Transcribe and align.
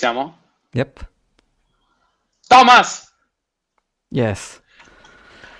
siamo? 0.00 0.38
Yep. 0.72 1.10
Thomas! 2.46 3.12
Yes. 4.08 4.60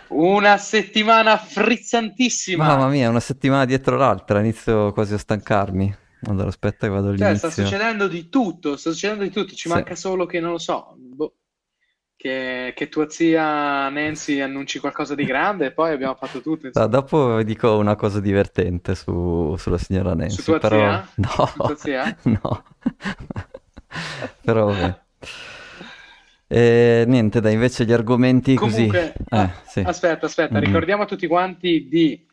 Una 0.08 0.56
settimana 0.56 1.36
frizzantissima. 1.36 2.64
Mamma 2.66 2.88
mia, 2.88 3.08
una 3.10 3.20
settimana 3.20 3.64
dietro 3.64 3.96
l'altra, 3.96 4.40
inizio 4.40 4.92
quasi 4.92 5.14
a 5.14 5.18
stancarmi. 5.18 5.94
Allora 6.26 6.48
aspetta 6.48 6.86
che 6.86 6.92
vado 6.92 7.14
Cioè, 7.16 7.26
all'inizio. 7.26 7.50
sta 7.50 7.62
succedendo 7.62 8.08
di 8.08 8.28
tutto, 8.28 8.76
sta 8.76 8.90
succedendo 8.90 9.22
di 9.24 9.30
tutto. 9.30 9.50
Ci 9.54 9.68
Sì. 9.68 9.68
manca 9.68 9.94
solo 9.94 10.26
che, 10.26 10.40
non 10.40 10.52
lo 10.52 10.58
so, 10.58 10.94
boh, 10.96 11.34
che, 12.16 12.72
che 12.74 12.88
tua 12.88 13.08
zia 13.08 13.88
Nancy 13.88 14.40
annunci 14.40 14.80
qualcosa 14.80 15.14
di 15.14 15.24
grande 15.24 15.66
e 15.66 15.72
poi 15.72 15.92
abbiamo 15.92 16.14
fatto 16.16 16.40
tutto. 16.40 16.66
Insomma. 16.66 16.86
dopo 16.86 17.42
dico 17.42 17.76
una 17.76 17.94
cosa 17.94 18.20
divertente 18.20 18.94
su- 18.96 19.54
sulla 19.58 19.78
signora 19.78 20.14
Nancy, 20.14 20.42
tua 20.42 20.58
però... 20.58 20.76
zia? 20.76 21.08
No, 21.16 21.46
Su 21.46 21.56
tua 21.56 21.76
zia? 21.76 22.16
no. 22.24 22.64
Però 24.42 24.66
vabbè. 24.66 24.98
E 26.52 27.04
niente, 27.06 27.40
dai, 27.40 27.52
invece 27.54 27.84
gli 27.84 27.92
argomenti 27.92 28.54
così... 28.54 28.86
Comunque, 28.86 29.12
Eh, 29.30 29.36
ah, 29.38 29.52
sì. 29.66 29.80
aspetta, 29.86 30.26
aspetta, 30.26 30.58
Mhm. 30.58 30.64
ricordiamo 30.64 31.02
a 31.02 31.06
tutti 31.06 31.26
quanti 31.26 31.86
di 31.88 32.26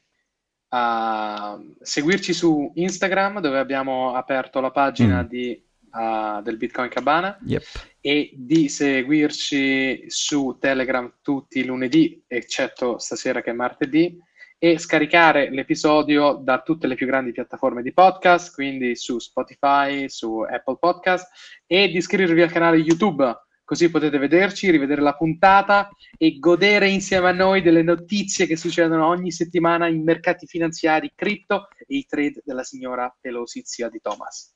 ah, 0.70 1.58
seguirci 1.80 2.34
su 2.34 2.72
Instagram 2.76 3.40
dove 3.40 3.58
abbiamo 3.58 4.14
aperto 4.16 4.60
la 4.60 4.70
pagina 4.72 5.24
Mm. 5.24 5.28
di, 5.28 5.64
ah, 5.92 6.42
del 6.44 6.58
Bitcoin 6.58 6.90
Cabana 6.90 7.38
Yep. 7.46 7.64
e 8.02 8.32
di 8.36 8.68
seguirci 8.68 10.06
su 10.10 10.58
Telegram 10.60 11.10
tutti 11.22 11.60
i 11.60 11.64
lunedì, 11.66 12.22
eccetto 12.28 12.98
stasera 12.98 13.42
che 13.42 13.52
è 13.52 13.54
martedì, 13.54 14.20
e 14.60 14.80
scaricare 14.80 15.50
l'episodio 15.52 16.40
da 16.42 16.62
tutte 16.62 16.88
le 16.88 16.96
più 16.96 17.06
grandi 17.06 17.32
piattaforme 17.32 17.82
di 17.82 17.94
podcast, 17.94 18.54
quindi 18.54 18.96
su 18.96 19.20
Spotify, 19.20 20.10
su 20.10 20.40
Apple 20.40 20.78
Podcast, 20.80 21.30
e 21.66 21.88
di 21.88 21.98
iscrivervi 21.98 22.42
al 22.42 22.52
canale 22.52 22.78
YouTube, 22.78 23.36
così 23.64 23.92
potete 23.92 24.18
vederci, 24.18 24.72
rivedere 24.72 25.02
la 25.02 25.16
puntata 25.16 25.90
e 26.18 26.40
godere 26.40 26.90
insieme 26.90 27.30
a 27.30 27.34
noi 27.34 27.62
delle 27.62 27.84
notizie 27.84 28.48
che 28.48 28.56
succedono 28.56 29.06
ogni 29.06 29.32
settimana 29.32 29.88
in 29.88 30.04
mercati 30.04 30.48
finanziari, 30.48 31.12
cripto 31.14 31.68
e 31.78 31.98
i 31.98 32.06
trade 32.08 32.42
della 32.44 32.64
signora 32.64 33.14
Pelosi, 33.20 33.62
zia 33.64 33.90
di 33.90 34.00
Thomas. 34.02 34.56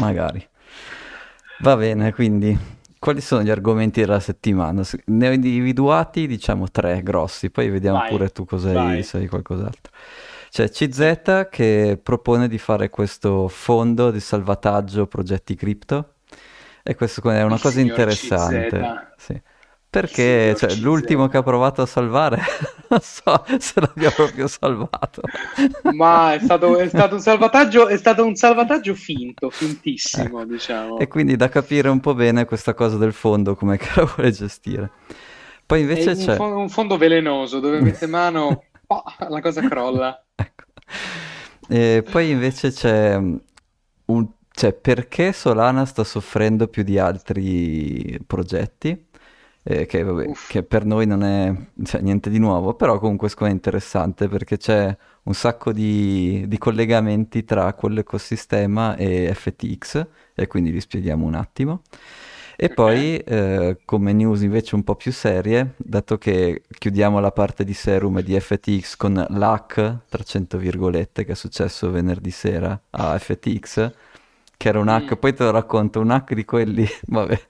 Magari. 0.00 0.46
Va 1.60 1.76
bene, 1.76 2.12
quindi 2.12 2.80
quali 3.02 3.20
sono 3.20 3.42
gli 3.42 3.50
argomenti 3.50 3.98
della 3.98 4.20
settimana? 4.20 4.84
Ne 5.06 5.28
ho 5.28 5.32
individuati, 5.32 6.28
diciamo, 6.28 6.70
tre 6.70 7.02
grossi, 7.02 7.50
poi 7.50 7.68
vediamo 7.68 7.98
Vai, 7.98 8.08
pure 8.08 8.28
tu 8.28 8.44
cosa 8.44 8.80
hai, 8.80 9.02
se 9.02 9.16
hai 9.18 9.26
qualcos'altro. 9.26 9.92
C'è 10.48 10.68
CZ 10.68 11.48
che 11.50 11.98
propone 12.00 12.46
di 12.46 12.58
fare 12.58 12.90
questo 12.90 13.48
fondo 13.48 14.12
di 14.12 14.20
salvataggio 14.20 15.08
progetti 15.08 15.56
cripto 15.56 16.12
e 16.84 16.94
questo 16.94 17.28
è 17.28 17.42
una 17.42 17.56
Il 17.56 17.60
cosa 17.60 17.80
interessante. 17.80 19.14
Sì. 19.16 19.42
Perché 19.92 20.54
cioè, 20.56 20.74
l'ultimo 20.76 21.28
che 21.28 21.36
ha 21.36 21.42
provato 21.42 21.82
a 21.82 21.86
salvare, 21.86 22.40
non 22.88 23.00
so 23.02 23.44
se 23.58 23.78
l'abbia 23.78 24.10
proprio 24.10 24.46
salvato. 24.46 25.20
Ma 25.92 26.32
è 26.32 26.38
stato, 26.38 26.78
è 26.78 26.88
stato 26.88 27.16
un 27.16 27.20
salvataggio, 27.20 27.88
è 27.88 27.98
stato 27.98 28.24
un 28.24 28.34
salvataggio 28.34 28.94
finto, 28.94 29.50
fintissimo, 29.50 30.46
diciamo. 30.46 30.98
E 30.98 31.08
quindi 31.08 31.36
da 31.36 31.50
capire 31.50 31.90
un 31.90 32.00
po' 32.00 32.14
bene 32.14 32.46
questa 32.46 32.72
cosa 32.72 32.96
del 32.96 33.12
fondo, 33.12 33.54
come 33.54 33.76
che 33.76 33.90
la 33.96 34.04
vuole 34.04 34.30
gestire. 34.30 34.92
Poi 35.66 35.80
È 35.80 35.82
invece 35.82 36.12
un, 36.12 36.16
c'è... 36.16 36.36
fo- 36.36 36.56
un 36.56 36.70
fondo 36.70 36.96
velenoso 36.96 37.60
dove 37.60 37.82
mette 37.82 38.06
mano, 38.06 38.64
oh, 38.86 39.02
la 39.28 39.40
cosa 39.42 39.60
crolla. 39.60 40.24
Ecco. 40.34 40.64
E 41.68 42.02
poi 42.10 42.30
invece 42.30 42.72
c'è 42.72 43.18
mm, 43.18 43.36
un... 44.06 44.26
c'è 44.54 44.72
perché 44.72 45.34
Solana 45.34 45.84
sta 45.84 46.02
soffrendo 46.02 46.66
più 46.68 46.82
di 46.82 46.98
altri 46.98 48.18
progetti, 48.26 49.10
eh, 49.64 49.86
che, 49.86 50.02
vabbè, 50.02 50.30
che 50.48 50.62
per 50.62 50.84
noi 50.84 51.06
non 51.06 51.22
è 51.22 51.54
cioè, 51.84 52.00
niente 52.00 52.30
di 52.30 52.38
nuovo, 52.38 52.74
però 52.74 52.98
comunque 52.98 53.28
è 53.28 53.48
interessante 53.50 54.28
perché 54.28 54.56
c'è 54.56 54.96
un 55.24 55.34
sacco 55.34 55.72
di, 55.72 56.44
di 56.48 56.58
collegamenti 56.58 57.44
tra 57.44 57.72
quell'ecosistema 57.74 58.96
e 58.96 59.32
FTX 59.34 60.06
e 60.34 60.46
quindi 60.46 60.72
li 60.72 60.80
spieghiamo 60.80 61.24
un 61.24 61.34
attimo. 61.34 61.82
E 62.56 62.68
poi, 62.68 63.16
eh, 63.16 63.78
come 63.84 64.12
news 64.12 64.42
invece 64.42 64.74
un 64.74 64.84
po' 64.84 64.94
più 64.94 65.10
serie, 65.10 65.74
dato 65.78 66.18
che 66.18 66.62
chiudiamo 66.68 67.18
la 67.18 67.32
parte 67.32 67.64
di 67.64 67.72
Serum 67.72 68.18
e 68.18 68.22
di 68.22 68.38
FTX 68.38 68.96
con 68.96 69.14
l'hack, 69.28 69.98
tra 70.08 70.22
cento 70.22 70.58
virgolette, 70.58 71.24
che 71.24 71.32
è 71.32 71.34
successo 71.34 71.90
venerdì 71.90 72.30
sera 72.30 72.78
a 72.90 73.18
FTX, 73.18 73.92
che 74.62 74.68
era 74.68 74.78
un 74.78 74.86
hack, 74.88 75.16
Mm. 75.16 75.18
poi 75.18 75.34
te 75.34 75.42
lo 75.42 75.50
racconto, 75.50 75.98
un 75.98 76.10
hack 76.12 76.34
di 76.34 76.44
quelli, 76.44 76.86
vabbè, 77.08 77.40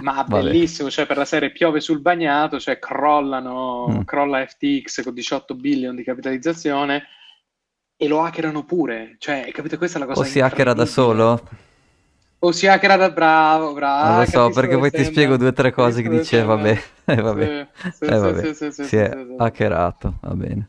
Ma 0.00 0.22
vabbè. 0.26 0.50
bellissimo, 0.50 0.90
cioè 0.90 1.06
per 1.06 1.16
la 1.16 1.24
serie 1.24 1.52
piove 1.52 1.80
sul 1.80 2.00
bagnato, 2.00 2.58
cioè 2.58 2.78
crollano, 2.80 4.00
Mm. 4.00 4.00
crolla 4.04 4.44
FTX 4.44 5.02
con 5.04 5.14
18 5.14 5.54
billion 5.54 5.94
di 5.94 6.02
capitalizzazione 6.02 7.04
e 7.96 8.08
lo 8.08 8.22
hackerano 8.22 8.64
pure, 8.64 9.16
cioè 9.18 9.48
capito? 9.52 9.76
Questa 9.78 9.98
è 9.98 10.00
la 10.00 10.06
cosa 10.06 10.20
O 10.22 10.24
si 10.24 10.40
hackera 10.40 10.72
da 10.74 10.84
solo? 10.86 11.48
O 12.40 12.52
si 12.52 12.66
hackera 12.68 12.96
da 12.96 13.10
bravo, 13.10 13.72
bravo. 13.74 14.08
Non 14.10 14.18
lo 14.20 14.26
so, 14.26 14.50
perché 14.50 14.76
poi 14.78 14.90
ti 14.90 14.98
stai 14.98 15.04
spiego 15.04 15.36
due 15.36 15.48
o 15.48 15.52
tre 15.52 15.72
cose 15.72 16.02
che 16.02 16.08
dice, 16.08 16.42
vabbè, 16.42 16.82
eh, 17.06 17.20
vabbè, 17.20 17.66
Sì, 17.90 17.90
sì, 17.90 18.04
eh, 18.04 18.16
sì, 18.16 18.16
vabbè, 18.18 18.40
sì, 18.40 18.54
sì, 18.54 18.72
sì, 18.72 18.84
si 18.84 18.96
è 18.96 19.10
hackerato, 19.36 20.18
va 20.22 20.34
bene. 20.34 20.68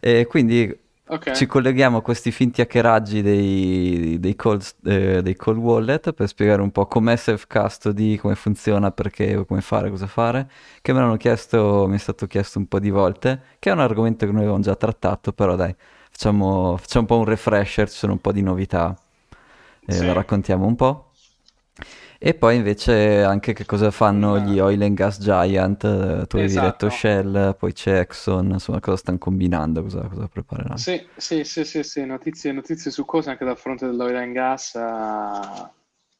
E 0.00 0.26
quindi 0.26 0.79
Ok. 1.12 1.32
ci 1.32 1.46
colleghiamo 1.46 1.96
a 1.98 2.02
questi 2.02 2.30
finti 2.30 2.60
hackeraggi 2.60 3.20
dei, 3.20 4.18
dei, 4.20 4.36
cold, 4.36 4.62
eh, 4.84 5.22
dei 5.22 5.34
cold 5.34 5.58
wallet 5.58 6.12
per 6.12 6.28
spiegare 6.28 6.62
un 6.62 6.70
po' 6.70 6.86
com'è 6.86 7.16
self 7.16 7.46
custody, 7.48 8.16
come 8.16 8.36
funziona, 8.36 8.92
perché, 8.92 9.44
come 9.44 9.60
fare, 9.60 9.90
cosa 9.90 10.06
fare, 10.06 10.48
che 10.80 10.92
me 10.92 11.00
l'hanno 11.00 11.16
chiesto, 11.16 11.86
mi 11.88 11.96
è 11.96 11.98
stato 11.98 12.28
chiesto 12.28 12.58
un 12.60 12.66
po' 12.68 12.78
di 12.78 12.90
volte, 12.90 13.42
che 13.58 13.70
è 13.70 13.72
un 13.72 13.80
argomento 13.80 14.24
che 14.24 14.30
noi 14.30 14.42
avevamo 14.42 14.62
già 14.62 14.76
trattato, 14.76 15.32
però 15.32 15.56
dai, 15.56 15.74
facciamo, 16.10 16.76
facciamo 16.76 17.00
un 17.00 17.06
po' 17.06 17.18
un 17.18 17.24
refresher, 17.24 17.90
ci 17.90 17.96
sono 17.96 18.12
un 18.12 18.20
po' 18.20 18.30
di 18.30 18.42
novità, 18.42 18.96
e 19.86 19.92
Sì. 19.92 20.04
lo 20.04 20.12
raccontiamo 20.12 20.64
un 20.64 20.76
po'. 20.76 21.10
E 22.22 22.34
poi 22.34 22.56
invece 22.56 23.22
anche 23.22 23.54
che 23.54 23.64
cosa 23.64 23.90
fanno 23.90 24.32
Una- 24.34 24.44
gli 24.44 24.58
oil 24.58 24.82
and 24.82 24.94
gas 24.94 25.18
giant, 25.20 25.82
eh, 25.84 26.26
tu 26.26 26.36
avevi 26.36 26.52
detto 26.58 26.86
Esatto. 26.86 26.90
Shell, 26.90 27.56
poi 27.56 27.72
c'è 27.72 28.00
Exxon, 28.00 28.50
insomma 28.50 28.78
cosa 28.80 28.98
stanno 28.98 29.16
combinando, 29.16 29.80
cosa, 29.82 30.02
cosa 30.06 30.28
prepareranno. 30.28 30.76
Sì, 30.76 31.02
sì, 31.16 31.44
sì, 31.44 31.64
sì, 31.64 31.82
sì, 31.82 32.04
notizie, 32.04 32.52
notizie 32.52 32.90
su 32.90 33.06
cose 33.06 33.30
anche 33.30 33.44
dal 33.46 33.56
fronte 33.56 33.86
dell'oil 33.86 34.16
and 34.16 34.32
gas. 34.34 34.74
eh, 34.74 35.70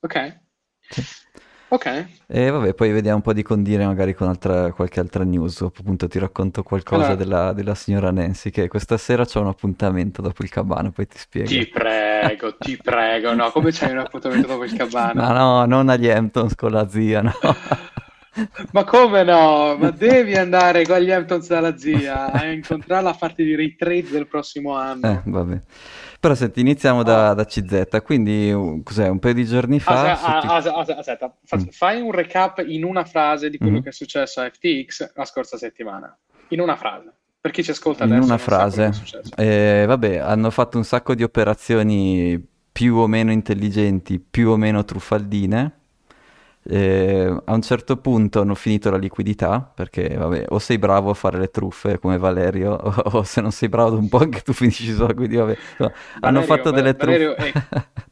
Ok, 0.03 0.41
Sì. 0.89 1.03
Ok. 1.71 1.87
E 2.27 2.49
vabbè, 2.51 2.75
poi 2.75 2.93
vediamo 2.93 3.17
un 3.17 3.23
po' 3.23 3.33
di 3.33 3.43
condire 3.43 3.85
magari 3.87 4.15
con 4.15 4.29
altra- 4.29 4.73
qualche 4.73 5.01
altra 5.01 5.25
news, 5.25 5.61
appunto 5.63 6.07
ti 6.09 6.19
racconto 6.19 6.63
qualcosa 6.63 7.13
Allora, 7.13 7.15
della, 7.15 7.53
della 7.53 7.75
signora 7.75 8.11
Nancy, 8.13 8.51
che 8.51 8.69
questa 8.69 8.97
sera 8.99 9.25
c'è 9.25 9.39
un 9.41 9.49
appuntamento 9.49 10.23
dopo 10.23 10.43
il 10.43 10.49
cabana, 10.51 10.91
poi 10.93 11.07
ti 11.09 11.19
spiego. 11.19 11.59
ti 11.59 11.67
prego, 11.69 12.57
ti 12.59 12.77
prego, 12.81 13.35
no, 13.35 13.51
come 13.51 13.71
c'hai 13.73 13.91
un 13.93 13.99
appuntamento 13.99 14.47
dopo 14.47 14.65
il 14.65 14.73
cabana? 14.75 15.33
no, 15.33 15.65
non 15.67 15.89
agli 15.89 16.09
Hamptons 16.09 16.55
con 16.55 16.71
la 16.73 16.89
zia, 16.89 17.23
no. 17.23 17.33
Ma 18.73 18.85
come 18.85 19.25
no? 19.25 19.77
Ma 19.77 19.91
devi 19.91 20.37
andare 20.37 20.85
con 20.87 20.99
gli 21.01 21.11
Hamptons 21.11 21.49
dalla 21.49 21.77
zia 21.77 22.31
a 22.31 22.47
incontrarla 22.47 23.11
a 23.11 23.15
farti 23.15 23.43
dire 23.45 23.63
i 23.65 23.75
trade 23.75 24.09
del 24.11 24.27
prossimo 24.29 24.79
Eh, 24.79 24.83
anno. 24.83 25.23
vabbè. 25.25 25.61
Però 26.21 26.35
senti, 26.35 26.61
iniziamo 26.61 27.03
da, 27.03 27.33
da 27.35 27.45
CZ, 27.47 28.03
quindi 28.05 28.53
uh, 28.53 28.83
cos'è, 28.85 29.09
un 29.09 29.19
paio 29.19 29.35
di 29.35 29.45
giorni 29.47 29.81
fa... 29.81 30.13
Aspetta, 30.13 31.35
fa- 31.45 31.57
Mm. 31.57 31.69
fai 31.71 32.01
un 32.01 32.13
recap 32.13 32.63
in 32.67 32.85
una 32.85 33.05
frase 33.05 33.49
di 33.51 33.57
quello 33.59 33.77
Mhm. 33.79 33.83
che 33.83 33.89
è 33.89 33.93
successo 33.93 34.41
a 34.41 34.51
FTX 34.51 35.13
la 35.15 35.25
scorsa 35.25 35.57
settimana. 35.57 36.17
In 36.49 36.61
una 36.61 36.77
frase. 36.77 37.13
Per 37.41 37.51
chi 37.53 37.63
ci 37.65 37.71
ascolta 37.71 38.05
In 38.05 38.13
adesso 38.13 38.27
una 38.27 38.39
quello 38.39 38.69
che 38.69 38.93
frase, 38.93 39.33
eh, 39.37 39.85
vabbè, 39.87 40.19
hanno 40.19 40.51
fatto 40.51 40.77
un 40.77 40.85
sacco 40.85 41.15
di 41.15 41.23
operazioni 41.23 42.39
più 42.71 42.97
o 42.97 43.07
meno 43.07 43.33
intelligenti, 43.33 44.21
più 44.21 44.51
o 44.51 44.57
meno 44.57 44.85
truffaldine. 44.85 45.80
Eh, 46.63 47.41
a 47.45 47.55
un 47.55 47.63
certo 47.63 47.97
punto 47.97 48.41
hanno 48.43 48.55
finito 48.55 48.91
la 48.91 48.99
liquidità, 48.99 49.61
perché 49.75 50.15
vabbè, 50.15 50.47
o 50.49 50.59
sei 50.59 50.79
bravo 50.79 51.11
a 51.11 51.15
fare 51.15 51.39
le 51.39 51.51
truffe 51.51 51.99
come 51.99 52.19
Valerio, 52.19 52.73
o, 52.77 52.95
o 53.19 53.23
se 53.25 53.41
non 53.41 53.51
sei 53.53 53.69
bravo 53.69 53.97
un 53.97 54.09
po' 54.09 54.19
anche 54.19 54.43
tu 54.43 54.53
finisci 54.53 54.93
solo, 54.93 55.15
quindi 55.15 55.37
vabbè. 55.37 55.57
hanno 56.21 56.43
Valerio, 56.43 56.43
fatto 56.43 56.71
Va- 56.71 56.73
delle 56.73 56.95
Valerio 56.97 57.35
truffe. 57.35 57.37
è 57.37 57.57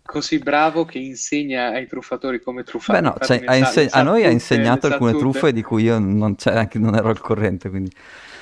così 0.04 0.38
bravo 0.40 0.84
che 0.84 0.98
insegna 0.98 1.68
ai 1.70 1.86
truffatori 1.86 2.40
come 2.40 2.62
Beh 2.84 3.00
truffare. 3.00 3.02
no, 3.02 3.18
Infatti 3.20 3.38
cioè, 3.44 3.54
inse- 3.56 3.88
a 3.90 4.02
noi 4.02 4.24
ha 4.24 4.30
insegnato 4.30 4.86
alcune 4.86 5.14
tutte. 5.14 5.14
truffe 5.14 5.52
di 5.52 5.62
cui 5.62 5.82
io 5.84 5.98
non, 5.98 6.36
cioè, 6.38 6.54
anche 6.56 6.78
non 6.78 6.94
ero 6.94 7.08
al 7.10 7.20
corrente, 7.20 7.68
quindi 7.68 7.92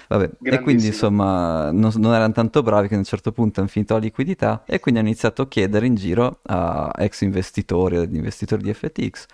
vabbè. 0.09 0.31
E 0.47 0.61
quindi 0.61 0.87
insomma 0.87 1.73
non, 1.73 1.91
non 1.97 2.15
erano 2.15 2.33
tanto 2.33 2.63
bravi 2.63 2.87
che 2.87 2.95
a 2.95 2.99
un 2.99 3.03
certo 3.05 3.33
punto 3.33 3.59
hanno 3.59 3.69
finito 3.69 3.95
la 3.95 4.01
liquidità 4.01 4.63
e 4.65 4.79
quindi 4.79 5.01
hanno 5.01 5.09
iniziato 5.09 5.43
a 5.43 5.49
chiedere 5.49 5.87
in 5.87 5.97
giro 5.97 6.39
a 6.45 6.93
ex 6.97 7.23
investitori, 7.23 7.97
agli 7.97 8.15
investitori 8.15 8.63
di 8.63 8.73
FTX, 8.73 9.27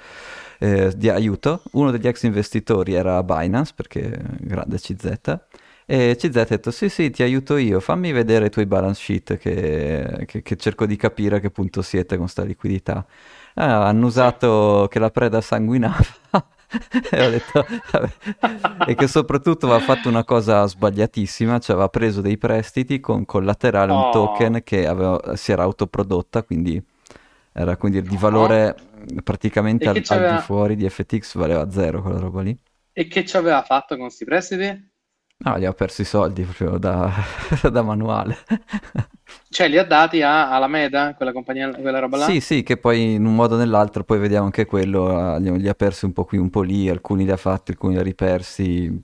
eh, 0.63 0.93
di 0.97 1.09
aiuto. 1.09 1.63
Uno 1.73 1.91
degli 1.91 2.07
ex 2.07 2.23
investitori 2.23 2.95
era 2.95 3.23
Binance, 3.23 3.73
perché 3.75 4.19
grande 4.41 4.79
CZ, 4.79 5.39
e 5.87 6.17
CZ 6.17 6.37
ha 6.37 6.45
detto 6.45 6.71
sì 6.71 6.89
sì 6.89 7.11
ti 7.11 7.23
aiuto 7.23 7.57
io, 7.57 7.81
fammi 7.81 8.13
vedere 8.13 8.47
i 8.47 8.51
tuoi 8.51 8.67
balance 8.67 9.01
sheet 9.03 9.37
che, 9.39 10.25
che- 10.27 10.43
che 10.43 10.57
cerco 10.57 10.87
di 10.87 10.97
capire 10.97 11.37
a 11.37 11.41
che 11.41 11.51
punto 11.51 11.83
siete 11.83 12.17
con 12.17 12.29
sta 12.29 12.45
liquidità. 12.45 13.05
Ah, 13.55 13.87
hanno 13.89 14.07
usato 14.07 14.87
che 14.91 14.99
la 14.99 15.11
preda 15.11 15.41
sanguinava. 15.41 15.99
e 17.11 17.27
ho 17.27 17.31
detto, 17.31 17.67
vabbè. 17.91 18.11
e 18.87 18.95
che 18.95 19.07
soprattutto 19.07 19.67
aveva 19.67 19.81
fatto 19.81 20.09
una 20.09 20.25
cosa 20.25 20.67
sbagliatissima, 20.67 21.59
cioè 21.59 21.75
aveva 21.75 21.91
preso 21.91 22.21
dei 22.23 22.39
prestiti 22.39 23.01
con 23.01 23.25
collaterale 23.27 23.93
un 23.93 23.99
Oh. 24.05 24.11
token 24.11 24.63
che 24.65 24.87
aveva- 24.87 25.37
si 25.37 25.53
era 25.53 25.65
autoprodotta, 25.65 26.43
quindi 26.45 26.83
era 27.53 27.77
quindi 27.77 28.03
di 28.03 28.17
valore 28.17 28.75
praticamente 29.23 29.89
E 29.89 29.89
al, 29.89 30.03
al 30.07 30.25
di 30.25 30.39
fuori 30.39 30.77
di 30.77 30.89
FTX 30.89 31.37
valeva 31.37 31.71
zero 31.71 32.03
quella 32.03 32.19
roba 32.19 32.43
lì. 32.43 32.57
E 32.95 33.07
che 33.07 33.27
ci 33.27 33.37
aveva 33.37 33.63
fatto 33.65 33.97
con 33.97 34.07
questi 34.07 34.25
prestiti? 34.25 34.91
No, 35.45 35.59
gli 35.59 35.65
ho 35.67 35.73
perso 35.73 36.03
i 36.03 36.05
soldi 36.05 36.45
proprio 36.45 36.79
da, 36.79 37.11
da 37.71 37.83
manuale. 37.83 38.37
Cioè, 39.49 39.69
li 39.69 39.79
ha 39.79 39.85
dati 39.85 40.21
a- 40.21 40.51
alla 40.51 40.67
Meta, 40.67 41.15
quella 41.15 41.31
compagnia, 41.33 41.71
quella 41.71 42.01
roba 42.01 42.17
là? 42.17 42.35
Sì, 42.35 42.41
sì, 42.41 42.63
che 42.63 42.77
poi 42.77 43.15
in 43.15 43.25
un 43.25 43.35
modo 43.35 43.55
o 43.55 43.59
nell'altro 43.59 44.05
poi 44.05 44.19
vediamo 44.19 44.45
anche 44.45 44.67
quello, 44.67 45.35
eh, 45.37 45.41
li, 45.41 45.59
li 45.61 45.69
ha 45.69 45.75
persi 45.75 46.05
un 46.05 46.13
po' 46.13 46.25
qui, 46.25 46.37
un 46.39 46.51
po' 46.51 46.61
lì, 46.63 46.89
alcuni 46.89 47.25
li 47.25 47.31
ha 47.31 47.37
fatti, 47.37 47.71
alcuni 47.73 47.95
li 47.95 48.01
ha 48.01 48.03
ripersi. 48.03 49.03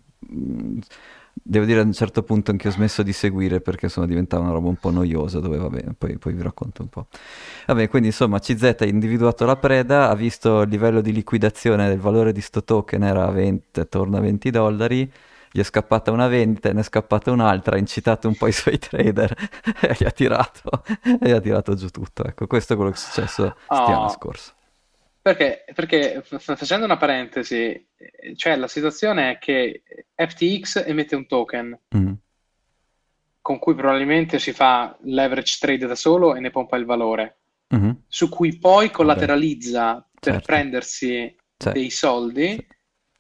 Devo 1.50 1.65
dire 1.65 1.81
a 1.81 1.83
un 1.83 1.95
certo 1.95 2.23
punto 2.23 2.50
anche 2.50 2.69
ho 2.69 2.71
smesso 2.71 3.03
di 3.03 3.15
seguire 3.15 3.62
perché 3.62 3.89
sono 3.89 4.05
diventata 4.05 4.43
una 4.43 4.53
roba 4.53 4.69
un 4.69 4.77
po' 4.77 4.91
noiosa, 4.91 5.41
dove 5.41 5.56
vabbè, 5.56 5.95
poi, 5.97 6.19
poi 6.19 6.35
vi 6.35 6.43
racconto 6.43 6.83
un 6.83 6.89
po'. 6.91 7.06
Vabbè, 7.67 7.89
quindi 7.89 8.09
insomma 8.09 8.39
CZ 8.39 8.77
ha 8.81 8.85
individuato 8.85 9.47
la 9.47 9.56
preda, 9.56 10.11
ha 10.11 10.15
visto 10.15 10.61
il 10.62 10.69
livello 10.69 11.00
di 11.00 11.11
liquidazione 11.11 11.89
del 11.89 11.99
valore 12.00 12.33
di 12.33 12.43
sto 12.43 12.62
token 12.62 13.03
era 13.03 13.25
a 13.27 13.31
20, 13.31 13.81
attorno 13.81 14.19
a 14.19 14.21
20 14.21 14.50
dollari, 14.50 15.11
gli 15.50 15.61
è 15.61 15.62
scappata 15.62 16.11
una 16.11 16.29
vendita, 16.29 16.71
ne 16.73 16.81
è 16.81 16.83
scappata 16.83 17.31
un'altra, 17.31 17.77
ha 17.77 17.79
incitato 17.79 18.29
un 18.29 18.37
po' 18.37 18.47
i 18.47 18.53
suoi 18.53 18.77
trader 18.79 19.35
e 19.81 19.94
gli 19.99 20.05
ha 20.05 20.11
tirato, 20.11 20.83
e 21.03 21.29
gli 21.29 21.31
ha 21.31 21.41
tirato 21.41 21.75
giù 21.75 21.89
tutto. 21.89 22.25
Ecco, 22.25 22.47
questo 22.47 22.75
è 22.75 22.77
quello 22.77 22.91
che 22.91 22.97
è 22.97 23.01
successo 23.01 23.56
settimana 23.71 24.06
Oh. 24.06 24.09
scorsa. 24.09 24.53
Perché, 25.35 25.65
perché 25.75 26.23
facendo 26.23 26.87
una 26.87 26.97
parentesi, 26.97 27.57
eh, 27.97 28.35
cioè 28.35 28.57
la 28.57 28.67
situazione 28.67 29.33
è 29.33 29.39
che 29.39 29.83
FTX 30.15 30.85
emette 30.87 31.17
un 31.17 31.27
token 31.27 31.79
Mm. 31.95 32.13
con 33.43 33.59
cui 33.59 33.75
probabilmente 33.75 34.39
si 34.39 34.53
fa 34.53 34.97
leverage 35.03 35.59
trade 35.61 35.87
da 35.87 35.95
solo 35.95 36.35
e 36.35 36.41
ne 36.41 36.49
pompa 36.51 36.77
il 36.79 36.87
valore, 36.87 37.41
Mhm. 37.69 38.05
su 38.09 38.31
cui 38.31 38.57
poi 38.59 38.91
collateralizza 38.91 39.97
per 40.19 40.33
Certo. 40.35 40.47
prendersi 40.47 41.37
Sì. 41.59 41.73
dei 41.73 41.91
soldi 41.91 42.49
Sì. 42.55 42.67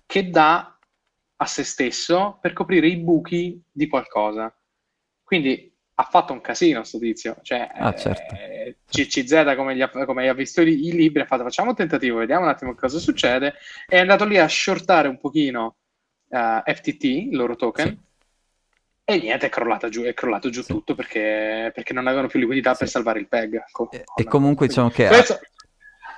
che 0.06 0.30
dà 0.30 0.78
a 1.36 1.46
se 1.46 1.62
stesso 1.62 2.38
per 2.40 2.54
coprire 2.54 2.86
i 2.88 2.96
buchi 2.96 3.62
di 3.70 3.86
qualcosa. 3.86 4.50
Quindi 5.22 5.70
ha 6.00 6.04
fatto 6.04 6.32
un 6.32 6.40
casino 6.40 6.84
sto 6.84 6.98
tizio, 6.98 7.36
cioè 7.42 7.68
Ah, 7.74 7.92
certo. 7.94 8.34
eh, 8.36 8.76
CCZ 8.88 9.54
come, 9.56 9.74
gli 9.74 9.82
ha, 9.82 9.88
come 9.90 10.28
ha 10.28 10.32
visto 10.34 10.60
i, 10.60 10.86
i 10.86 10.92
libri 10.92 11.22
ha 11.22 11.26
fatto 11.26 11.42
facciamo 11.42 11.70
un 11.70 11.74
tentativo, 11.76 12.18
vediamo 12.18 12.44
un 12.44 12.50
attimo 12.50 12.74
cosa 12.76 12.98
succede, 13.00 13.54
è 13.86 13.98
andato 13.98 14.24
lì 14.24 14.38
a 14.38 14.46
shortare 14.46 15.08
un 15.08 15.18
pochino 15.18 15.76
eh, 16.30 16.62
FTT, 16.64 17.02
il 17.04 17.36
loro 17.36 17.56
token, 17.56 17.86
Sì. 17.86 17.98
e 19.04 19.18
niente, 19.18 19.46
è 19.46 19.48
crollato 19.48 19.88
giù, 19.88 20.02
è 20.02 20.14
crollato 20.14 20.50
giù 20.50 20.62
Sì. 20.62 20.72
tutto 20.72 20.94
perché, 20.94 21.72
perché 21.74 21.92
non 21.92 22.06
avevano 22.06 22.28
più 22.28 22.38
liquidità 22.38 22.74
per 22.74 22.86
Sì. 22.86 22.92
salvare 22.92 23.18
il 23.18 23.26
PEG. 23.26 23.64
Co- 23.72 23.90
E, 23.90 24.04
con- 24.04 24.24
e 24.24 24.28
comunque 24.28 24.68
diciamo 24.68 24.90
che 24.90 25.06
questo, 25.08 25.40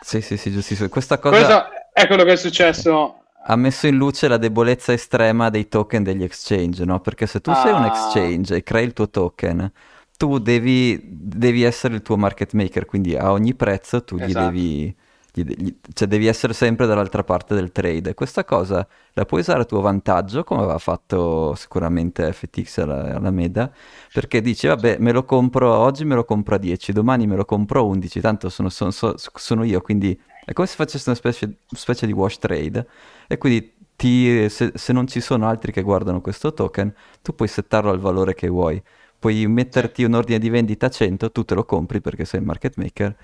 sì, 0.03 0.21
sì, 0.21 0.37
sì, 0.37 0.50
giustissimo. 0.53 0.91
Questa 0.91 1.19
cosa 1.19 1.37
questo 1.37 1.91
è 1.94 2.06
quello 2.06 2.25
che 2.25 2.32
è 2.32 2.37
successo. 2.37 3.19
Ha 3.43 3.57
messo 3.57 3.87
in 3.87 3.97
luce 3.97 4.29
la 4.29 4.37
debolezza 4.37 4.93
estrema 4.93 5.51
dei 5.51 5.69
token 5.69 6.03
degli 6.03 6.23
exchange, 6.23 6.85
no? 6.85 7.01
Perché 7.01 7.27
se 7.27 7.41
tu 7.41 7.53
sei 7.55 7.73
un 7.73 7.83
Ah. 7.83 7.87
exchange 7.87 8.57
e 8.57 8.63
crei 8.63 8.85
il 8.85 8.93
tuo 8.93 9.09
token, 9.09 9.71
tu 10.17 10.39
devi, 10.39 11.01
devi 11.05 11.63
essere 11.63 11.95
il 11.95 12.03
tuo 12.03 12.17
market 12.17 12.53
maker, 12.53 12.85
quindi 12.85 13.17
a 13.17 13.33
ogni 13.33 13.55
prezzo 13.55 14.05
tu 14.05 14.17
gli 14.19 14.25
Esatto. 14.25 14.45
devi, 14.45 14.95
gli 15.33 15.43
gli- 15.43 15.77
cioè 15.95 16.07
devi 16.09 16.27
essere 16.27 16.53
sempre 16.53 16.87
dall'altra 16.87 17.25
parte 17.25 17.55
del 17.55 17.73
trade. 17.73 18.13
Questa 18.15 18.45
cosa 18.45 18.87
la 19.15 19.25
puoi 19.25 19.41
usare 19.41 19.63
a 19.63 19.65
tuo 19.65 19.81
vantaggio, 19.81 20.45
come 20.45 20.61
aveva 20.63 20.79
fatto 20.79 21.55
sicuramente 21.55 22.31
FTX 22.33 22.79
alla, 22.79 23.15
alla 23.17 23.31
Meda, 23.31 23.73
perché 24.13 24.41
dici, 24.43 24.67
vabbè, 24.67 24.99
me 24.99 25.13
lo 25.13 25.25
compro 25.25 25.73
oggi, 25.75 26.05
me 26.05 26.15
lo 26.15 26.25
compro 26.25 26.57
a 26.57 26.59
10, 26.59 26.93
domani 26.93 27.27
me 27.27 27.37
lo 27.37 27.45
compro 27.45 27.81
a 27.81 27.83
11, 27.85 28.21
tanto 28.21 28.49
sono, 28.51 28.69
sono- 28.69 28.91
sono- 28.91 29.15
sono 29.17 29.65
io, 29.65 29.81
quindi 29.81 30.19
è 30.45 30.53
come 30.53 30.67
se 30.67 30.75
facessi 30.77 31.09
una 31.09 31.17
specie, 31.17 31.59
specie 31.69 32.07
di 32.07 32.13
wash 32.13 32.39
trade 32.39 32.87
e 33.32 33.38
quindi 33.38 33.75
ti- 33.97 34.49
se, 34.49 34.73
se 34.75 34.93
non 34.93 35.06
ci 35.06 35.21
sono 35.21 35.47
altri 35.49 35.73
che 35.73 35.82
guardano 35.82 36.21
questo 36.21 36.53
token, 36.53 36.93
tu 37.23 37.35
puoi 37.35 37.49
settarlo 37.49 37.91
al 37.91 37.99
valore 38.00 38.35
che 38.35 38.49
vuoi. 38.49 38.82
Puoi 39.19 39.47
metterti 39.47 40.03
un 40.05 40.15
ordine 40.15 40.38
di 40.38 40.49
vendita 40.49 40.87
a 40.87 40.91
100, 40.91 41.31
tu 41.31 41.44
te 41.44 41.55
lo 41.55 41.65
compri 41.65 42.00
perché 42.00 42.25
sei 42.25 42.41
il 42.41 42.47
market 42.47 42.77
maker. 42.77 43.17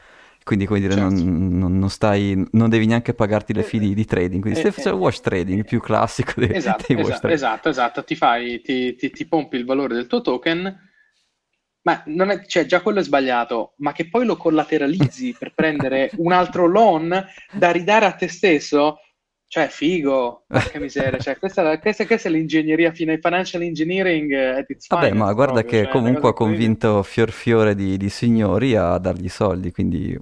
Quindi, 0.44 0.66
come 0.66 0.78
dire, 0.80 0.94
Certo. 0.94 1.32
non, 1.58 1.58
non- 1.78 1.90
stai, 1.90 2.46
non 2.52 2.68
devi 2.70 2.86
neanche 2.86 3.14
pagarti 3.14 3.52
le 3.54 3.62
fee 3.64 3.80
di, 3.80 3.94
di 3.94 4.04
trading. 4.04 4.40
Quindi 4.40 4.56
Eh, 4.56 4.60
stai 4.60 4.70
facendo 4.72 4.98
eh, 5.00 5.00
wash 5.00 5.20
trading, 5.20 5.58
il 5.58 5.64
più 5.66 5.80
classico 5.80 6.32
dei, 6.40 6.54
Esatto, 6.58 6.86
dei 6.86 6.96
wash 6.96 7.18
esatto, 7.18 7.20
trading. 7.20 7.42
esatto, 7.42 7.68
esatto. 7.68 8.04
Ti 8.04 8.14
fai, 8.16 8.60
ti, 8.62 8.94
ti- 8.96 9.12
ti 9.12 9.26
pompi 9.26 9.56
il 9.56 9.64
valore 9.64 9.94
del 9.94 10.06
tuo 10.06 10.20
token, 10.20 10.76
ma 11.82 12.02
non 12.06 12.30
è, 12.30 12.44
cioè, 12.46 12.66
già 12.66 12.80
quello 12.82 12.98
è 13.00 13.02
sbagliato, 13.02 13.74
ma 13.78 13.92
che 13.92 14.08
poi 14.08 14.24
lo 14.26 14.36
collateralizzi 14.36 15.36
per 15.38 15.54
prendere 15.54 16.12
un 16.16 16.32
altro 16.32 16.66
loan 16.66 17.24
da 17.50 17.70
ridare 17.70 18.06
a 18.06 18.12
te 18.12 18.26
stesso, 18.28 18.98
cioè 19.48 19.68
figo, 19.68 20.44
porca 20.50 20.78
miseria, 20.78 21.18
cioè, 21.18 21.38
questa, 21.38 21.78
questa- 21.78 22.06
questa 22.06 22.28
è 22.28 22.32
l'ingegneria, 22.32 22.92
financial 22.92 23.62
engineering 23.62 24.32
eh, 24.32 24.58
at 24.58 24.70
its 24.70 24.86
Vabbè, 24.88 25.12
ma 25.12 25.32
guarda 25.32 25.62
proprio, 25.62 25.80
che 25.82 25.82
cioè, 25.84 25.92
comunque 25.92 26.28
ha 26.30 26.32
convinto 26.32 27.02
fior 27.02 27.30
fiore 27.30 27.74
di, 27.74 27.96
di 27.96 28.08
signori 28.08 28.74
a 28.76 28.98
dargli 28.98 29.28
soldi, 29.28 29.70
quindi 29.72 30.18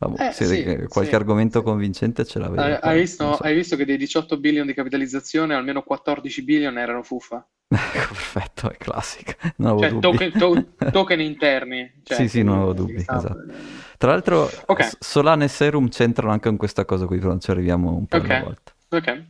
vabbè, 0.00 0.28
Eh, 0.28 0.32
sì, 0.32 0.46
che 0.46 0.88
qualche 0.88 1.10
sì, 1.10 1.14
argomento 1.16 1.58
sì. 1.60 1.64
convincente 1.64 2.24
ce 2.24 2.38
l'aveva. 2.38 2.62
Hai, 2.64 2.78
hai 2.82 3.00
visto, 3.00 3.24
non 3.24 3.34
so. 3.34 3.42
hai 3.44 3.54
visto 3.54 3.76
che 3.76 3.84
dei 3.84 3.96
18 3.96 4.38
billion 4.38 4.66
di 4.66 4.74
capitalizzazione, 4.74 5.54
almeno 5.54 5.82
14 5.82 6.42
billion 6.42 6.76
erano 6.78 7.02
fuffa? 7.02 7.46
Ecco, 7.72 8.14
perfetto, 8.14 8.70
è 8.70 8.76
classico, 8.76 9.32
non 9.56 9.68
avevo 9.68 9.84
Cioè, 9.84 9.90
dubbi. 10.00 10.18
token, 10.18 10.36
to- 10.36 10.74
token 10.90 11.20
interni. 11.20 12.00
Cioè, 12.02 12.16
Sì, 12.16 12.28
sì, 12.28 12.42
non 12.42 12.56
avevo 12.56 12.72
dubbi, 12.72 13.00
esatto. 13.02 13.44
Tra 13.96 14.10
l'altro 14.10 14.50
Ok. 14.68 14.80
S- 14.80 14.96
Solana 15.00 15.44
e 15.44 15.48
Serum 15.48 15.88
c'entrano 15.88 16.32
anche 16.32 16.48
con 16.48 16.56
questa 16.56 16.84
cosa 16.84 17.06
qui, 17.06 17.18
però 17.18 17.38
ci 17.38 17.50
arriviamo 17.50 17.94
un 17.94 18.06
po' 18.06 18.16
Ok. 18.18 18.30
alla 18.30 18.36
volta. 18.36 18.72
Ok, 18.92 19.24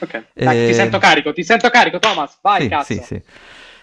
ok. 0.00 0.26
Dai, 0.34 0.64
ti 0.64 0.72
sento 0.72 0.98
carico, 0.98 1.32
ti 1.32 1.44
sento 1.44 1.68
carico, 1.68 1.98
Thomas. 1.98 2.38
Vai, 2.40 2.62
sì, 2.62 2.68
cazzo. 2.68 2.94
sì, 2.94 3.02
sì. 3.04 3.22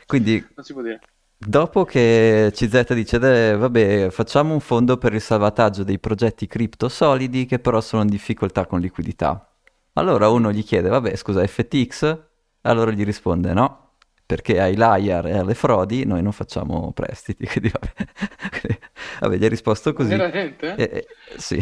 Quindi 0.06 0.44
Non 0.56 0.66
si 0.66 0.74
può 0.74 0.82
dire. 0.82 1.00
Dopo 1.42 1.86
che 1.86 2.52
CZ 2.54 2.94
dice, 2.94 3.18
"Deh, 3.18 3.56
vabbè, 3.56 4.10
facciamo 4.10 4.54
un 4.54 4.60
fondo 4.60 4.98
per 4.98 5.14
il 5.14 5.22
salvataggio 5.22 5.84
dei 5.84 5.98
progetti 5.98 6.48
cripto 6.48 6.90
solidi 6.90 7.46
che 7.46 7.60
però 7.60 7.80
sono 7.80 8.02
in 8.02 8.10
difficoltà 8.10 8.66
con 8.66 8.82
liquidità. 8.82 9.50
Allora 9.94 10.28
uno 10.30 10.52
gli 10.52 10.64
chiede, 10.66 10.90
vabbè, 10.90 11.16
scusa, 11.16 11.46
FTX? 11.48 12.20
Allora 12.64 12.92
gli 12.92 13.06
risponde, 13.06 13.54
no, 13.54 13.94
perché 14.26 14.60
ai 14.60 14.76
liar 14.76 15.28
e 15.28 15.38
alle 15.38 15.54
frodi 15.56 16.06
noi 16.06 16.22
non 16.22 16.34
facciamo 16.34 16.92
prestiti. 16.92 17.46
Quindi 17.48 17.72
vabbè, 17.72 18.80
vabbè, 19.22 19.38
gli 19.38 19.46
ha 19.46 19.50
risposto 19.50 19.94
così. 19.94 20.10
Veramente? 20.10 20.76
E- 20.76 20.90
e- 20.94 21.08
sì. 21.38 21.58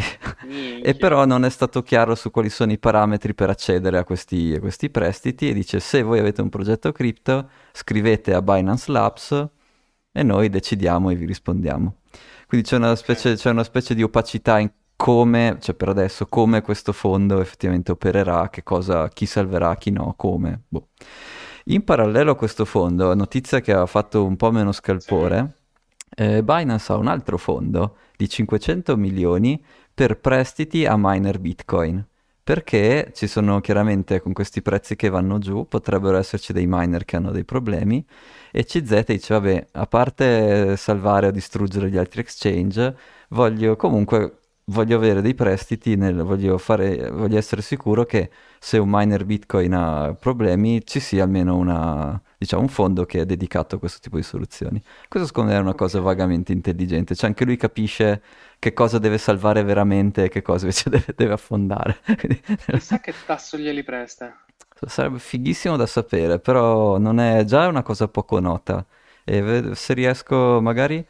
E 0.82 0.94
però 0.96 1.24
non 1.24 1.44
è 1.44 1.50
stato 1.50 1.82
chiaro 1.82 2.16
su 2.16 2.32
quali 2.32 2.50
sono 2.50 2.72
i 2.72 2.78
parametri 2.78 3.32
per 3.32 3.48
accedere 3.50 3.96
a 3.98 4.04
questi, 4.04 4.54
a 4.56 4.60
questi 4.60 4.90
prestiti 4.90 5.48
e 5.48 5.52
dice 5.52 5.78
se 5.78 6.02
voi 6.02 6.18
avete 6.18 6.40
un 6.42 6.48
progetto 6.48 6.90
cripto 6.90 7.48
scrivete 7.72 8.34
a 8.34 8.42
Binance 8.42 8.90
Labs 8.90 9.48
e 10.12 10.22
noi 10.22 10.48
decidiamo 10.48 11.10
e 11.10 11.14
vi 11.14 11.26
rispondiamo. 11.26 11.96
Quindi 12.46 12.66
c'è 12.66 12.76
una 12.76 12.96
specie, 12.96 13.34
c'è 13.34 13.50
una 13.50 13.64
specie 13.64 13.94
di 13.94 14.02
opacità 14.02 14.58
in 14.58 14.70
come, 14.96 15.58
cioè 15.60 15.76
per 15.76 15.88
adesso, 15.88 16.26
come 16.26 16.60
questo 16.60 16.92
fondo 16.92 17.40
effettivamente 17.40 17.92
opererà, 17.92 18.50
che 18.50 18.64
cosa, 18.64 19.08
chi 19.08 19.26
salverà, 19.26 19.76
chi 19.76 19.90
no, 19.90 20.14
come. 20.16 20.62
boh. 20.66 20.88
In 21.66 21.84
parallelo 21.84 22.32
a 22.32 22.36
questo 22.36 22.64
fondo, 22.64 23.14
notizia 23.14 23.60
che 23.60 23.72
ha 23.72 23.86
fatto 23.86 24.24
un 24.24 24.36
po' 24.36 24.50
meno 24.50 24.72
scalpore, 24.72 25.58
eh, 26.16 26.42
Binance 26.42 26.92
ha 26.92 26.96
un 26.96 27.06
altro 27.06 27.38
fondo 27.38 27.96
di 28.16 28.28
500 28.28 28.96
milioni 28.96 29.62
per 29.94 30.18
prestiti 30.18 30.84
a 30.84 30.96
miner 30.96 31.38
Bitcoin. 31.38 32.04
Perché 32.48 33.12
ci 33.14 33.26
sono 33.26 33.60
chiaramente 33.60 34.22
con 34.22 34.32
questi 34.32 34.62
prezzi 34.62 34.96
che 34.96 35.10
vanno 35.10 35.36
giù, 35.38 35.68
potrebbero 35.68 36.16
esserci 36.16 36.54
dei 36.54 36.64
miner 36.66 37.04
che 37.04 37.16
hanno 37.16 37.30
dei 37.30 37.44
problemi 37.44 38.02
e 38.50 38.64
CZ 38.64 39.04
dice 39.04 39.34
vabbè, 39.34 39.66
a 39.72 39.86
parte 39.86 40.74
salvare 40.78 41.26
o 41.26 41.30
distruggere 41.30 41.90
gli 41.90 41.98
altri 41.98 42.22
exchange, 42.22 42.96
voglio 43.28 43.76
comunque 43.76 44.38
voglio 44.64 44.96
avere 44.96 45.20
dei 45.20 45.34
prestiti, 45.34 45.96
nel- 45.96 46.22
voglio, 46.22 46.56
fare, 46.56 47.10
voglio 47.10 47.36
essere 47.36 47.60
sicuro 47.60 48.04
che 48.06 48.30
se 48.58 48.78
un 48.78 48.88
miner 48.90 49.26
Bitcoin 49.26 49.74
ha 49.74 50.14
problemi 50.18 50.82
ci 50.86 51.00
sia 51.00 51.24
almeno 51.24 51.54
una, 51.54 52.18
diciamo, 52.38 52.62
un 52.62 52.68
fondo 52.68 53.04
che 53.04 53.20
è 53.20 53.26
dedicato 53.26 53.76
a 53.76 53.78
questo 53.78 53.98
tipo 54.00 54.16
di 54.16 54.22
soluzioni. 54.22 54.80
Questo 55.08 55.26
secondo 55.26 55.50
me 55.50 55.58
è 55.58 55.60
una 55.60 55.74
cosa 55.74 56.00
vagamente 56.00 56.52
intelligente, 56.52 57.16
cioè 57.16 57.28
anche 57.28 57.44
lui 57.44 57.56
capisce 57.56 58.22
che 58.58 58.72
cosa 58.72 58.98
deve 58.98 59.18
salvare 59.18 59.64
veramente 59.64 60.24
e 60.24 60.28
che 60.28 60.40
cosa 60.40 60.64
invece 60.64 60.88
deve, 60.90 61.12
deve 61.16 61.32
affondare. 61.32 61.98
Chissà 62.70 63.00
che 63.00 63.12
tasso 63.26 63.58
glieli 63.58 63.82
presta. 63.82 64.38
Sarebbe 64.86 65.18
fighissimo 65.18 65.76
da 65.76 65.86
sapere, 65.86 66.38
però 66.38 66.98
non 66.98 67.18
è 67.18 67.42
già 67.44 67.66
una 67.66 67.82
cosa 67.82 68.06
poco 68.06 68.38
nota. 68.38 68.86
E 69.24 69.72
se 69.74 69.92
riesco, 69.92 70.60
magari 70.62 71.04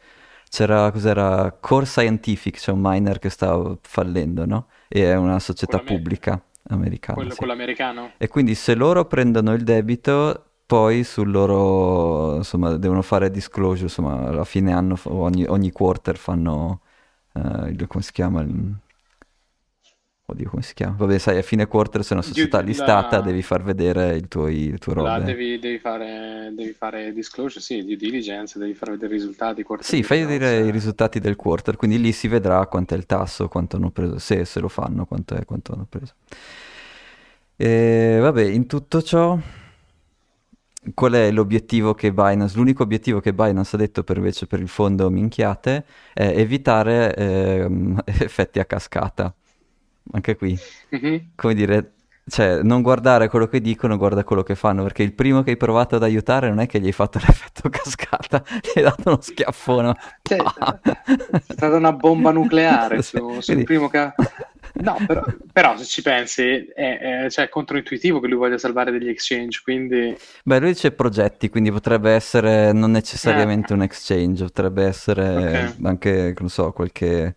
c'era 0.49 0.89
cos'era 0.91 1.55
Core 1.59 1.85
Scientific, 1.85 2.57
c'è 2.57 2.71
un 2.71 2.79
miner 2.81 3.19
che 3.19 3.29
sta 3.29 3.77
fallendo, 3.81 4.45
no? 4.45 4.67
E 4.87 5.03
è 5.03 5.15
una 5.15 5.39
società 5.39 5.77
pubblica 5.77 6.41
americana. 6.69 7.13
quello, 7.13 7.31
sì. 7.31 7.37
quello 7.37 7.53
americano? 7.53 8.11
E 8.17 8.27
quindi 8.27 8.55
se 8.55 8.73
loro 8.73 9.05
prendono 9.05 9.53
il 9.53 9.63
debito, 9.63 10.48
poi 10.69 11.03
sul 11.03 11.31
loro, 11.31 12.35
insomma, 12.35 12.77
devono 12.77 13.01
fare 13.01 13.31
disclosure, 13.31 13.85
insomma, 13.85 14.27
alla 14.27 14.43
fine 14.45 14.71
anno, 14.71 14.95
ogni, 15.05 15.43
ogni 15.47 15.71
quarter 15.71 16.15
fanno, 16.15 16.81
eh, 17.33 17.69
il- 17.69 17.87
come 17.87 18.03
si 18.03 18.11
chiama? 18.11 18.41
Il- 18.41 18.75
Oddio, 20.25 20.47
come 20.47 20.61
si 20.61 20.75
chiama? 20.75 20.95
Vabbè, 20.95 21.17
sai, 21.17 21.39
a 21.39 21.41
fine 21.41 21.65
quarter 21.65 22.03
sei 22.03 22.17
una 22.17 22.25
società 22.25 22.59
listata, 22.59 23.17
la- 23.17 23.23
devi 23.23 23.41
far 23.41 23.63
vedere 23.63 24.15
il 24.15 24.27
tuo, 24.27 24.47
robe. 24.93 25.23
devi, 25.25 25.57
devi 25.57 25.79
fare, 25.79 26.51
devi 26.53 26.71
fare 26.73 27.11
disclosure, 27.13 27.61
sì, 27.61 27.83
due 27.83 27.95
diligence, 27.95 28.59
devi 28.59 28.75
far 28.75 28.91
vedere 28.91 29.15
i 29.15 29.17
risultati, 29.17 29.65
Sì, 29.79 30.03
fai 30.03 30.23
vedere 30.25 30.67
i 30.67 30.71
risultati 30.71 31.19
del 31.19 31.35
quarter, 31.35 31.77
quindi 31.77 31.99
lì 31.99 32.11
si 32.11 32.27
vedrà 32.27 32.63
quanto 32.67 32.93
è 32.93 32.97
il 32.97 33.07
tasso, 33.07 33.47
quanto 33.47 33.77
hanno 33.77 33.89
preso, 33.89 34.19
se, 34.19 34.45
se 34.45 34.59
lo 34.59 34.67
fanno, 34.67 35.05
quanto 35.05 35.33
è, 35.33 35.43
quanto 35.45 35.73
hanno 35.73 35.87
preso. 35.89 36.13
E 37.55 38.19
vabbè, 38.21 38.43
in 38.43 38.67
tutto 38.67 39.01
ciò, 39.01 39.37
qual 40.93 41.13
è 41.13 41.31
l'obiettivo 41.31 41.93
che 41.93 42.13
Binance, 42.13 42.55
l'unico 42.57 42.83
obiettivo 42.83 43.19
che 43.19 43.33
Binance 43.33 43.75
ha 43.75 43.79
detto 43.79 44.03
per 44.03 44.17
invece 44.17 44.47
per 44.47 44.59
il 44.59 44.67
fondo 44.67 45.09
minchiate 45.09 45.85
è 46.13 46.25
evitare 46.35 47.15
ehm, 47.15 48.01
effetti 48.05 48.59
a 48.59 48.65
cascata. 48.65 49.33
Anche 50.11 50.35
qui, 50.35 50.57
Mhm. 50.91 51.31
come 51.35 51.53
dire, 51.53 51.93
cioè 52.27 52.61
non 52.63 52.81
guardare 52.81 53.27
quello 53.29 53.47
che 53.47 53.61
dicono, 53.61 53.95
guarda 53.97 54.23
quello 54.23 54.41
che 54.43 54.55
fanno, 54.55 54.81
perché 54.83 55.03
il 55.03 55.13
primo 55.13 55.43
che 55.43 55.51
hai 55.51 55.57
provato 55.57 55.95
ad 55.97 56.03
aiutare 56.03 56.49
non 56.49 56.59
è 56.59 56.65
che 56.65 56.79
gli 56.79 56.87
hai 56.87 56.91
fatto 56.91 57.19
l'effetto 57.25 57.69
cascata, 57.69 58.43
gli 58.61 58.77
hai 58.79 58.83
dato 58.83 59.03
uno 59.09 59.19
schiaffone. 59.21 59.93
Cioè, 60.23 60.37
è 61.31 61.39
stata 61.53 61.75
una 61.75 61.91
bomba 61.93 62.31
nucleare 62.31 63.01
Sì, 63.03 63.17
su- 63.17 63.29
sul 63.33 63.43
quindi- 63.43 63.63
primo 63.65 63.87
ca... 63.89 64.13
No, 64.81 65.03
però, 65.05 65.21
però 65.51 65.77
se 65.77 65.85
ci 65.85 66.01
pensi 66.01 66.43
è, 66.43 67.23
è- 67.25 67.29
cioè, 67.29 67.45
è 67.45 67.49
controintuitivo 67.49 68.19
che 68.19 68.27
lui 68.27 68.37
voglia 68.37 68.57
salvare 68.57 68.91
degli 68.91 69.09
exchange, 69.09 69.61
quindi... 69.63 70.17
Beh, 70.43 70.59
lui 70.59 70.69
dice 70.71 70.91
progetti, 70.91 71.49
quindi 71.49 71.71
potrebbe 71.71 72.11
essere 72.11 72.71
non 72.73 72.91
necessariamente 72.91 73.73
un 73.73 73.81
exchange, 73.83 74.43
potrebbe 74.45 74.83
essere 74.85 75.15
Ok. 75.33 75.79
anche, 75.83 76.33
non 76.39 76.49
so, 76.49 76.71
qualche, 76.71 77.35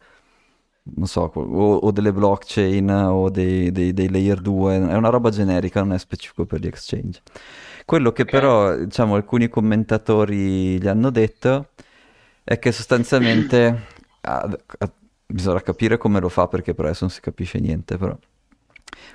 non 0.97 1.07
so, 1.07 1.23
o, 1.35 1.75
o 1.77 1.91
delle 1.93 2.13
blockchain 2.13 2.89
o 2.91 3.29
dei, 3.31 3.71
dei- 3.71 3.93
dei 3.93 4.09
layer 4.09 4.41
2, 4.41 4.77
è 4.77 4.95
una 4.97 5.09
roba 5.11 5.31
generica, 5.31 5.81
non 5.83 5.93
è 5.95 5.99
specifico 5.99 6.47
per 6.47 6.61
gli 6.61 6.67
exchange. 6.67 7.23
Quello 7.85 8.13
che 8.13 8.25
Ok. 8.25 8.29
però, 8.29 8.77
diciamo, 8.77 9.15
alcuni 9.15 9.49
commentatori 9.49 10.81
gli 10.81 10.87
hanno 10.89 11.11
detto 11.11 11.71
è 12.45 12.59
che 12.59 12.73
sostanzialmente 12.73 13.87
ah, 14.23 14.49
ah, 14.79 14.93
bisogna 15.33 15.61
capire 15.63 15.99
come 15.99 16.21
lo 16.21 16.29
fa 16.29 16.49
perché 16.49 16.75
per 16.75 16.87
adesso 16.87 17.05
non 17.05 17.11
si 17.15 17.21
capisce 17.21 17.59
niente, 17.59 17.97
però 17.97 18.17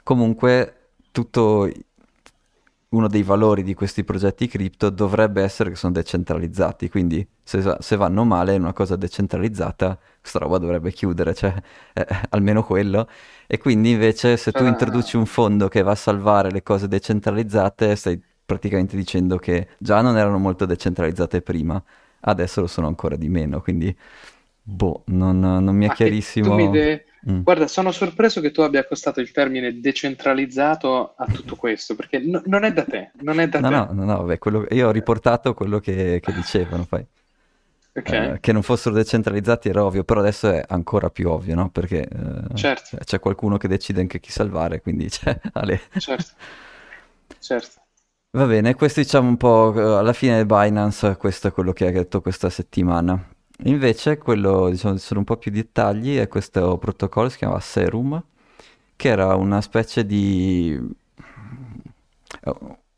comunque 0.03 0.89
tutto 1.11 1.69
uno 2.89 3.07
dei 3.09 3.23
valori 3.23 3.63
di 3.63 3.73
questi 3.73 4.03
progetti 4.05 4.47
cripto 4.47 4.89
dovrebbe 4.89 5.43
essere 5.43 5.69
che 5.69 5.75
sono 5.75 5.91
decentralizzati, 5.91 6.89
quindi 6.89 7.27
se, 7.43 7.75
se 7.79 7.95
vanno 7.97 8.23
male 8.23 8.55
in 8.55 8.61
una 8.61 8.71
cosa 8.73 8.95
decentralizzata, 8.95 9.97
questa 10.21 10.39
roba 10.39 10.57
dovrebbe 10.57 10.91
chiudere, 10.93 11.33
cioè 11.33 11.53
eh, 11.93 12.07
almeno 12.29 12.63
quello. 12.63 13.07
E 13.45 13.57
quindi 13.57 13.91
invece 13.91 14.37
se 14.37 14.53
tu 14.53 14.63
Ah. 14.63 14.67
introduci 14.67 15.17
un 15.17 15.25
fondo 15.25 15.67
che 15.67 15.81
va 15.81 15.91
a 15.91 15.95
salvare 15.95 16.49
le 16.49 16.63
cose 16.63 16.87
decentralizzate, 16.87 17.95
stai 17.95 18.21
praticamente 18.45 18.95
dicendo 18.95 19.37
che 19.37 19.67
già 19.77 20.01
non 20.01 20.17
erano 20.17 20.37
molto 20.37 20.65
decentralizzate 20.65 21.41
prima, 21.41 21.81
adesso 22.21 22.61
lo 22.61 22.67
sono 22.67 22.87
ancora 22.87 23.17
di 23.17 23.27
meno, 23.27 23.61
quindi 23.61 23.95
boh, 24.67 25.03
non, 25.07 25.39
non 25.39 25.75
mi 25.75 25.85
è 25.85 25.91
Ah, 25.91 25.91
chiarissimo. 25.91 26.55
mi 26.55 26.69
de- 26.69 27.05
Mm. 27.29 27.41
Guarda, 27.43 27.67
sono 27.67 27.91
sorpreso 27.91 28.41
che 28.41 28.51
tu 28.51 28.61
abbia 28.61 28.81
accostato 28.81 29.21
il 29.21 29.31
termine 29.31 29.79
decentralizzato 29.79 31.15
a 31.15 31.29
tutto 31.29 31.55
questo, 31.55 31.95
perché 31.95 32.19
no- 32.19 32.41
non 32.45 32.63
è 32.65 32.73
da 32.73 32.83
te, 32.85 33.11
non 33.21 33.39
è 33.39 33.47
da 33.47 33.63
No, 33.63 33.69
te. 33.69 33.85
no, 33.85 33.91
no, 33.91 34.05
no, 34.05 34.23
beh, 34.23 34.37
quello- 34.37 34.65
io 34.69 34.87
ho 34.87 34.91
riportato 34.91 35.53
quello 35.55 35.79
che, 35.79 36.19
che 36.21 36.31
dicevano, 36.31 36.85
poi. 36.85 37.05
Ok, 37.95 38.13
Eh, 38.13 38.37
che 38.39 38.53
non 38.53 38.61
fossero 38.63 38.95
decentralizzati 38.95 39.67
era 39.67 39.83
ovvio, 39.83 40.03
però 40.05 40.21
adesso 40.21 40.49
è 40.49 40.63
ancora 40.67 41.09
più 41.09 41.29
ovvio, 41.29 41.55
no? 41.55 41.69
Perché 41.71 42.07
eh, 42.07 42.43
Certo. 42.53 42.89
cioè, 42.89 42.99
c'è 43.03 43.19
qualcuno 43.19 43.57
che 43.57 43.67
decide 43.67 43.99
anche 44.01 44.19
chi 44.21 44.31
salvare, 44.31 44.81
quindi 44.81 45.09
cioè, 45.11 45.37
Ale. 45.53 45.81
certo, 45.97 46.35
certo. 47.39 47.81
Va 48.31 48.45
bene, 48.45 48.73
questo 48.75 49.01
diciamo 49.01 49.27
un 49.27 49.35
po' 49.35 49.73
eh, 49.75 49.81
alla 49.97 50.13
fine 50.13 50.45
Binance, 50.45 51.17
questo 51.17 51.47
è 51.49 51.51
quello 51.51 51.73
che 51.73 51.87
ha 51.87 51.91
detto 51.91 52.21
questa 52.21 52.49
settimana. 52.49 53.21
Invece 53.63 54.17
quello, 54.17 54.69
diciamo, 54.69 54.97
ci 54.97 55.03
sono 55.05 55.19
un 55.19 55.25
po' 55.25 55.37
più 55.37 55.51
dettagli, 55.51 56.17
è 56.17 56.27
questo 56.27 56.77
protocollo, 56.77 57.29
si 57.29 57.37
chiama 57.37 57.59
Serum, 57.59 58.23
che 58.95 59.09
era 59.09 59.35
una 59.35 59.61
specie 59.61 60.05
di... 60.05 60.79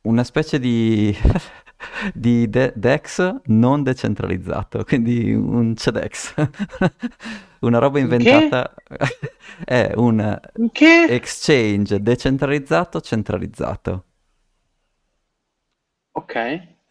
una 0.02 0.24
specie 0.24 0.60
di... 0.60 1.16
di 2.14 2.50
de- 2.50 2.74
DEX 2.76 3.42
non 3.46 3.84
decentralizzato, 3.84 4.84
quindi 4.84 5.34
un 5.34 5.76
CEDEX. 5.76 6.34
Una 7.62 7.78
roba 7.80 8.00
inventata 8.00 8.74
è 9.66 9.92
un 9.96 10.40
Che? 10.74 10.96
exchange 11.06 12.02
decentralizzato 12.02 13.02
centralizzato. 13.02 14.04
Ok. 16.14 16.36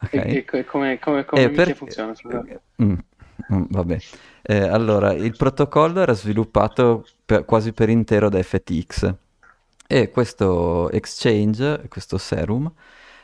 Ok. 0.03 0.15
E, 0.15 0.45
e 0.53 0.65
come, 0.65 0.99
come, 0.99 1.25
come 1.25 1.51
per- 1.51 1.75
funziona? 1.75 2.15
scusa? 2.15 2.45
Mm, 2.81 2.93
mm, 2.93 2.99
vabbè. 3.47 3.99
Eh, 4.43 4.59
allora, 4.69 5.13
il 5.13 5.37
protocollo 5.37 6.01
era 6.01 6.13
sviluppato 6.13 7.07
per- 7.25 7.45
quasi 7.45 7.73
per 7.73 7.89
intero 7.89 8.29
da 8.29 8.43
FTX 8.43 9.15
e 9.87 10.11
questo 10.11 10.91
exchange, 10.91 11.87
questo 11.89 12.19
Serum, 12.19 12.71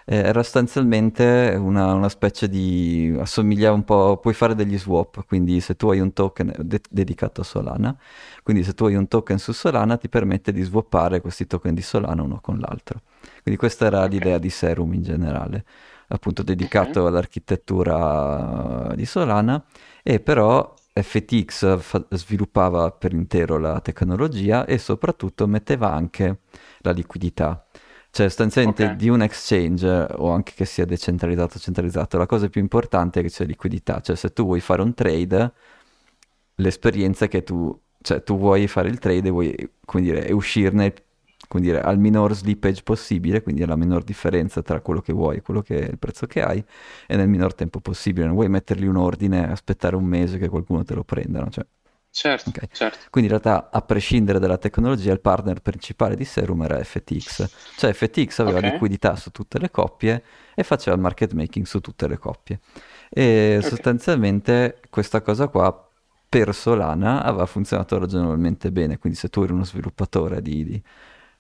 eh, 0.06 0.16
era 0.16 0.42
sostanzialmente 0.42 1.54
una, 1.58 1.92
una 1.94 2.08
specie 2.08 2.48
di... 2.48 3.14
assomigliava 3.18 3.74
un 3.74 3.84
po'... 3.84 4.18
puoi 4.18 4.34
fare 4.34 4.54
degli 4.54 4.78
swap, 4.78 5.24
quindi 5.26 5.60
se 5.60 5.76
tu 5.76 5.90
hai 5.90 6.00
un 6.00 6.12
token 6.12 6.54
de- 6.58 6.80
dedicato 6.90 7.40
a 7.40 7.44
Solana, 7.44 7.96
quindi 8.42 8.62
se 8.64 8.74
tu 8.74 8.84
hai 8.86 8.94
un 8.94 9.08
token 9.08 9.38
su 9.38 9.52
Solana 9.52 9.96
ti 9.96 10.08
permette 10.08 10.52
di 10.52 10.62
swappare 10.62 11.20
questi 11.20 11.46
token 11.46 11.74
di 11.74 11.82
Solana 11.82 12.22
uno 12.22 12.40
con 12.40 12.58
l'altro. 12.58 13.00
Quindi 13.42 13.58
questa 13.60 13.86
era 13.86 14.04
Ok. 14.04 14.06
l'idea 14.06 14.38
di 14.38 14.50
Serum 14.50 14.92
in 14.94 15.02
generale, 15.02 15.64
appunto 16.08 16.42
dedicato 16.42 17.06
Ok. 17.06 17.06
all'architettura 17.06 18.92
di 18.94 19.04
Solana 19.06 19.62
e 20.04 20.20
però 20.20 20.74
FTX 20.92 21.78
fa- 21.80 22.06
sviluppava 22.10 22.92
per 22.92 23.14
intero 23.14 23.58
la 23.58 23.80
tecnologia 23.80 24.66
e 24.66 24.78
soprattutto 24.78 25.46
metteva 25.48 25.92
anche 25.92 26.40
la 26.80 26.92
liquidità. 26.92 27.66
Cioè, 28.10 28.28
sostanzialmente 28.28 28.84
Ok. 28.84 28.96
di 28.96 29.08
un 29.08 29.22
exchange, 29.22 29.88
o 29.88 30.30
anche 30.30 30.52
che 30.54 30.66
sia 30.66 30.84
decentralizzato 30.84 31.56
o 31.56 31.60
centralizzato, 31.60 32.18
la 32.18 32.26
cosa 32.26 32.48
più 32.48 32.60
importante 32.60 33.20
è 33.20 33.22
che 33.24 33.30
c'è 33.30 33.46
liquidità. 33.46 34.00
Cioè, 34.00 34.14
se 34.16 34.32
tu 34.32 34.44
vuoi 34.44 34.60
fare 34.60 34.82
un 34.82 34.94
trade, 34.94 35.52
l'esperienza 36.56 37.24
è 37.24 37.28
che 37.28 37.42
tu, 37.42 37.78
cioè, 38.00 38.22
tu 38.22 38.38
vuoi 38.38 38.66
fare 38.68 38.88
il 38.88 38.98
trade 38.98 39.28
e 39.28 39.30
vuoi, 39.30 39.70
come 39.84 40.02
dire, 40.02 40.26
e 40.26 40.32
uscirne, 40.32 40.94
come 41.48 41.62
dire, 41.62 41.80
al 41.80 41.98
minor 41.98 42.34
slippage 42.34 42.82
possibile, 42.82 43.42
quindi 43.42 43.62
alla 43.62 43.76
minor 43.76 44.02
differenza 44.04 44.62
tra 44.62 44.80
quello 44.80 45.00
che 45.00 45.12
vuoi 45.12 45.36
e 45.36 45.42
quello 45.42 45.62
che 45.62 45.78
è 45.86 45.90
il 45.90 45.98
prezzo 45.98 46.26
che 46.26 46.42
hai, 46.42 46.64
e 47.06 47.16
nel 47.16 47.28
minor 47.28 47.54
tempo 47.54 47.80
possibile. 47.80 48.26
Non 48.26 48.34
vuoi 48.34 48.48
mettergli 48.48 48.86
un 48.86 48.96
ordine, 48.96 49.50
aspettare 49.50 49.96
un 49.96 50.04
mese 50.04 50.38
che 50.38 50.48
qualcuno 50.48 50.82
te 50.84 50.94
lo 50.94 51.04
prenda, 51.04 51.40
no? 51.40 51.50
Cioè, 51.50 51.64
Certo, 52.10 52.50
Ok. 52.50 52.68
certo. 52.72 53.04
quindi 53.10 53.30
in 53.32 53.38
realtà, 53.40 53.70
a 53.70 53.80
prescindere 53.80 54.38
dalla 54.38 54.58
tecnologia, 54.58 55.12
il 55.12 55.20
partner 55.20 55.60
principale 55.62 56.14
di 56.14 56.24
Serum 56.26 56.62
era 56.62 56.82
FTX. 56.82 57.48
Cioè 57.74 57.92
FTX 57.94 58.40
aveva 58.40 58.58
Ok. 58.58 58.60
liquidità 58.60 59.16
su 59.16 59.30
tutte 59.30 59.58
le 59.58 59.70
coppie 59.70 60.22
e 60.54 60.62
faceva 60.62 60.94
il 60.96 61.00
market 61.02 61.32
making 61.32 61.64
su 61.64 61.80
tutte 61.80 62.06
le 62.06 62.18
coppie. 62.18 62.60
E 63.08 63.60
Ok. 63.62 63.62
sostanzialmente 63.62 64.80
questa 64.90 65.22
cosa 65.22 65.48
qua 65.48 65.88
per 66.28 66.54
Solana 66.54 67.22
aveva 67.22 67.46
funzionato 67.46 67.98
ragionevolmente 67.98 68.70
bene. 68.70 68.98
Quindi 68.98 69.18
se 69.18 69.28
tu 69.30 69.42
eri 69.42 69.52
uno 69.52 69.64
sviluppatore 69.64 70.42
di, 70.42 70.64
di, 70.64 70.82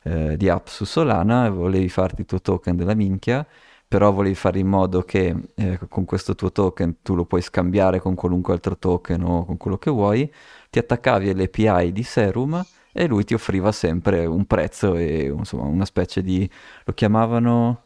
eh, 0.04 0.36
di 0.36 0.48
app 0.48 0.66
su 0.68 0.84
Solana 0.84 1.46
e 1.46 1.50
volevi 1.50 1.88
farti 1.88 2.22
il 2.22 2.26
tuo 2.26 2.40
token 2.40 2.76
della 2.76 2.94
minchia, 2.94 3.46
però 3.86 4.12
volevi 4.12 4.34
fare 4.34 4.58
in 4.58 4.68
modo 4.68 5.02
che 5.02 5.34
eh, 5.54 5.78
con 5.88 6.04
questo 6.04 6.34
tuo 6.34 6.52
token 6.52 7.02
tu 7.02 7.14
lo 7.14 7.24
puoi 7.24 7.42
scambiare 7.42 8.00
con 8.00 8.14
qualunque 8.14 8.52
altro 8.54 8.76
token 8.76 9.22
o 9.22 9.44
con 9.44 9.56
quello 9.56 9.78
che 9.78 9.90
vuoi, 9.90 10.30
ti 10.70 10.78
attaccavi 10.78 11.30
alle 11.30 11.44
API 11.44 11.92
di 11.92 12.02
Serum 12.02 12.62
e 12.92 13.06
lui 13.06 13.24
ti 13.24 13.34
offriva 13.34 13.72
sempre 13.72 14.24
un 14.26 14.44
prezzo 14.46 14.94
e 14.94 15.32
insomma 15.36 15.64
una 15.64 15.84
specie 15.84 16.22
di 16.22 16.48
lo 16.84 16.92
chiamavano 16.92 17.82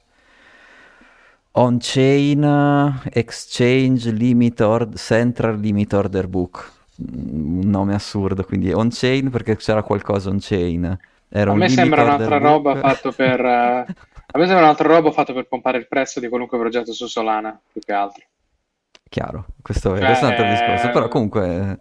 on-chain 1.53 2.45
exchange 3.13 4.11
limit 4.11 4.61
or- 4.61 4.95
central 4.95 5.59
limit 5.59 5.93
order 5.93 6.29
book. 6.29 6.73
Un 6.97 7.69
nome 7.69 7.95
assurdo 7.95 8.45
quindi 8.45 8.73
on-chain 8.73 9.31
perché 9.31 9.57
c'era 9.57 9.83
qualcosa 9.83 10.31
on-chain 10.31 10.99
era 11.29 11.53
A 11.53 11.55
me 11.55 11.69
sembra 11.69 12.03
un'altra 12.03 12.39
book. 12.39 12.51
roba 12.51 12.77
fatto 12.77 13.13
per... 13.13 13.41
eh, 13.45 13.87
A 14.31 14.39
me 14.39 14.47
sembra 14.47 14.65
un'altra 14.65 14.89
roba 14.89 15.11
fatto 15.11 15.33
per 15.35 15.47
pompare 15.47 15.79
il 15.79 15.87
prezzo 15.87 16.21
di 16.21 16.29
qualunque 16.29 16.59
progetto 16.59 16.93
su 16.93 17.07
Solana, 17.07 17.59
più 17.73 17.81
che 17.81 17.93
altro. 17.93 18.25
chiaro, 19.09 19.47
questo, 19.63 19.95
è, 19.95 19.99
questo 19.99 20.25
è 20.25 20.29
un 20.29 20.35
altro 20.35 20.49
discorso, 20.49 20.91
però 20.91 21.09
comunque... 21.09 21.81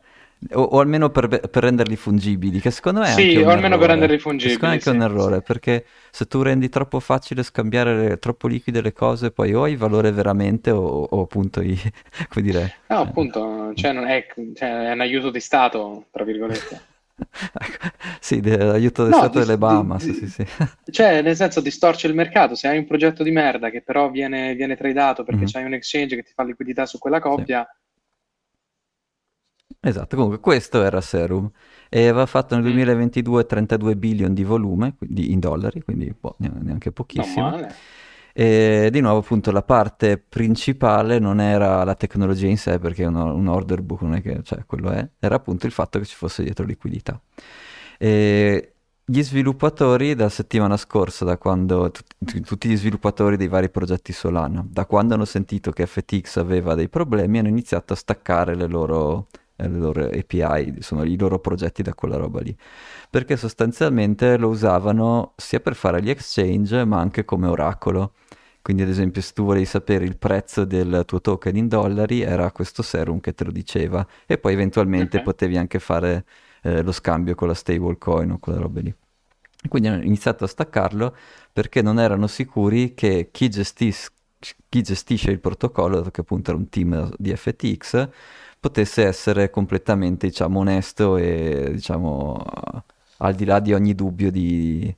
O, 0.52 0.62
o, 0.62 0.80
almeno 0.80 1.10
per, 1.10 1.28
per, 1.28 1.64
renderli 1.64 1.96
fungibili, 1.96 2.60
che 2.60 2.70
secondo 2.70 3.00
me 3.00 3.08
è 3.08 3.14
sì, 3.14 3.38
o 3.38 3.50
almeno 3.50 3.74
errore. 3.74 3.80
per 3.80 3.90
renderli 3.90 4.20
fungibili. 4.20 4.54
Secondo 4.54 4.76
me 4.76 4.80
è 4.80 4.86
anche 4.86 4.92
sì, 4.92 4.96
un 4.96 5.02
errore, 5.02 5.36
sì. 5.38 5.42
perché 5.42 5.86
se 6.12 6.28
tu 6.28 6.44
rendi 6.44 6.70
troppo 6.70 7.00
facile 7.00 7.42
scambiare 7.42 7.96
le, 7.98 8.20
troppo 8.20 8.48
liquide 8.48 8.82
le 8.82 8.94
cose, 8.94 9.32
poi 9.32 9.56
o 9.56 9.64
hai 9.64 9.76
valore 9.76 10.12
veramente 10.12 10.70
o, 10.70 11.08
o 11.10 11.22
appunto 11.24 11.60
i, 11.60 11.76
come 12.30 12.46
dire... 12.46 12.76
No, 12.86 13.00
eh, 13.00 13.02
appunto, 13.08 13.72
cioè, 13.74 13.94
non 13.94 14.06
è, 14.06 14.28
cioè, 14.54 14.90
è 14.90 14.92
un 14.92 15.02
aiuto 15.02 15.32
di 15.32 15.40
Stato, 15.40 16.06
tra 16.12 16.24
virgolette. 16.24 16.82
Sì, 18.20 18.42
l'aiuto 18.42 19.04
del 19.04 19.12
No, 19.12 19.18
Stato 19.18 19.40
di- 19.40 19.46
delle 19.46 19.58
Bahamas, 19.58 20.06
di- 20.06 20.14
sì, 20.14 20.28
sì. 20.28 20.46
Cioè, 20.90 21.22
nel 21.22 21.36
senso, 21.36 21.60
distorce 21.60 22.08
il 22.08 22.14
mercato. 22.16 22.56
Se 22.56 22.68
hai 22.68 22.78
un 22.78 22.86
progetto 22.88 23.22
di 23.24 23.32
merda 23.32 23.70
che 23.70 23.82
però 23.82 24.10
viene, 24.10 24.56
viene 24.56 24.78
tradato 24.78 25.24
perché 25.24 25.42
Mhm. 25.42 25.52
c'hai 25.52 25.64
un 25.66 25.74
exchange 25.74 26.16
che 26.16 26.24
ti 26.24 26.32
fa 26.34 26.44
liquidità 26.44 26.86
su 26.86 26.98
quella 26.98 27.20
coppia, 27.20 27.68
Esatto, 29.80 30.16
comunque 30.16 30.40
questo 30.40 30.84
era 30.84 31.02
Serum 31.02 31.50
e 31.90 32.08
aveva 32.08 32.26
fatto 32.26 32.56
nel 32.56 32.64
Mm. 32.64 32.68
2022 32.68 33.46
32 33.46 33.96
billion 33.96 34.34
di 34.34 34.44
volume, 34.44 34.96
quindi 34.98 35.32
in 35.32 35.40
dollari, 35.40 35.82
quindi 35.82 36.14
boh, 36.20 36.36
neanche 36.40 36.92
pochissimo. 36.92 37.50
male. 37.50 37.76
E 38.40 38.90
di 38.92 39.02
nuovo, 39.02 39.18
appunto, 39.18 39.50
la 39.52 39.64
parte 39.64 40.20
principale 40.20 41.18
non 41.18 41.42
era 41.42 41.84
la 41.84 41.96
tecnologia 41.96 42.46
in 42.46 42.60
sé, 42.60 42.78
perché 42.78 43.04
un, 43.04 43.16
un 43.16 43.48
order 43.48 43.82
book 43.82 44.02
non 44.02 44.14
è 44.14 44.22
che, 44.22 44.44
cioè, 44.44 44.64
quello 44.64 44.92
è, 44.92 45.10
era 45.18 45.34
appunto 45.34 45.66
il 45.66 45.72
fatto 45.72 45.98
che 45.98 46.06
ci 46.06 46.14
fosse 46.16 46.44
dietro 46.44 46.64
liquidità. 46.64 47.20
E 47.98 48.74
gli 49.04 49.24
sviluppatori, 49.24 50.14
dalla 50.14 50.30
settimana 50.30 50.78
scorsa, 50.78 51.26
da 51.26 51.40
quando 51.40 51.90
tut- 51.90 52.42
tutti 52.42 52.70
gli 52.70 52.78
sviluppatori 52.78 53.38
dei 53.38 53.48
vari 53.48 53.72
progetti 53.72 54.14
Solana, 54.14 54.64
da 54.70 54.86
quando 54.86 55.16
hanno 55.16 55.26
sentito 55.26 55.72
che 55.72 55.88
FTX 55.88 56.38
aveva 56.38 56.76
dei 56.76 56.90
problemi, 56.90 57.40
hanno 57.40 57.48
iniziato 57.48 57.94
a 57.94 57.96
staccare 57.96 58.54
le 58.54 58.68
loro, 58.68 59.30
le 59.58 59.68
loro 59.70 60.06
API, 60.06 60.68
insomma, 60.76 61.04
i 61.06 61.18
loro 61.18 61.40
progetti 61.40 61.82
da 61.84 61.94
quella 61.94 62.18
roba 62.18 62.42
lì 62.42 62.56
perché 63.10 63.38
sostanzialmente 63.38 64.38
lo 64.38 64.50
usavano 64.50 65.34
sia 65.38 65.60
per 65.60 65.76
fare 65.76 66.02
gli 66.02 66.10
exchange 66.10 66.86
ma 66.86 67.00
anche 67.00 67.26
come 67.26 67.48
oracolo. 67.48 68.14
Quindi 68.62 68.84
ad 68.84 68.90
esempio 68.90 69.22
se 69.22 69.32
tu 69.34 69.46
volevi 69.46 69.66
sapere 69.66 70.04
il 70.04 70.18
prezzo 70.18 70.66
del 70.66 71.04
tuo 71.06 71.22
token 71.22 71.56
in 71.56 71.68
dollari 71.70 72.22
era 72.22 72.52
questo 72.52 72.82
serum 72.84 73.20
che 73.22 73.34
te 73.34 73.46
lo 73.46 73.52
diceva 73.52 74.06
e 74.26 74.38
poi 74.38 74.54
eventualmente 74.54 75.22
Ok. 75.22 75.22
potevi 75.22 75.58
anche 75.58 75.80
fare 75.80 76.26
eh, 76.64 76.82
lo 76.84 76.92
scambio 76.92 77.34
con 77.36 77.48
la 77.48 77.54
stablecoin 77.54 78.32
o 78.32 78.40
quelle 78.40 78.60
robe 78.60 78.82
lì. 78.82 78.96
Quindi 79.68 79.88
hanno 79.90 80.04
iniziato 80.04 80.44
a 80.44 80.48
staccarlo 80.48 81.16
perché 81.52 81.82
non 81.82 82.00
erano 82.00 82.28
sicuri 82.28 82.94
che 82.94 83.30
chi, 83.32 83.50
gestis- 83.50 84.12
chi 84.70 84.82
gestisce 84.82 85.32
il 85.32 85.40
protocollo, 85.40 85.98
dato 85.98 86.12
che 86.12 86.22
appunto 86.22 86.52
era 86.52 86.60
un 86.60 86.70
team 86.70 87.12
di 87.18 87.36
FTX, 87.36 88.10
potesse 88.68 89.06
essere 89.06 89.50
completamente, 89.50 90.28
diciamo, 90.28 90.60
onesto 90.60 91.18
e, 91.18 91.70
diciamo, 91.72 92.44
al 93.20 93.34
di 93.34 93.46
là 93.46 93.60
di 93.60 93.74
ogni 93.74 93.96
dubbio 93.96 94.30
di, 94.30 94.94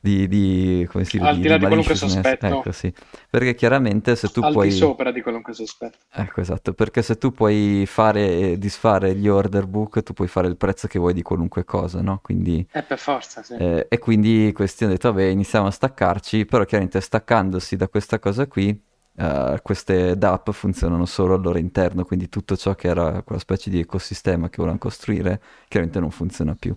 di, 0.00 0.28
di- 0.28 0.88
come 0.90 1.04
si 1.04 1.18
Al 1.18 1.38
di 1.38 1.48
là 1.48 1.58
di 1.58 1.66
qualunque 1.66 1.96
sospetto. 1.96 2.46
Ecco, 2.46 2.72
sì. 2.72 2.92
Perché 3.28 3.54
chiaramente 3.54 4.14
se 4.14 4.28
tu 4.28 4.40
Al 4.40 4.52
puoi... 4.52 4.68
di 4.68 4.74
sopra 4.74 5.10
di 5.10 5.20
qualunque 5.20 5.52
sospetto. 5.52 5.98
Ecco, 6.12 6.40
esatto, 6.40 6.72
perché 6.74 7.02
se 7.02 7.18
tu 7.18 7.32
puoi 7.32 7.84
fare 7.86 8.52
e 8.52 8.58
disfare 8.58 9.14
gli 9.16 9.26
order 9.26 9.66
book, 9.66 10.02
tu 10.02 10.12
puoi 10.12 10.28
fare 10.28 10.46
il 10.46 10.56
prezzo 10.56 10.86
che 10.86 11.00
vuoi 11.00 11.12
di 11.12 11.22
qualunque 11.22 11.64
cosa, 11.64 12.00
no? 12.00 12.20
Quindi... 12.22 12.64
Eh, 12.70 12.82
per 12.82 12.98
forza, 12.98 13.42
sì. 13.42 13.54
Eh, 13.54 13.86
e 13.88 13.98
quindi 13.98 14.52
questi 14.54 14.84
hanno 14.84 14.92
detto, 14.92 15.12
vabbè, 15.12 15.24
iniziamo 15.24 15.66
a 15.66 15.72
staccarci, 15.72 16.46
però 16.46 16.64
chiaramente 16.64 17.00
staccandosi 17.00 17.76
da 17.76 17.88
questa 17.88 18.18
cosa 18.20 18.46
qui, 18.46 18.80
eh, 19.16 19.60
queste 19.62 20.16
DApp 20.16 20.50
funzionano 20.50 21.06
solo 21.06 21.34
al 21.34 21.42
loro 21.42 21.58
interno, 21.58 22.04
quindi 22.04 22.28
tutto 22.28 22.56
ciò 22.56 22.74
che 22.74 22.88
era 22.88 23.22
quella 23.22 23.40
specie 23.40 23.70
di 23.70 23.78
ecosistema 23.78 24.48
che 24.48 24.56
volevano 24.56 24.78
costruire, 24.78 25.40
chiaramente 25.68 26.00
non 26.00 26.10
funziona 26.10 26.54
più. 26.54 26.76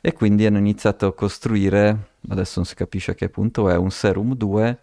E 0.00 0.12
quindi 0.12 0.44
hanno 0.46 0.58
iniziato 0.58 1.06
a 1.06 1.14
costruire, 1.14 2.10
adesso 2.28 2.54
non 2.56 2.66
si 2.66 2.74
capisce 2.74 3.12
a 3.12 3.14
che 3.14 3.28
punto 3.30 3.68
è, 3.70 3.76
un 3.76 3.90
Serum 3.90 4.34
2 4.34 4.78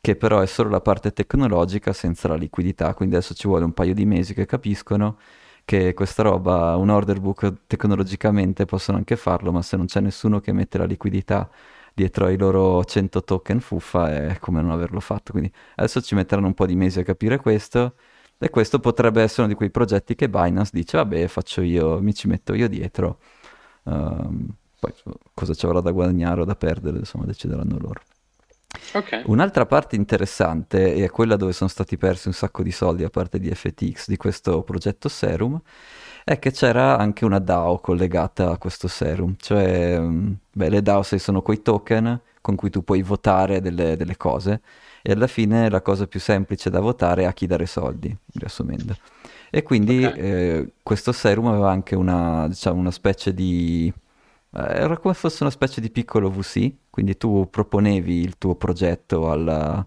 che 0.00 0.14
però 0.16 0.40
è 0.40 0.46
solo 0.46 0.70
la 0.70 0.80
parte 0.80 1.12
tecnologica 1.12 1.92
senza 1.92 2.28
la 2.28 2.36
liquidità, 2.36 2.94
quindi 2.94 3.16
adesso 3.16 3.34
ci 3.34 3.48
vuole 3.48 3.64
un 3.64 3.72
paio 3.72 3.94
di 3.94 4.04
mesi 4.06 4.32
che 4.34 4.46
capiscono 4.46 5.18
che 5.64 5.92
questa 5.92 6.22
roba, 6.22 6.76
un 6.76 6.88
order 6.88 7.20
book 7.20 7.66
tecnologicamente 7.66 8.64
possono 8.64 8.96
anche 8.96 9.16
farlo, 9.16 9.52
ma 9.52 9.60
se 9.62 9.76
non 9.76 9.86
c'è 9.86 10.00
nessuno 10.00 10.40
che 10.40 10.52
mette 10.52 10.78
la 10.78 10.84
liquidità 10.84 11.50
dietro 11.98 12.26
ai 12.26 12.38
loro 12.38 12.84
100 12.84 13.24
token 13.24 13.58
fuffa 13.58 14.28
è 14.28 14.38
come 14.38 14.62
non 14.62 14.70
averlo 14.70 15.00
fatto. 15.00 15.32
Quindi 15.32 15.52
adesso 15.74 16.00
ci 16.00 16.14
metteranno 16.14 16.46
un 16.46 16.54
po' 16.54 16.64
di 16.64 16.76
mesi 16.76 17.00
a 17.00 17.02
capire 17.02 17.38
questo 17.38 17.94
e 18.38 18.50
questo 18.50 18.78
potrebbe 18.78 19.20
essere 19.20 19.42
uno 19.42 19.50
di 19.50 19.56
quei 19.56 19.70
progetti 19.70 20.14
che 20.14 20.28
Binance 20.28 20.70
dice 20.72 20.96
vabbè 20.96 21.26
faccio 21.26 21.60
io, 21.60 22.00
mi 22.00 22.14
ci 22.14 22.28
metto 22.28 22.54
io 22.54 22.68
dietro. 22.68 23.18
Ehm, 23.84 24.48
poi 24.78 24.92
cosa 25.34 25.54
ci 25.54 25.66
avrà 25.66 25.80
da 25.80 25.90
guadagnare 25.90 26.42
o 26.42 26.44
da 26.44 26.54
perdere, 26.54 26.98
insomma 26.98 27.24
decideranno 27.24 27.78
loro. 27.78 28.00
Ok. 28.94 29.22
Un'altra 29.26 29.66
parte 29.66 29.96
interessante 29.96 30.94
è 30.94 31.10
quella 31.10 31.34
dove 31.34 31.52
sono 31.52 31.68
stati 31.68 31.96
persi 31.96 32.28
un 32.28 32.34
sacco 32.34 32.62
di 32.62 32.70
soldi 32.70 33.02
a 33.02 33.10
parte 33.10 33.40
di 33.40 33.52
FTX 33.52 34.06
di 34.06 34.16
questo 34.16 34.62
progetto 34.62 35.08
Serum 35.08 35.60
è 36.32 36.38
che 36.38 36.50
c'era 36.52 36.98
anche 36.98 37.24
una 37.24 37.38
DAO 37.38 37.78
collegata 37.80 38.50
a 38.50 38.58
questo 38.58 38.88
Serum, 38.88 39.34
cioè 39.38 39.98
mm, 39.98 40.32
beh, 40.52 40.68
le 40.68 40.82
DAO 40.82 41.02
sono 41.02 41.42
quei 41.42 41.62
token 41.62 42.20
con 42.40 42.54
cui 42.56 42.70
tu 42.70 42.82
puoi 42.84 43.02
votare 43.02 43.60
delle, 43.60 43.96
delle 43.96 44.16
cose 44.16 44.60
e 45.02 45.12
alla 45.12 45.26
fine 45.26 45.70
la 45.70 45.80
cosa 45.82 46.06
più 46.06 46.20
semplice 46.20 46.70
da 46.70 46.80
votare 46.80 47.22
è 47.22 47.24
a 47.26 47.32
chi 47.32 47.46
dare 47.46 47.66
soldi, 47.66 48.14
riassumendo. 48.34 48.96
E 49.50 49.62
quindi 49.62 50.06
Ok. 50.08 50.14
eh, 50.14 50.72
questo 50.82 51.12
Serum 51.12 51.46
aveva 51.46 51.70
anche 51.70 51.94
una, 51.96 52.46
diciamo, 52.48 52.78
una 52.78 52.90
specie 52.90 53.32
di... 53.34 53.92
eh, 54.54 54.60
era 54.60 54.98
come 54.98 55.14
fosse 55.14 55.42
una 55.42 55.50
specie 55.52 55.80
di 55.80 55.90
piccolo 55.90 56.30
VC, 56.30 56.72
quindi 56.90 57.16
tu 57.16 57.48
proponevi 57.50 58.20
il 58.20 58.38
tuo 58.38 58.54
progetto 58.56 59.30
alla- 59.30 59.84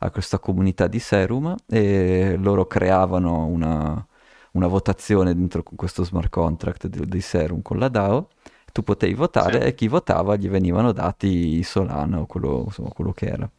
a 0.00 0.10
questa 0.10 0.38
comunità 0.38 0.86
di 0.86 0.98
Serum 0.98 1.54
e 1.66 2.36
loro 2.38 2.66
creavano 2.66 3.46
una, 3.46 4.06
una 4.54 4.66
votazione 4.68 5.34
dentro 5.34 5.62
questo 5.62 6.04
smart 6.04 6.30
contract 6.30 6.86
di, 6.88 7.06
di 7.08 7.20
Serum 7.20 7.62
con 7.62 7.78
la 7.78 7.88
DAO, 7.88 8.28
tu 8.72 8.82
potevi 8.82 9.14
votare 9.14 9.60
Sì. 9.60 9.66
e 9.66 9.74
chi 9.74 9.88
votava 9.88 10.36
gli 10.36 10.48
venivano 10.48 10.92
dati 10.92 11.62
Solana 11.62 12.20
o 12.20 12.26
quello, 12.26 12.64
insomma, 12.66 12.88
quello 12.90 13.12
che 13.12 13.26
era. 13.26 13.50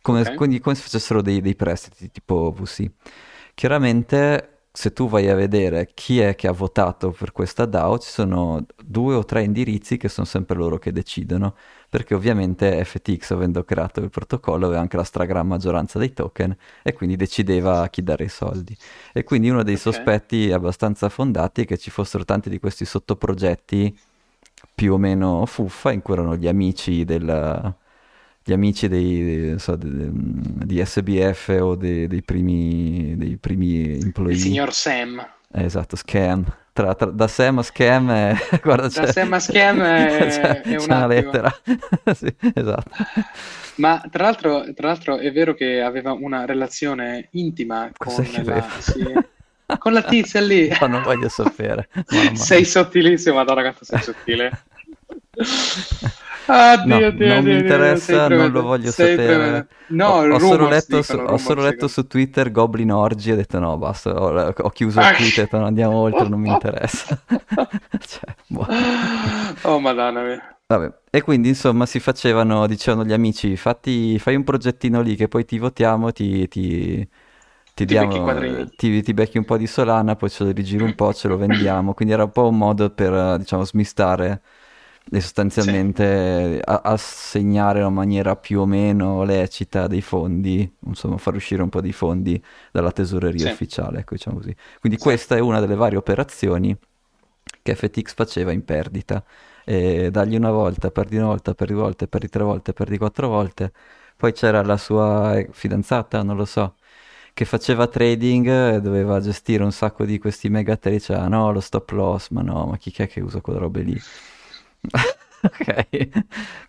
Come, 0.00 0.20
Ok. 0.20 0.34
quindi 0.34 0.60
come 0.60 0.74
se 0.74 0.82
facessero 0.82 1.22
dei, 1.22 1.40
dei 1.40 1.54
prestiti 1.56 2.10
tipo 2.10 2.52
VC. 2.52 2.90
Chiaramente, 3.54 4.66
se 4.72 4.92
tu 4.92 5.08
vai 5.08 5.28
a 5.28 5.34
vedere 5.34 5.90
chi 5.94 6.20
è 6.20 6.34
che 6.34 6.46
ha 6.48 6.52
votato 6.52 7.10
per 7.10 7.32
questa 7.32 7.66
DAO, 7.66 7.98
ci 7.98 8.08
sono 8.10 8.64
due 8.82 9.14
o 9.16 9.24
tre 9.24 9.42
indirizzi 9.42 9.96
che 9.96 10.08
sono 10.08 10.26
sempre 10.26 10.56
loro 10.56 10.78
che 10.78 10.92
decidono, 10.92 11.56
perché 11.88 12.14
ovviamente 12.14 12.84
FTX, 12.84 13.30
avendo 13.32 13.64
creato 13.64 14.00
il 14.00 14.10
protocollo, 14.10 14.66
aveva 14.66 14.80
anche 14.80 14.96
la 14.96 15.04
stragrande 15.04 15.48
maggioranza 15.48 15.98
dei 15.98 16.12
token 16.12 16.56
e 16.82 16.92
quindi 16.92 17.16
decideva 17.16 17.82
a 17.82 17.88
chi 17.88 18.02
dare 18.02 18.24
i 18.24 18.28
soldi. 18.28 18.76
E 19.12 19.24
quindi 19.24 19.48
uno 19.50 19.62
dei 19.62 19.76
Ok. 19.76 19.78
sospetti 19.78 20.52
abbastanza 20.52 21.08
fondati 21.08 21.62
è 21.62 21.66
che 21.66 21.78
ci 21.78 21.90
fossero 21.90 22.24
tanti 22.24 22.50
di 22.50 22.58
questi 22.58 22.84
sottoprogetti 22.84 23.98
più 24.74 24.94
o 24.94 24.98
meno 24.98 25.46
fuffa, 25.46 25.92
in 25.92 26.02
cui 26.02 26.14
erano 26.14 26.36
gli 26.36 26.48
amici 26.48 27.04
del, 27.04 27.74
gli 28.42 28.52
amici 28.52 28.88
dei, 28.88 29.58
so, 29.58 29.76
de- 29.76 30.10
di 30.12 30.84
SBF 30.84 31.58
o 31.60 31.74
dei, 31.74 32.06
dei 32.06 32.22
primi, 32.22 33.16
dei 33.16 33.36
primi 33.38 33.98
Il 34.30 34.36
employee. 34.36 34.38
signor 34.38 34.72
Sam. 34.72 35.20
Eh, 35.52 35.64
esatto, 35.64 35.96
scam. 35.96 36.44
Tra- 36.78 36.94
tra- 36.94 37.10
da 37.10 37.26
Sam 37.26 37.58
a 37.58 37.62
scam, 37.64 38.08
è- 38.08 38.36
guarda, 38.62 38.86
Da 38.86 39.10
Sam 39.10 39.32
a 39.32 39.40
scam 39.40 39.80
è- 39.82 40.26
c'è- 40.28 40.60
è 40.60 40.70
un 40.74 40.76
c'è 40.78 40.84
una 40.84 41.06
lettera. 41.08 41.52
Sì, 42.14 42.32
esatto. 42.54 42.90
Ma 43.76 44.00
tra 44.08 44.22
l'altro, 44.22 44.72
tra 44.74 44.86
l'altro 44.86 45.16
è 45.18 45.32
vero 45.32 45.54
che 45.54 45.82
aveva 45.82 46.12
una 46.12 46.44
relazione 46.44 47.30
intima 47.32 47.90
con 47.96 48.14
Cos'è 48.14 48.44
la, 48.44 48.68
sì, 48.78 49.12
con 49.78 49.92
la 49.92 50.02
tizia 50.02 50.40
lì. 50.40 50.68
No, 50.80 50.86
non 50.86 51.02
voglio 51.02 51.28
sapere. 51.28 51.88
Sei 52.34 52.64
sottilissimo, 52.64 53.34
madonna 53.34 53.62
quanto 53.62 53.84
sei 53.84 54.00
sottile. 54.00 54.62
Ah, 56.48 56.76
No, 56.82 56.98
Dio, 56.98 57.10
Dio, 57.12 57.40
non 57.40 57.44
mi 57.44 57.56
Dio, 57.60 57.62
Dio, 57.62 57.98
sei 57.98 58.20
interessa, 58.20 58.28
non 58.28 58.50
lo 58.50 58.62
voglio 58.62 58.90
sapere. 58.92 59.68
No, 59.86 60.06
ho, 60.28 60.34
ho 60.34 60.38
solo 60.38 60.66
letto, 60.66 61.02
su, 61.02 61.16
dicono, 61.16 61.24
ho 61.24 61.36
solo 61.38 61.62
letto 61.62 61.88
su 61.88 62.06
Twitter 62.06 62.50
Goblin 62.50 62.90
Orgy 62.92 63.30
e 63.30 63.32
ho 63.32 63.36
detto 63.36 63.58
no, 63.58 63.76
basta, 63.78 64.10
ho, 64.12 64.54
ho 64.56 64.70
chiuso 64.70 65.00
il 65.00 65.04
Ah. 65.06 65.12
tweet 65.12 65.36
e 65.38 65.40
ho 65.42 65.44
detto 65.44 65.58
no, 65.58 65.66
andiamo 65.66 65.94
oltre, 65.96 66.28
non 66.28 66.40
mi 66.40 66.48
interessa. 66.50 67.22
Cioè, 67.98 68.34
boh. 68.46 68.66
Oh, 69.64 69.78
madonna 69.80 70.22
mia. 70.22 70.56
Vabbè, 70.66 70.92
e 71.10 71.22
quindi 71.22 71.48
insomma 71.48 71.86
si 71.86 71.98
facevano, 71.98 72.66
dicevano 72.66 73.02
gli 73.04 73.12
amici, 73.14 73.56
fatti, 73.56 74.18
fai 74.18 74.34
un 74.36 74.44
progettino 74.44 75.00
lì 75.00 75.16
che 75.16 75.26
poi 75.26 75.46
ti 75.46 75.58
votiamo, 75.58 76.12
ti, 76.12 76.46
ti, 76.48 77.08
ti 77.72 77.86
becchi 77.86 78.18
diamo, 78.18 78.22
quadrini. 78.22 78.70
ti, 78.76 79.02
ti 79.02 79.14
becchi 79.14 79.38
un 79.38 79.46
po' 79.46 79.56
di 79.56 79.66
Solana, 79.66 80.14
poi 80.16 80.28
ce 80.28 80.44
lo 80.44 80.50
rigiri 80.50 80.82
un 80.82 80.94
po', 80.94 81.14
ce 81.14 81.26
lo 81.28 81.38
vendiamo, 81.38 81.94
quindi 81.94 82.12
era 82.12 82.24
un 82.24 82.32
po' 82.32 82.48
un 82.48 82.58
modo 82.58 82.90
per, 82.90 83.38
diciamo, 83.38 83.64
smistare 83.64 84.42
e 85.10 85.20
sostanzialmente 85.20 86.54
sì. 86.54 86.60
assegnare 86.64 87.80
in 87.80 87.92
maniera 87.92 88.36
più 88.36 88.60
o 88.60 88.66
meno 88.66 89.22
lecita 89.24 89.86
dei 89.86 90.02
fondi, 90.02 90.70
insomma 90.86 91.16
far 91.16 91.34
uscire 91.34 91.62
un 91.62 91.68
po' 91.68 91.80
di 91.80 91.92
fondi 91.92 92.42
dalla 92.70 92.92
tesoreria 92.92 93.46
sì. 93.46 93.52
ufficiale, 93.52 94.00
ecco 94.00 94.14
diciamo 94.14 94.36
così. 94.36 94.54
Quindi 94.80 94.98
sì. 94.98 95.04
questa 95.04 95.36
è 95.36 95.40
una 95.40 95.60
delle 95.60 95.74
varie 95.74 95.98
operazioni 95.98 96.76
che 97.62 97.74
FTX 97.74 98.14
faceva 98.14 98.52
in 98.52 98.64
perdita. 98.64 99.24
E 99.64 100.10
dagli 100.10 100.34
una 100.34 100.50
volta, 100.50 100.90
perdi 100.90 101.16
una 101.16 101.26
volta, 101.26 101.54
perdi 101.54 101.74
due 101.74 101.82
volte, 101.82 102.08
perdi 102.08 102.28
tre 102.28 102.42
volte, 102.42 102.72
perdi 102.72 102.96
quattro 102.98 103.28
volte. 103.28 103.72
Poi 104.16 104.32
c'era 104.32 104.62
la 104.62 104.76
sua 104.78 105.44
fidanzata, 105.50 106.22
non 106.22 106.36
lo 106.36 106.44
so, 106.46 106.76
che 107.34 107.44
faceva 107.44 107.86
trading, 107.86 108.78
doveva 108.78 109.20
gestire 109.20 109.62
un 109.62 109.72
sacco 109.72 110.04
di 110.04 110.18
questi 110.18 110.48
mega 110.48 110.76
trade, 110.76 110.96
diceva 110.96 111.28
no, 111.28 111.52
lo 111.52 111.60
stop 111.60 111.90
loss, 111.90 112.30
ma 112.30 112.42
no, 112.42 112.66
ma 112.66 112.76
chi 112.78 112.92
è 112.96 113.06
che 113.06 113.20
usa 113.20 113.40
quelle 113.40 113.58
robe 113.58 113.82
lì? 113.82 114.00
ok, 115.40 116.08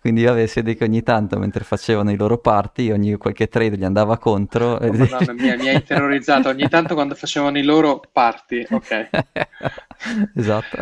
quindi 0.00 0.24
vabbè, 0.24 0.46
si 0.46 0.60
vede 0.60 0.76
che 0.76 0.84
ogni 0.84 1.02
tanto 1.02 1.38
mentre 1.38 1.64
facevano 1.64 2.10
i 2.10 2.16
loro 2.16 2.38
party, 2.38 2.90
ogni 2.90 3.16
qualche 3.16 3.48
trade 3.48 3.76
gli 3.76 3.84
andava 3.84 4.18
contro. 4.18 4.74
Oh, 4.74 4.92
Madonna 4.92 5.32
mia, 5.32 5.56
mi 5.56 5.68
hai 5.68 5.82
terrorizzato 5.82 6.48
ogni 6.48 6.68
tanto 6.68 6.94
quando 6.94 7.14
facevano 7.14 7.58
i 7.58 7.62
loro 7.62 8.00
party, 8.12 8.66
ok. 8.70 9.08
esatto. 10.36 10.76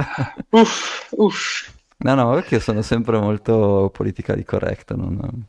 Uff, 0.51 1.09
uff. 1.13 1.77
No, 1.99 2.15
no, 2.15 2.35
perché 2.35 2.57
io 2.57 2.61
sono 2.61 2.83
sempre 2.83 3.19
molto 3.19 3.91
politica 3.93 4.35
di 4.35 4.45
corretto, 4.45 4.95
non... 4.95 5.47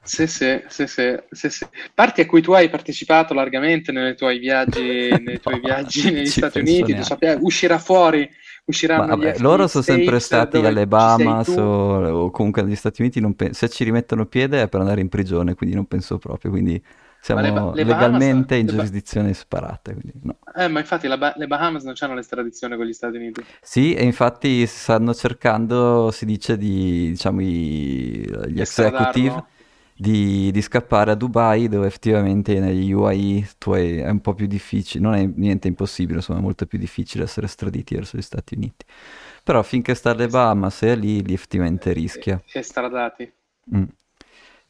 Sì, 0.00 0.26
sì, 0.26 0.62
sì, 0.68 0.86
sì, 0.86 1.50
sì. 1.50 1.66
Parti 1.92 2.20
a 2.20 2.26
cui 2.26 2.40
tu 2.40 2.52
hai 2.52 2.70
partecipato 2.70 3.34
largamente 3.34 3.90
nei 3.90 4.16
tuoi 4.16 4.38
viaggi, 4.38 5.10
nei 5.10 5.40
tuoi 5.40 5.58
viaggi 5.60 6.10
negli 6.10 6.26
Stati 6.26 6.60
Uniti, 6.60 6.94
tu 6.94 7.02
sappi, 7.02 7.26
uscirà 7.40 7.78
fuori 7.78 8.28
usciranno 8.64 9.06
vabbè, 9.06 9.38
loro 9.38 9.66
sono 9.66 9.82
sempre 9.82 10.20
stati 10.20 10.58
alle 10.58 10.86
Bahamas 10.86 11.48
o, 11.48 11.62
o, 12.24 12.30
comunque 12.30 12.62
negli 12.62 12.76
Stati 12.76 13.00
Uniti 13.02 13.20
pe- 13.34 13.52
se 13.54 13.68
ci 13.68 13.84
rimettono 13.84 14.26
piede 14.26 14.62
è 14.62 14.68
per 14.68 14.80
andare 14.80 15.00
in 15.00 15.08
prigione 15.08 15.54
quindi 15.54 15.74
non 15.74 15.86
penso 15.86 16.18
proprio 16.18 16.50
quindi 16.50 16.82
siamo 17.20 17.40
le 17.40 17.52
ba- 17.52 17.72
le 17.72 17.84
legalmente 17.84 18.54
Bahamas, 18.54 18.60
in 18.60 18.66
giurisdizioni 18.66 19.28
ba- 19.28 19.34
separate 19.34 19.96
no. 20.22 20.38
eh, 20.56 20.68
ma 20.68 20.80
infatti 20.80 21.08
ba- 21.08 21.34
le 21.36 21.46
Bahamas 21.46 21.84
non 21.84 21.94
hanno 21.98 22.14
l'estradizione 22.14 22.76
con 22.76 22.84
gli 22.84 22.92
Stati 22.92 23.16
Uniti. 23.16 23.44
Sì 23.60 23.94
e 23.94 24.04
infatti 24.04 24.66
stanno 24.66 25.14
cercando 25.14 26.10
si 26.10 26.24
dice 26.24 26.56
di 26.56 27.10
diciamo 27.10 27.40
i, 27.40 28.28
gli 28.48 28.60
executive 28.60 29.44
di, 30.02 30.50
di, 30.50 30.60
scappare 30.60 31.12
a 31.12 31.14
Dubai 31.14 31.68
dove 31.68 31.86
effettivamente 31.86 32.58
negli 32.58 32.90
UAE 32.92 33.48
hai, 33.66 33.98
è 33.98 34.08
un 34.08 34.20
po' 34.20 34.34
più 34.34 34.46
difficile, 34.46 35.04
non 35.04 35.14
è 35.14 35.24
niente 35.24 35.68
impossibile, 35.68 36.18
insomma 36.18 36.40
è 36.40 36.42
molto 36.42 36.66
più 36.66 36.76
difficile 36.76 37.22
essere 37.22 37.46
estraditi 37.46 37.94
verso 37.94 38.18
gli 38.18 38.22
Stati 38.22 38.56
Uniti. 38.56 38.84
Però 39.44 39.62
finché 39.62 39.94
sta 39.94 40.10
alle 40.10 40.26
Bahamas 40.26 40.82
e 40.82 40.96
lì, 40.96 41.24
lì 41.24 41.32
effettivamente 41.32 41.92
rischia. 41.92 42.42
Estradati. 42.52 43.32
Mm. 43.74 43.84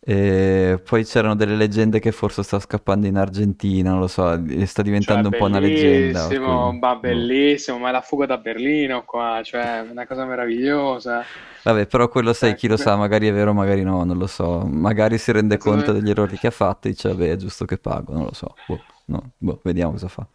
E 0.05 0.83
poi 0.85 1.05
c'erano 1.05 1.37
delle 1.37 1.55
leggende 1.55 2.01
che 2.01 2.11
forse 2.11 2.43
sta 2.43 2.59
scappando 2.59 3.07
in 3.07 3.17
Argentina, 3.17 3.91
non 3.91 4.01
lo 4.01 4.09
so, 4.09 4.37
sta 4.65 4.83
diventando 4.83 5.29
cioè, 5.29 5.33
un 5.33 5.39
po' 5.39 5.45
una 5.45 5.61
leggenda. 5.61 6.27
Bellissimo, 6.27 6.73
ma 6.73 6.97
bellissimo, 6.97 7.79
ma 7.79 7.91
è 7.91 7.93
la 7.93 8.01
fuga 8.01 8.27
da 8.27 8.37
Berlino 8.37 9.05
qua, 9.05 9.41
cioè 9.45 9.87
una 9.89 10.05
cosa 10.05 10.25
meravigliosa. 10.25 11.23
Vabbè, 11.63 11.87
però 11.87 12.09
quello 12.09 12.33
sai, 12.33 12.57
chi 12.57 12.67
lo 12.67 12.77
sa, 12.77 12.97
magari 12.97 13.29
è 13.29 13.33
vero, 13.33 13.53
magari 13.53 13.85
no, 13.85 14.03
non 14.03 14.19
lo 14.19 14.27
so. 14.27 14.67
Magari 14.69 15.19
si 15.19 15.31
rende 15.31 15.57
conto 15.57 15.93
degli 15.93 16.11
errori 16.11 16.37
che 16.37 16.49
ha 16.49 16.51
fatto 16.51 16.89
e 16.89 16.91
dice, 16.91 17.11
vabbè, 17.11 17.31
è 17.31 17.37
giusto 17.37 17.65
che 17.65 17.79
pago, 17.79 18.13
non 18.13 18.25
lo 18.25 18.35
so. 18.35 18.57
Boh, 18.67 18.81
no, 19.05 19.31
boh, 19.39 19.61
vediamo 19.63 19.93
cosa 19.93 20.09
fa. 20.09 20.27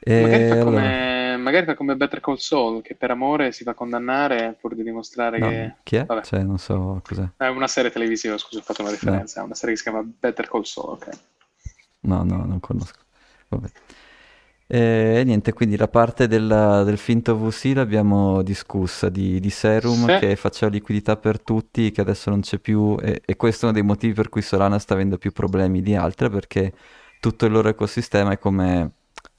E 0.00 0.20
magari, 0.20 0.48
fa 0.48 0.54
allora... 0.54 1.11
magari 1.42 1.66
fa 1.66 1.74
come 1.74 1.96
Better 1.96 2.20
Call 2.20 2.36
Saul, 2.36 2.82
che 2.82 2.94
per 2.94 3.10
amore 3.10 3.52
si 3.52 3.64
fa 3.64 3.74
condannare 3.74 4.56
pur 4.60 4.74
di 4.74 4.82
dimostrare 4.82 5.38
no, 5.38 5.48
che... 5.48 5.74
Chi 5.82 5.96
è? 5.96 6.04
Vabbè. 6.06 6.22
Cioè, 6.22 6.42
non 6.42 6.58
so 6.58 7.00
cos'è. 7.04 7.28
È 7.36 7.48
una 7.48 7.68
serie 7.68 7.90
televisiva, 7.90 8.38
scusa, 8.38 8.60
ho 8.60 8.62
fatto 8.62 8.82
una 8.82 8.90
referenza. 8.90 9.40
È 9.40 9.44
una 9.44 9.54
serie 9.54 9.74
che 9.74 9.82
si 9.82 9.88
chiama 9.88 10.02
Better 10.02 10.48
Call 10.48 10.62
Saul, 10.62 10.92
ok. 10.92 11.08
No, 12.00 12.22
no, 12.22 12.44
non 12.44 12.60
conosco. 12.60 13.00
Vabbè. 13.48 13.68
E 14.74 15.22
niente, 15.26 15.52
quindi 15.52 15.76
la 15.76 15.88
parte 15.88 16.26
della, 16.26 16.82
del 16.82 16.96
finto 16.96 17.36
VC 17.36 17.72
l'abbiamo 17.74 18.40
discussa 18.40 19.10
di, 19.10 19.38
di 19.38 19.50
Serum 19.50 20.06
sì. 20.06 20.18
che 20.18 20.36
faceva 20.36 20.72
liquidità 20.72 21.18
per 21.18 21.42
tutti, 21.42 21.90
che 21.90 22.00
adesso 22.00 22.30
non 22.30 22.40
c'è 22.40 22.58
più 22.58 22.96
e, 22.98 23.20
e, 23.22 23.36
questo 23.36 23.66
è 23.66 23.68
uno 23.68 23.78
dei 23.78 23.86
motivi 23.86 24.14
per 24.14 24.30
cui 24.30 24.40
Solana 24.40 24.78
sta 24.78 24.94
avendo 24.94 25.18
più 25.18 25.30
problemi 25.30 25.82
di 25.82 25.94
altre 25.94 26.30
perché 26.30 26.72
tutto 27.20 27.44
il 27.44 27.52
loro 27.52 27.68
ecosistema 27.68 28.32
è 28.32 28.38
come, 28.38 28.92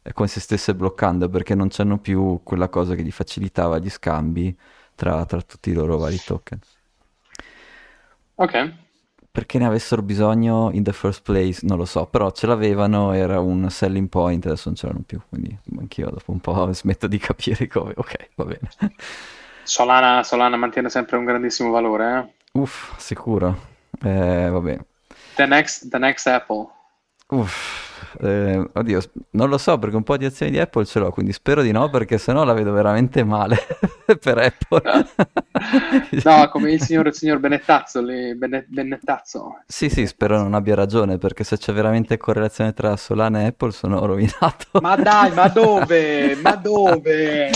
è 0.03 0.13
come 0.13 0.27
se 0.27 0.39
stesse 0.39 0.75
bloccando 0.75 1.27
perché 1.29 1.55
non 1.55 1.69
c'hanno 1.71 1.97
più 1.97 2.41
quella 2.43 2.69
cosa 2.69 2.93
che 2.93 3.01
gli 3.01 3.11
facilitava 3.11 3.79
gli 3.79 3.89
scambi 3.89 4.55
tra, 4.93 5.25
tra 5.25 5.41
tutti 5.41 5.71
i 5.71 5.73
loro 5.73 5.97
vari 5.97 6.19
token. 6.23 6.59
Ok 8.35 8.81
perché 9.33 9.57
ne 9.57 9.65
avessero 9.65 10.03
bisogno 10.03 10.69
in 10.73 10.83
the 10.83 10.93
first 10.93 11.23
place, 11.23 11.61
non 11.63 11.79
lo 11.79 11.85
so, 11.85 12.05
però 12.05 12.29
ce 12.29 12.45
l'avevano, 12.45 13.13
era 13.13 13.39
un 13.39 13.67
selling 13.67 14.07
point, 14.07 14.45
adesso 14.45 14.65
non 14.65 14.75
ce 14.75 14.85
l'hanno 14.85 15.01
più, 15.03 15.19
quindi 15.27 15.57
anch'io 15.79 16.11
dopo 16.11 16.31
un 16.31 16.39
po' 16.39 16.69
smetto 16.71 17.07
di 17.07 17.17
capire 17.17 17.65
come, 17.65 17.93
ok, 17.95 18.29
va 18.35 18.45
bene. 18.45 18.69
Solana, 19.63 20.21
Solana 20.21 20.55
mantiene 20.55 20.87
sempre 20.91 21.17
un 21.17 21.25
grandissimo 21.25 21.71
valore, 21.71 22.19
eh? 22.19 22.59
Uff, 22.59 22.95
sicuro, 22.99 23.57
eh, 24.03 24.49
vabbè. 24.51 24.79
The 25.33 25.47
next, 25.47 25.89
the 25.89 25.97
next 25.97 26.27
Apple. 26.27 26.67
Uff, 27.29 27.92
eh, 28.21 28.69
oddio, 28.73 29.01
non 29.31 29.49
lo 29.49 29.57
so 29.57 29.77
perché 29.77 29.95
un 29.95 30.03
po' 30.03 30.17
di 30.17 30.25
azioni 30.25 30.51
di 30.51 30.59
Apple 30.59 30.85
ce 30.85 30.99
l'ho, 30.99 31.11
quindi 31.11 31.33
spero 31.33 31.61
di 31.61 31.71
no 31.71 31.89
perché 31.89 32.17
sennò 32.17 32.43
la 32.43 32.53
vedo 32.53 32.71
veramente 32.71 33.23
male 33.23 33.57
per 34.19 34.37
Apple. 34.37 35.07
no, 36.23 36.49
come 36.49 36.71
il 36.71 36.81
signor, 36.81 37.07
il 37.07 37.13
signor 37.13 37.39
Benettazzo, 37.39 38.01
lì, 38.01 38.35
Bene, 38.35 38.65
Benettazzo. 38.67 39.61
Sì, 39.67 39.89
sì, 39.89 40.05
spero 40.07 40.37
non 40.37 40.53
abbia 40.53 40.75
ragione 40.75 41.17
perché 41.17 41.43
se 41.43 41.57
c'è 41.57 41.73
veramente 41.73 42.17
correlazione 42.17 42.73
tra 42.73 42.95
Solana 42.95 43.41
e 43.41 43.45
Apple 43.45 43.71
sono 43.71 44.05
rovinato. 44.05 44.79
ma 44.81 44.95
dai, 44.95 45.31
ma 45.31 45.47
dove? 45.47 46.35
Ma 46.35 46.55
dove? 46.57 47.51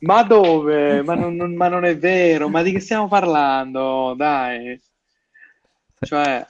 Ma 0.00 0.22
dove? 0.22 1.02
Ma 1.02 1.14
non, 1.14 1.34
non, 1.34 1.54
ma 1.54 1.68
non 1.68 1.84
è 1.84 1.96
vero, 1.96 2.48
ma 2.48 2.62
di 2.62 2.72
che 2.72 2.80
stiamo 2.80 3.08
parlando? 3.08 4.14
Dai. 4.16 4.80
Cioè... 6.00 6.46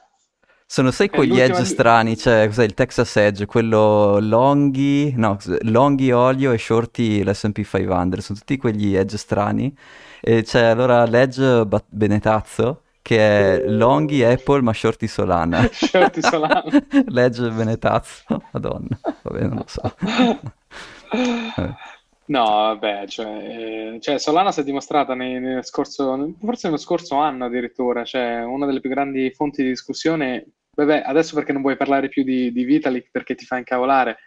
Sono 0.68 0.90
sai 0.90 1.08
quegli 1.08 1.38
edge 1.38 1.64
strani, 1.64 2.16
cioè 2.16 2.46
cos'è 2.48 2.64
il 2.64 2.74
Texas 2.74 3.14
Edge, 3.16 3.46
quello 3.46 4.18
longhi, 4.18 5.14
no, 5.16 5.38
longhi 5.60 6.10
olio 6.10 6.50
e 6.50 6.58
shorty 6.58 7.22
l'S&P 7.22 7.64
500, 7.64 8.20
sono 8.20 8.38
tutti 8.38 8.56
quegli 8.56 8.96
edge 8.96 9.16
strani. 9.16 9.74
E 10.20 10.42
c'è 10.42 10.64
allora 10.64 11.06
l'edge 11.06 11.64
Benetazzo 11.88 12.82
che 13.00 13.62
è 13.62 13.68
longhi 13.68 14.24
Apple 14.24 14.60
ma 14.62 14.72
shorty 14.72 15.06
Solana. 15.06 15.66
shorty 15.70 16.20
Solana. 16.20 16.64
l'edge 17.06 17.48
Benetazzo, 17.48 18.42
madonna, 18.50 18.98
vabbè 19.22 19.42
non 19.42 19.58
lo 19.58 19.64
so. 19.66 19.94
No, 22.28 22.44
vabbè, 22.44 23.06
cioè, 23.06 23.94
eh, 23.94 24.00
cioè, 24.00 24.18
Solana 24.18 24.50
si 24.50 24.60
è 24.60 24.64
dimostrata 24.64 25.14
nei, 25.14 25.38
nel 25.38 25.64
scorso, 25.64 26.34
forse 26.40 26.66
nello 26.66 26.78
scorso 26.78 27.16
anno 27.16 27.44
addirittura, 27.44 28.04
cioè 28.04 28.42
una 28.42 28.66
delle 28.66 28.80
più 28.80 28.90
grandi 28.90 29.30
fonti 29.30 29.62
di 29.62 29.68
discussione. 29.68 30.46
Vabbè, 30.72 31.02
adesso 31.06 31.34
perché 31.34 31.52
non 31.52 31.62
vuoi 31.62 31.76
parlare 31.76 32.08
più 32.08 32.24
di, 32.24 32.52
di 32.52 32.64
Vitalik 32.64 33.10
perché 33.10 33.34
ti 33.36 33.44
fa 33.46 33.58
incavolare, 33.58 34.18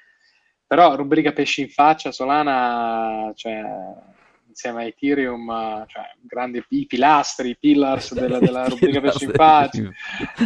però 0.65 0.95
rubrica 0.95 1.33
pesci 1.33 1.61
in 1.61 1.69
faccia, 1.69 2.11
Solana, 2.11 3.31
cioè, 3.35 3.61
insieme 4.49 4.83
a 4.83 4.85
Ethereum, 4.87 5.85
cioè, 5.87 6.03
grandi, 6.21 6.63
i 6.69 6.85
pilastri, 6.85 7.49
i 7.49 7.57
pillars 7.57 8.13
della, 8.17 8.39
della 8.39 8.67
rubrica 8.67 8.99
pesci 8.99 9.25
in 9.25 9.31
faccia. 9.31 9.81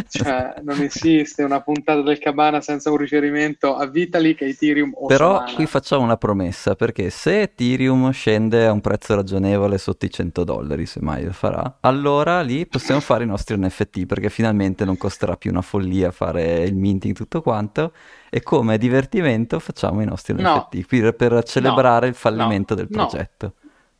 Cioè, 0.08 0.54
non 0.62 0.80
esiste 0.80 1.42
una 1.42 1.60
puntata 1.60 2.02
del 2.02 2.18
Cabana 2.18 2.60
senza 2.60 2.90
un 2.90 2.98
riferimento 2.98 3.74
a 3.74 3.86
Vitalik, 3.86 4.42
Ethereum 4.42 4.92
o 4.94 5.06
Però 5.06 5.36
Solana. 5.36 5.54
qui 5.54 5.66
facciamo 5.66 6.02
una 6.02 6.16
promessa, 6.16 6.74
perché 6.74 7.10
se 7.10 7.42
Ethereum 7.42 8.10
scende 8.12 8.66
a 8.66 8.72
un 8.72 8.80
prezzo 8.80 9.14
ragionevole 9.14 9.78
sotto 9.78 10.04
i 10.04 10.10
100 10.10 10.44
dollari, 10.44 10.86
se 10.86 11.00
mai 11.00 11.24
lo 11.24 11.32
farà, 11.32 11.78
allora 11.80 12.42
lì 12.42 12.66
possiamo 12.66 13.00
fare 13.00 13.24
i 13.24 13.26
nostri 13.26 13.56
NFT, 13.58 14.06
perché 14.06 14.28
finalmente 14.30 14.84
non 14.84 14.96
costerà 14.96 15.36
più 15.36 15.50
una 15.50 15.62
follia 15.62 16.10
fare 16.10 16.62
il 16.62 16.76
minting 16.76 17.14
tutto 17.14 17.42
quanto, 17.42 17.92
e 18.30 18.42
come 18.42 18.78
divertimento 18.78 19.58
facciamo 19.58 20.02
i 20.02 20.04
nostri 20.04 20.34
no. 20.34 20.68
NFT, 20.70 20.86
per, 20.86 21.14
per 21.14 21.42
celebrare 21.44 22.06
no. 22.06 22.12
il 22.12 22.14
fallimento 22.14 22.74
no. 22.74 22.80
del 22.80 22.88
progetto. 22.88 23.54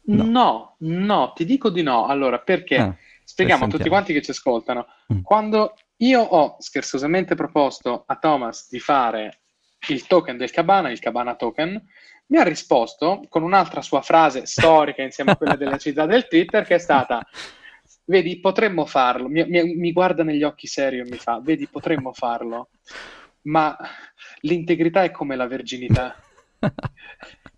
No. 0.07 0.25
no, 0.25 0.77
no, 0.81 1.33
ti 1.35 1.45
dico 1.45 1.71
di 1.71 1.83
no. 1.83 2.07
Allora, 2.07 2.38
perché? 2.38 2.77
Ah, 2.77 2.97
Spieghiamo 3.25 3.64
a 3.64 3.69
tutti 3.69 3.88
quanti 3.88 4.12
che 4.12 4.23
ci 4.23 4.33
ascoltano. 4.33 4.87
Mm. 5.12 5.23
Quando 5.23 5.75
io 5.99 6.21
ho 6.21 6.57
scherzosamente 6.59 7.35
proposto 7.35 8.05
a 8.07 8.17
Thomas 8.17 8.69
di 8.69 8.79
fare 8.79 9.40
il 9.88 10.07
token 10.07 10.37
del 10.37 10.51
Cabana, 10.51 10.90
il 10.90 10.99
Cabana 10.99 11.35
token, 11.35 11.83
mi 12.27 12.38
ha 12.38 12.43
risposto 12.43 13.23
con 13.29 13.43
un'altra 13.43 13.83
sua 13.83 14.03
frase 14.03 14.47
storica 14.47 15.03
insieme 15.03 15.33
a 15.33 15.37
quella 15.37 15.57
della 15.57 15.79
città 15.79 16.07
del 16.07 16.29
Twitter 16.29 16.64
che 16.64 16.75
è 16.75 16.79
stata 16.79 17.27
vedi, 18.07 18.40
potremmo 18.40 18.87
farlo. 18.87 19.29
Mi, 19.29 19.45
mi, 19.47 19.75
mi, 19.75 19.93
guarda 19.93 20.23
negli 20.23 20.43
occhi 20.43 20.67
serio 20.67 21.05
e 21.05 21.09
mi 21.09 21.17
fa, 21.17 21.40
vedi, 21.43 21.67
potremmo 21.67 22.12
farlo, 22.12 22.69
ma 23.43 23.77
l'integrità 24.40 25.03
è 25.03 25.11
come 25.11 25.37
la 25.37 25.47
verginità. 25.47 26.14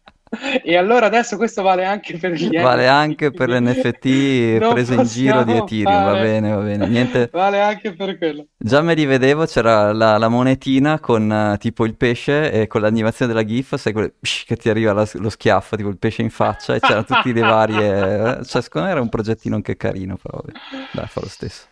E 0.65 0.77
allora 0.77 1.07
adesso 1.07 1.37
questo 1.37 1.63
vale 1.63 1.85
anche 1.85 2.19
per 2.19 2.33
gli 2.33 2.51
Vale 2.59 2.83
NFT. 2.83 2.89
anche 2.91 3.31
per 3.31 3.49
l'NFT 3.49 4.59
Non 4.61 4.73
prese 4.73 4.95
in 4.95 5.05
giro 5.05 5.45
di 5.45 5.53
Ethereum, 5.57 6.05
va 6.05 6.11
fare- 6.11 6.23
bene, 6.23 6.51
va 6.53 6.63
bene. 6.63 6.87
Niente, 6.89 7.29
Vale 7.33 7.61
anche 7.63 7.95
per 7.95 8.19
quello. 8.19 8.47
Già 8.57 8.83
me 8.83 8.95
li 8.95 9.05
vedevo, 9.05 9.47
c'era 9.47 9.93
la, 9.93 10.19
la 10.19 10.29
monetina 10.29 10.99
con 10.99 11.31
eh, 11.33 11.57
tipo 11.59 11.85
il 11.85 11.95
pesce 11.97 12.51
e 12.51 12.67
con 12.67 12.81
l'animazione 12.81 13.33
della 13.33 13.45
GIF, 13.47 13.77
sai 13.77 13.93
quelle 13.93 14.15
psh, 14.19 14.45
che 14.45 14.57
ti 14.57 14.69
arriva 14.69 14.93
la- 14.93 15.09
lo 15.15 15.31
schiaffo, 15.31 15.77
tipo 15.77 15.89
il 15.89 15.99
pesce 15.99 16.23
in 16.23 16.31
faccia 16.31 16.75
e 16.75 16.81
c'erano 16.81 17.05
tutti 17.05 17.33
le 17.33 17.41
varie... 17.41 18.39
eh, 18.41 18.45
Cioè, 18.45 18.63
secondo 18.63 18.89
me 18.89 18.93
era 18.93 19.01
un 19.03 19.09
progettino 19.09 19.55
anche 19.55 19.77
carino, 19.77 20.17
però 20.21 20.41
vabbè, 20.43 20.59
dai, 20.93 21.07
fa 21.07 21.21
lo 21.21 21.29
stesso. 21.29 21.67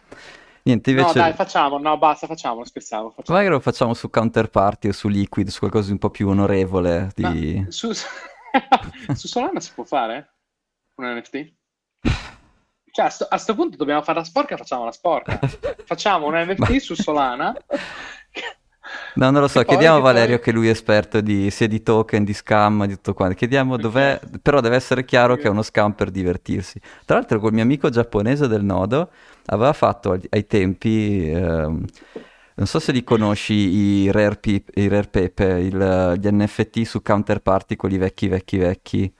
Niente, 0.62 0.92
No, 0.92 1.00
invece... 1.00 1.18
dai, 1.18 1.32
facciamo. 1.34 1.76
No, 1.78 1.98
basta, 1.98 2.26
facciamolo, 2.26 2.64
scherzavo. 2.64 3.10
Facciamo. 3.14 3.36
Magari 3.36 3.54
lo 3.54 3.60
facciamo 3.60 3.92
su 3.94 4.08
Counterparty 4.08 4.88
o 4.88 4.92
su 4.92 5.08
Liquid, 5.08 5.48
su 5.48 5.58
qualcosa 5.58 5.86
di 5.86 5.92
un 5.92 5.98
po' 5.98 6.08
più 6.10 6.28
onorevole. 6.28 7.10
Di... 7.14 7.66
su, 7.68 7.90
su 9.14 9.26
Solana 9.26 9.60
si 9.60 9.72
può 9.74 9.84
fare 9.84 10.34
un 10.96 11.06
NFT? 11.16 11.52
Cioè, 12.90 13.06
a 13.06 13.10
sto, 13.10 13.26
a 13.28 13.36
sto 13.38 13.54
punto 13.56 13.76
dobbiamo 13.76 14.02
fare 14.02 14.18
la 14.18 14.24
sporca, 14.24 14.56
facciamo 14.56 14.84
la 14.84 14.92
sporca. 14.92 15.40
Facciamo 15.84 16.26
un 16.26 16.34
NFT 16.36 16.76
su 16.76 16.94
Solana. 16.94 17.54
No, 19.14 19.30
non 19.30 19.40
lo 19.40 19.48
so, 19.48 19.60
Che 19.60 19.66
chiediamo 19.66 19.94
a 19.94 19.98
che 19.98 20.02
poi- 20.04 20.12
Valerio 20.12 20.38
che 20.40 20.52
lui 20.52 20.66
è 20.68 20.70
esperto 20.70 21.20
di, 21.20 21.50
sia 21.50 21.66
di 21.66 21.82
token, 21.82 22.22
di 22.22 22.34
scam, 22.34 22.84
di 22.86 22.94
tutto 22.94 23.14
quanto. 23.14 23.34
Chiediamo 23.34 23.78
dov'è, 23.78 24.20
però 24.42 24.60
deve 24.60 24.76
essere 24.76 25.04
chiaro 25.04 25.36
che 25.36 25.44
è 25.44 25.48
uno 25.48 25.62
scam 25.62 25.92
per 25.92 26.10
divertirsi. 26.10 26.78
Tra 27.04 27.16
l'altro 27.16 27.40
col 27.40 27.52
mio 27.52 27.62
amico 27.62 27.88
giapponese 27.88 28.46
del 28.46 28.62
nodo 28.62 29.10
aveva 29.46 29.72
fatto 29.72 30.12
ai, 30.12 30.20
ai 30.30 30.46
tempi, 30.46 31.30
ehm, 31.30 31.84
non 32.56 32.66
so 32.66 32.78
se 32.78 32.92
li 32.92 33.02
conosci, 33.04 33.52
i 33.54 34.10
Rare, 34.12 34.36
Pip- 34.36 34.76
i 34.76 34.88
Rare 34.88 35.08
Pepe, 35.08 35.44
il- 35.60 36.14
gli 36.20 36.28
NFT 36.30 36.82
su 36.82 37.02
Counterparty, 37.02 37.76
quelli 37.76 37.98
vecchi, 37.98 38.28
vecchi, 38.28 38.56
vecchi. 38.58 39.14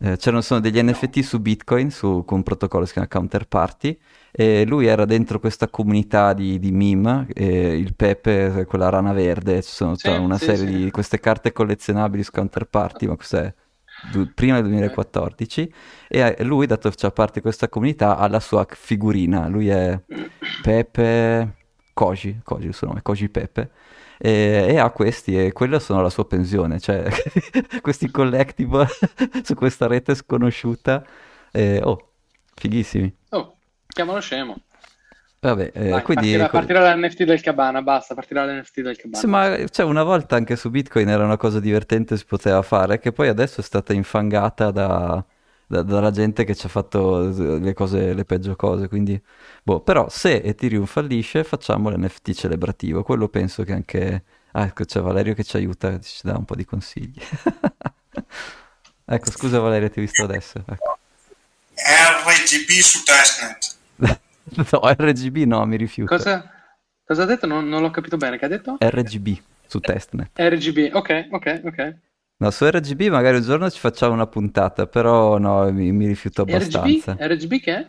Eh, 0.00 0.16
c'erano 0.16 0.42
sono 0.42 0.60
degli 0.60 0.80
NFT 0.80 1.20
su 1.20 1.40
Bitcoin, 1.40 1.90
su, 1.90 2.22
con 2.24 2.38
un 2.38 2.42
protocollo 2.44 2.82
che 2.84 2.88
si 2.88 2.92
chiama 2.94 3.08
Counterparty, 3.08 3.98
e 4.30 4.64
lui 4.64 4.86
era 4.86 5.04
dentro 5.04 5.40
questa 5.40 5.68
comunità 5.68 6.32
di, 6.34 6.58
di 6.60 6.70
meme, 6.70 7.26
eh, 7.34 7.76
il 7.76 7.94
Pepe, 7.96 8.64
quella 8.68 8.90
rana 8.90 9.12
verde, 9.12 9.60
ci 9.62 9.70
sono 9.72 9.96
Sì, 9.96 10.10
una 10.24 10.38
sì, 10.38 10.38
serie 10.38 10.64
sì. 10.64 10.66
di 10.66 10.90
queste 10.92 11.18
carte 11.18 11.50
collezionabili 11.52 12.22
su 12.22 12.30
Counterparty, 12.30 13.06
ma 13.08 13.16
questo 13.16 13.38
è 13.38 13.52
du- 14.00 14.32
prima 14.32 14.54
del 14.56 14.64
2014, 14.68 15.72
e 16.06 16.36
eh, 16.38 16.44
lui, 16.44 16.66
dato 16.66 16.88
che 16.90 16.96
fa 16.96 17.10
parte 17.10 17.34
di 17.34 17.40
questa 17.40 17.68
comunità, 17.68 18.16
ha 18.18 18.28
la 18.28 18.40
sua 18.40 18.64
figurina, 18.70 19.48
lui 19.48 19.68
è 19.68 20.00
Pepe 20.60 21.56
Koji, 21.98 22.42
Koji 22.44 22.66
il 22.66 22.74
suo 22.74 22.86
nome, 22.86 23.02
Koji 23.02 23.28
Pepe, 23.28 23.70
e, 24.18 24.66
e 24.70 24.78
ha 24.78 24.88
questi 24.90 25.36
e 25.36 25.52
quella 25.52 25.80
sono 25.80 26.00
la 26.00 26.10
sua 26.10 26.26
pensione, 26.26 26.78
cioè 26.78 27.08
questi 27.82 28.08
collectible 28.08 28.86
su 29.42 29.54
questa 29.54 29.88
rete 29.88 30.14
sconosciuta, 30.14 31.04
e, 31.50 31.80
oh, 31.82 32.12
fighissimi. 32.54 33.12
Oh, 33.30 33.56
chiamalo 33.88 34.20
scemo. 34.20 34.54
Vabbè, 35.40 35.72
eh, 35.74 35.88
Vai, 35.88 36.02
quindi... 36.02 36.36
partirà, 36.36 36.48
partirà 36.48 36.94
l'NFT 36.94 37.24
del 37.24 37.40
Cabana, 37.40 37.82
basta, 37.82 38.14
partirà 38.14 38.46
l'NFT 38.46 38.80
del 38.80 38.96
Cabana. 38.96 39.18
Sì, 39.18 39.26
ma 39.26 39.66
cioè, 39.68 39.84
una 39.84 40.04
volta 40.04 40.36
anche 40.36 40.54
su 40.54 40.70
Bitcoin 40.70 41.08
era 41.08 41.24
una 41.24 41.36
cosa 41.36 41.58
divertente 41.58 42.16
si 42.16 42.26
poteva 42.26 42.62
fare, 42.62 43.00
che 43.00 43.10
poi 43.10 43.26
adesso 43.26 43.60
è 43.60 43.64
stata 43.64 43.92
infangata 43.92 44.70
da, 44.70 45.24
da- 45.68 45.82
dalla 45.82 46.10
gente 46.10 46.44
che 46.44 46.54
ci 46.56 46.66
ha 46.66 46.68
fatto 46.68 47.28
le 47.58 47.74
cose, 47.74 48.14
le 48.14 48.24
peggio 48.24 48.56
cose, 48.56 48.88
quindi... 48.88 49.20
Boh, 49.62 49.80
però 49.80 50.08
se 50.08 50.42
Ethereum 50.42 50.86
fallisce 50.86 51.44
facciamo 51.44 51.90
l'NFT 51.90 52.32
celebrativo, 52.32 53.02
quello 53.04 53.28
penso 53.28 53.62
che 53.62 53.72
anche... 53.72 54.24
Ah, 54.52 54.64
ecco, 54.64 54.84
c'è 54.84 55.00
Valerio 55.00 55.34
che 55.34 55.44
ci 55.44 55.56
aiuta, 55.56 56.00
ci 56.00 56.20
dà 56.22 56.36
un 56.36 56.44
po' 56.44 56.56
di 56.56 56.64
consigli. 56.64 57.20
Ecco, 59.10 59.30
scusa 59.30 59.58
Valerio, 59.58 59.88
ti 59.88 60.00
ho 60.00 60.02
visto 60.02 60.22
adesso. 60.22 60.58
Ecco. 60.58 60.98
RGB 61.74 62.68
su 62.80 63.02
testnet. 63.04 63.76
No, 64.70 64.80
RGB 64.82 65.36
no, 65.44 65.64
mi 65.66 65.76
rifiuto. 65.76 66.16
Cosa, 66.16 66.50
cosa 67.04 67.22
ha 67.22 67.26
detto? 67.26 67.46
Non, 67.46 67.68
non 67.68 67.82
l'ho 67.82 67.90
capito 67.90 68.16
bene. 68.16 68.38
Che 68.38 68.44
ha 68.46 68.48
detto? 68.48 68.76
RGB 68.78 69.36
su 69.66 69.78
testnet. 69.78 70.30
RGB. 70.34 70.94
Ok, 70.94 71.28
ok, 71.30 71.60
ok. 71.64 71.96
No, 72.40 72.50
su 72.50 72.64
RGB 72.66 73.08
magari 73.10 73.36
un 73.38 73.42
giorno 73.42 73.68
ci 73.70 73.78
facciamo 73.80 74.12
una 74.14 74.26
puntata, 74.28 74.86
però 74.86 75.38
no, 75.38 75.70
mi, 75.72 75.90
mi 75.92 76.06
rifiuto 76.06 76.42
abbastanza. 76.42 77.18
RGB? 77.18 77.26
RGB 77.28 77.60
che 77.60 77.76
è? 77.76 77.86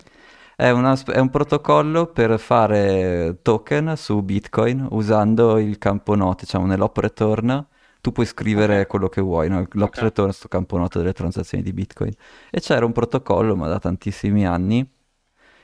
È, 0.56 0.70
una 0.72 0.94
è 1.06 1.20
un 1.20 1.30
protocollo 1.30 2.08
per 2.12 2.38
fare 2.40 3.40
token 3.42 3.96
su 3.96 4.22
Bitcoin 4.22 4.88
usando 4.92 5.58
il 5.58 5.78
campo 5.78 6.16
note, 6.16 6.44
diciamo 6.46 6.66
nell'op 6.66 6.98
return 6.98 7.66
tu 8.02 8.12
puoi 8.14 8.26
scrivere 8.26 8.86
Ok. 8.86 8.88
quello 8.88 9.10
che 9.10 9.20
vuoi, 9.22 9.50
no? 9.50 9.66
L'op 9.72 9.94
Ok. 9.94 10.00
return 10.00 10.28
è 10.30 10.32
questo 10.32 10.48
campo 10.48 10.78
note 10.78 11.00
delle 11.00 11.12
transazioni 11.14 11.62
di 11.64 11.74
Bitcoin. 11.74 12.14
E 12.50 12.62
c'era 12.62 12.86
un 12.86 12.94
protocollo, 12.94 13.56
ma 13.58 13.68
da 13.68 13.78
tantissimi 13.80 14.46
anni, 14.48 14.90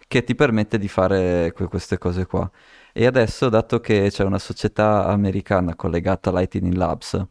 che 0.08 0.24
ti 0.26 0.36
permette 0.36 0.78
di 0.78 0.88
fare 0.90 1.52
que- 1.54 1.68
queste 1.68 1.98
cose 1.98 2.26
qua. 2.26 2.50
E 2.98 3.06
adesso, 3.06 3.50
dato 3.50 3.82
che 3.82 4.08
c'è 4.10 4.24
una 4.24 4.40
società 4.40 5.06
americana 5.08 5.76
collegata 5.76 6.30
a 6.30 6.34
Lightning 6.34 6.74
Labs, 6.74 7.22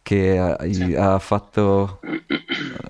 che 0.00 0.38
ha, 0.38 0.56
Sì. 0.70 0.94
ha 0.94 1.18
fatto, 1.18 1.98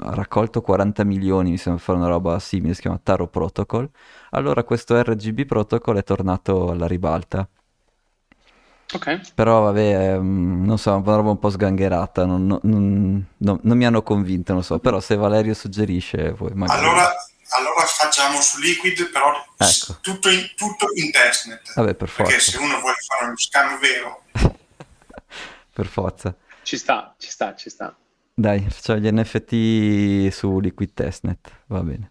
ha 0.00 0.14
raccolto 0.14 0.60
40 0.60 1.04
milioni, 1.04 1.50
mi 1.52 1.56
sembra 1.56 1.82
fare 1.82 1.96
una 1.98 2.08
roba 2.08 2.38
simile, 2.38 2.74
si 2.74 2.82
chiama 2.82 3.00
Taro 3.02 3.28
Protocol, 3.28 3.88
allora 4.30 4.62
questo 4.64 5.00
RGB 5.00 5.46
Protocol 5.46 5.96
è 5.96 6.04
tornato 6.04 6.70
alla 6.70 6.86
ribalta. 6.86 7.48
Ok. 8.94 9.34
Però 9.34 9.62
vabbè, 9.64 10.14
ehm, 10.14 10.64
non 10.64 10.78
so, 10.78 10.92
è 10.92 10.94
una 10.96 11.16
roba 11.16 11.30
un 11.30 11.38
po' 11.38 11.50
sgangherata, 11.50 12.24
non, 12.24 12.46
non- 12.46 12.60
non- 12.62 13.26
non- 13.38 13.60
non 13.62 13.76
mi 13.76 13.84
hanno 13.84 14.02
convinto, 14.02 14.54
non 14.54 14.62
so, 14.64 14.78
però 14.78 14.98
se 15.00 15.14
Valerio 15.16 15.52
suggerisce, 15.52 16.32
poi 16.32 16.52
magari... 16.54 16.80
Allora, 16.80 17.06
allora 17.50 17.84
facciamo 18.18 18.40
su 18.40 18.58
Liquid, 18.60 19.10
però 19.10 19.32
Ecco. 19.56 19.98
tutto, 20.00 20.28
in, 20.28 20.50
tutto 20.56 20.86
in 20.94 21.12
testnet. 21.12 21.72
Vabbè, 21.74 21.94
per 21.94 22.12
Perché 22.12 22.32
forza, 22.32 22.50
se 22.50 22.58
uno 22.58 22.80
vuole 22.80 22.96
fare 23.06 23.24
uno 23.26 23.36
scam 23.36 23.78
vero, 23.78 24.22
per 25.72 25.86
forza. 25.86 26.36
Ci 26.62 26.76
sta, 26.76 27.14
ci 27.16 27.30
sta, 27.30 27.54
ci 27.54 27.70
sta. 27.70 27.96
Dai, 28.34 28.66
facciamo 28.68 28.98
gli 28.98 29.08
NFT 29.10 30.32
su 30.32 30.58
Liquid 30.58 30.92
Testnet, 30.92 31.50
va 31.66 31.82
bene. 31.82 32.10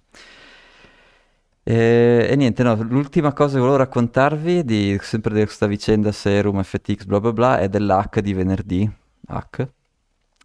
E, 1.63 2.27
e 2.29 2.35
niente, 2.37 2.63
no, 2.63 2.75
l'ultima 2.75 3.33
cosa 3.33 3.55
che 3.55 3.59
volevo 3.59 3.77
raccontarvi, 3.77 4.63
di, 4.63 4.97
sempre 5.01 5.33
di 5.33 5.43
questa 5.43 5.67
vicenda 5.67 6.13
Serum, 6.13 6.63
FTX, 6.63 7.03
bla 7.03 7.19
bla 7.19 7.33
bla, 7.33 7.59
è 7.59 7.67
dell'hack 7.67 8.19
di 8.19 8.33
venerdì, 8.33 8.89
hack, 9.27 9.67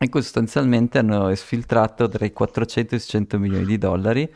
in 0.01 0.11
cui 0.11 0.23
sostanzialmente 0.23 0.99
hanno 0.99 1.29
esfiltrato 1.29 2.09
tra 2.09 2.25
i 2.25 2.33
400 2.33 2.95
e 2.95 2.97
i 2.97 3.01
600 3.01 3.39
milioni 3.39 3.65
di 3.65 3.79
dollari 3.79 4.35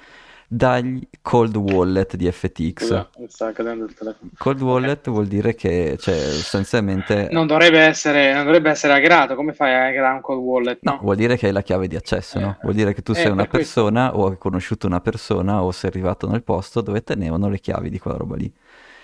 dagli 0.49 1.07
cold 1.23 1.57
wallet 1.57 2.17
di 2.17 2.31
FTX. 2.31 2.81
Scusa, 2.83 3.09
mi 3.19 3.27
sta 3.29 3.53
cadendo 3.53 3.85
il 3.85 3.95
telefono. 3.95 4.31
Cold 4.39 4.61
wallet 4.63 5.11
vuol 5.11 5.27
dire 5.27 5.55
che, 5.55 5.97
cioè, 5.99 6.15
sostanzialmente... 6.17 7.29
Non 7.33 7.47
dovrebbe 7.47 7.81
essere, 7.81 8.33
non 8.35 8.45
dovrebbe 8.45 8.71
essere 8.71 8.93
aggrato. 8.93 9.35
Come 9.35 9.53
fai 9.53 9.73
a 9.75 9.87
aggregare 9.87 10.15
un 10.15 10.21
cold 10.21 10.41
wallet? 10.41 10.79
No, 10.83 10.93
No, 10.93 10.99
vuol 11.03 11.17
dire 11.17 11.37
che 11.37 11.47
hai 11.47 11.53
la 11.53 11.63
chiave 11.63 11.89
di 11.89 11.97
accesso, 11.97 12.39
no? 12.39 12.51
Eh, 12.51 12.59
Vuol 12.63 12.75
dire 12.75 12.95
che 12.95 13.03
tu 13.03 13.13
eh, 13.13 13.15
sei 13.15 13.31
una 13.31 13.43
per 13.43 13.49
questo. 13.49 13.83
persona 13.85 14.17
o 14.17 14.29
hai 14.29 14.39
conosciuto 14.39 14.87
una 14.87 15.01
persona 15.01 15.63
o 15.63 15.73
sei 15.73 15.91
arrivato 15.91 16.29
nel 16.29 16.43
posto 16.43 16.81
dove 16.81 17.03
tenevano 17.03 17.49
le 17.49 17.59
chiavi 17.61 17.91
di 17.91 17.99
quella 17.99 18.17
roba 18.19 18.37
lì. 18.37 18.53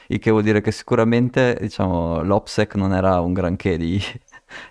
Il 0.09 0.19
che 0.19 0.31
vuol 0.31 0.43
dire 0.43 0.61
che 0.61 0.73
sicuramente, 0.73 1.57
diciamo, 1.61 2.23
l'OPSEC 2.23 2.75
non 2.77 2.93
era 2.95 3.21
un 3.21 3.33
granché 3.33 3.77
di, 3.79 4.01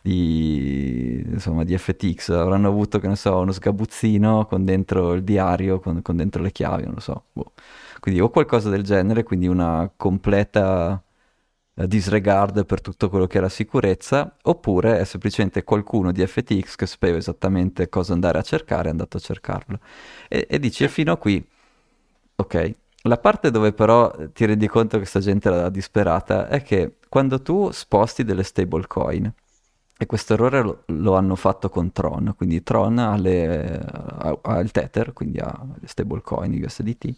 di, 0.01 1.23
insomma, 1.27 1.63
di 1.63 1.77
FTX. 1.77 2.29
Avranno 2.29 2.67
avuto, 2.67 2.99
che 2.99 3.07
ne 3.07 3.15
so, 3.15 3.37
uno 3.39 3.51
sgabuzzino 3.51 4.45
con 4.45 4.65
dentro 4.65 5.13
il 5.13 5.23
diario, 5.23 5.79
con, 5.79 6.01
con 6.01 6.15
dentro 6.17 6.41
le 6.41 6.51
chiavi, 6.51 6.83
non 6.83 6.95
lo 6.95 6.99
so. 6.99 7.25
Boh. 7.33 7.53
Quindi 7.99 8.19
o 8.19 8.29
qualcosa 8.29 8.69
del 8.69 8.83
genere, 8.83 9.23
quindi 9.23 9.47
una 9.47 9.91
completa 9.95 11.01
eh, 11.75 11.87
disregard 11.87 12.65
per 12.65 12.81
tutto 12.81 13.09
quello 13.09 13.27
che 13.27 13.37
era 13.37 13.49
sicurezza, 13.49 14.35
oppure 14.43 14.99
è 14.99 15.03
semplicemente 15.05 15.63
qualcuno 15.63 16.11
di 16.11 16.25
FTX 16.25 16.75
che 16.75 16.85
sapeva 16.85 17.17
esattamente 17.17 17.89
cosa 17.89 18.13
andare 18.13 18.39
a 18.39 18.41
cercare, 18.41 18.87
è 18.87 18.91
andato 18.91 19.17
a 19.17 19.19
cercarlo. 19.19 19.79
E, 20.27 20.47
e 20.49 20.59
dici, 20.59 20.83
e 20.83 20.87
fino 20.89 21.11
a 21.11 21.17
qui, 21.17 21.43
ok. 22.35 22.75
La 23.03 23.17
parte 23.17 23.49
dove 23.51 23.73
però 23.73 24.13
ti 24.31 24.45
rendi 24.45 24.67
conto 24.67 24.91
che 24.91 24.99
questa 24.99 25.19
gente 25.19 25.47
era 25.49 25.69
disperata 25.69 26.47
è 26.47 26.61
che 26.61 26.97
quando 27.09 27.41
tu 27.41 27.71
sposti 27.71 28.23
delle 28.23 28.43
stablecoin, 28.43 29.33
e 30.01 30.05
questo 30.07 30.33
errore 30.33 30.61
lo, 30.63 30.83
lo 30.87 31.15
hanno 31.15 31.35
fatto 31.35 31.69
con 31.69 31.91
Tron, 31.91 32.33
quindi 32.35 32.63
Tron 32.63 32.97
ha, 32.97 33.15
le- 33.17 33.77
ha- 33.79 34.39
ha 34.41 34.59
il 34.59 34.71
Tether, 34.71 35.13
quindi 35.13 35.37
ha 35.39 35.63
le 35.79 35.87
stablecoin, 35.87 36.51
USDT, 36.63 37.13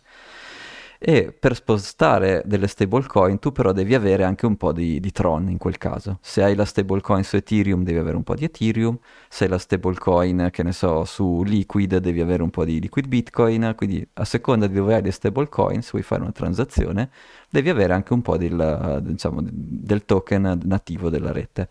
e 1.06 1.34
per 1.38 1.54
spostare 1.56 2.44
delle 2.46 2.68
stablecoin 2.68 3.38
tu 3.38 3.52
però 3.52 3.74
devi 3.74 3.94
avere 3.94 4.24
anche 4.24 4.46
un 4.46 4.56
po' 4.56 4.72
di, 4.72 5.02
di 5.02 5.12
Tron 5.12 5.50
in 5.50 5.58
quel 5.58 5.78
caso. 5.78 6.18
Se 6.22 6.42
hai 6.42 6.56
la 6.56 6.64
stablecoin 6.64 7.24
su 7.26 7.36
Ethereum 7.36 7.84
devi 7.84 7.98
avere 8.00 8.16
un 8.16 8.24
po' 8.24 8.36
di 8.36 8.46
Ethereum, 8.46 8.98
se 9.28 9.44
hai 9.44 9.50
la 9.50 9.58
stablecoin, 9.58 10.48
che 10.50 10.64
ne 10.64 10.72
so, 10.72 11.04
su 11.04 11.44
Liquid 11.44 11.98
devi 11.98 12.22
avere 12.22 12.42
un 12.42 12.50
po' 12.52 12.64
di 12.64 12.80
Liquid 12.80 13.08
Bitcoin, 13.08 13.74
quindi 13.76 14.08
a 14.14 14.24
seconda 14.24 14.66
di 14.68 14.76
dove 14.76 14.96
hai 14.96 15.02
le 15.02 15.12
stablecoin, 15.12 15.82
se 15.82 15.90
vuoi 15.92 16.04
fare 16.04 16.22
una 16.22 16.32
transazione, 16.32 17.10
devi 17.50 17.70
avere 17.70 17.92
anche 17.94 18.14
un 18.14 18.22
po' 18.22 18.38
del, 18.38 19.00
diciamo, 19.04 19.42
del 19.44 20.06
token 20.06 20.62
nativo 20.64 21.10
della 21.10 21.34
rete. 21.34 21.68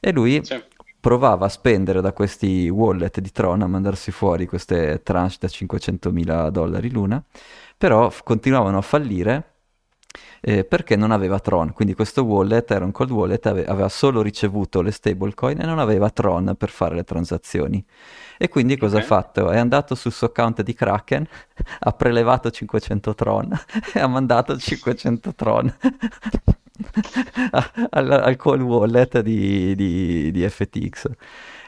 E 0.00 0.12
lui 0.12 0.42
Sì. 0.42 0.62
provava 1.00 1.46
a 1.46 1.48
spendere 1.48 2.00
da 2.00 2.12
questi 2.12 2.68
wallet 2.68 3.20
di 3.20 3.30
Tron, 3.30 3.62
a 3.62 3.66
mandarsi 3.66 4.10
fuori 4.10 4.46
queste 4.46 5.02
tranche 5.02 5.36
da 5.40 5.48
500.000 5.48 6.48
dollari 6.50 6.90
l'una, 6.90 7.22
però 7.84 8.10
continuavano 8.24 8.78
a 8.78 8.80
fallire 8.80 9.56
eh, 10.40 10.64
perché 10.64 10.96
non 10.96 11.10
aveva 11.10 11.38
Tron, 11.38 11.74
quindi 11.74 11.92
questo 11.92 12.24
wallet 12.24 12.70
era 12.70 12.82
un 12.82 12.92
cold 12.92 13.10
wallet, 13.10 13.44
ave- 13.44 13.66
aveva 13.66 13.90
solo 13.90 14.22
ricevuto 14.22 14.80
le 14.80 14.90
stablecoin 14.90 15.60
e 15.60 15.66
non 15.66 15.78
aveva 15.78 16.08
Tron 16.08 16.54
per 16.56 16.70
fare 16.70 16.94
le 16.94 17.04
transazioni. 17.04 17.84
E 18.38 18.48
quindi 18.48 18.78
cosa 18.78 18.94
okay. 18.96 19.04
ha 19.04 19.06
fatto? 19.06 19.50
È 19.50 19.58
andato 19.58 19.94
sul 19.94 20.12
suo 20.12 20.28
account 20.28 20.62
di 20.62 20.72
Kraken, 20.72 21.26
ha 21.80 21.92
prelevato 21.92 22.50
500 22.50 23.14
Tron 23.14 23.52
e 23.92 24.00
ha 24.00 24.06
mandato 24.06 24.56
500 24.56 25.34
Tron 25.34 25.76
al, 27.90 28.10
al 28.10 28.36
call 28.36 28.62
wallet 28.62 29.20
di, 29.20 29.74
di, 29.74 30.30
di 30.30 30.48
FTX. 30.48 31.10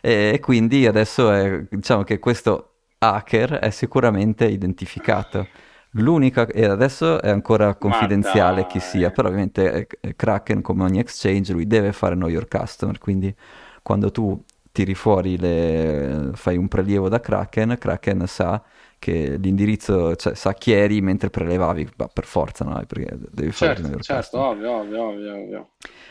E, 0.00 0.30
e, 0.32 0.40
quindi 0.40 0.86
adesso 0.86 1.30
è, 1.30 1.62
diciamo 1.68 2.04
che 2.04 2.18
questo 2.18 2.70
hacker 3.00 3.58
è 3.58 3.68
sicuramente 3.68 4.46
identificato. 4.46 5.46
L'unica, 5.90 6.46
e 6.46 6.64
adesso 6.66 7.22
è 7.22 7.30
ancora 7.30 7.74
confidenziale 7.74 8.66
chi 8.66 8.80
sia, 8.80 9.10
però 9.10 9.28
ovviamente 9.28 9.86
Kraken 10.14 10.60
come 10.60 10.82
ogni 10.82 10.98
exchange 10.98 11.52
lui 11.52 11.66
deve 11.66 11.92
fare 11.92 12.14
know 12.14 12.28
your 12.28 12.46
customer, 12.48 12.98
quindi 12.98 13.34
quando 13.82 14.10
tu 14.10 14.42
tiri 14.72 14.94
fuori 14.94 15.38
le, 15.38 16.32
fai 16.34 16.58
un 16.58 16.68
prelievo 16.68 17.08
da 17.08 17.18
Kraken, 17.18 17.76
Kraken 17.78 18.26
sa 18.26 18.62
che 18.98 19.36
l'indirizzo, 19.40 20.16
cioè 20.16 20.34
sa 20.34 20.52
chi 20.52 20.72
eri 20.72 21.00
mentre 21.00 21.30
prelevavi, 21.30 21.88
ma 21.96 22.08
per 22.08 22.24
forza, 22.24 22.64
no? 22.64 22.82
Perché 22.86 23.16
devi 23.30 23.52
certo, 23.52 23.82
fare 23.82 24.02
certo, 24.02 24.38
ovvio, 24.38 24.72
ovvio, 24.72 25.02
ovvio, 25.02 25.34
ovvio. 25.34 25.68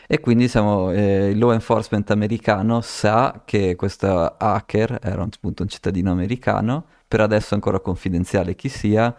E 0.08 0.20
quindi 0.20 0.44
diciamo, 0.44 0.92
eh, 0.92 1.30
il 1.30 1.38
law 1.38 1.52
enforcement 1.52 2.10
americano 2.10 2.80
sa 2.80 3.42
che 3.44 3.76
questo 3.76 4.36
hacker 4.36 4.98
era 5.02 5.22
appunto 5.22 5.62
un 5.62 5.68
cittadino 5.68 6.10
americano, 6.10 6.86
per 7.06 7.20
adesso 7.20 7.50
è 7.50 7.54
ancora 7.54 7.80
confidenziale 7.80 8.54
chi 8.54 8.68
sia, 8.68 9.14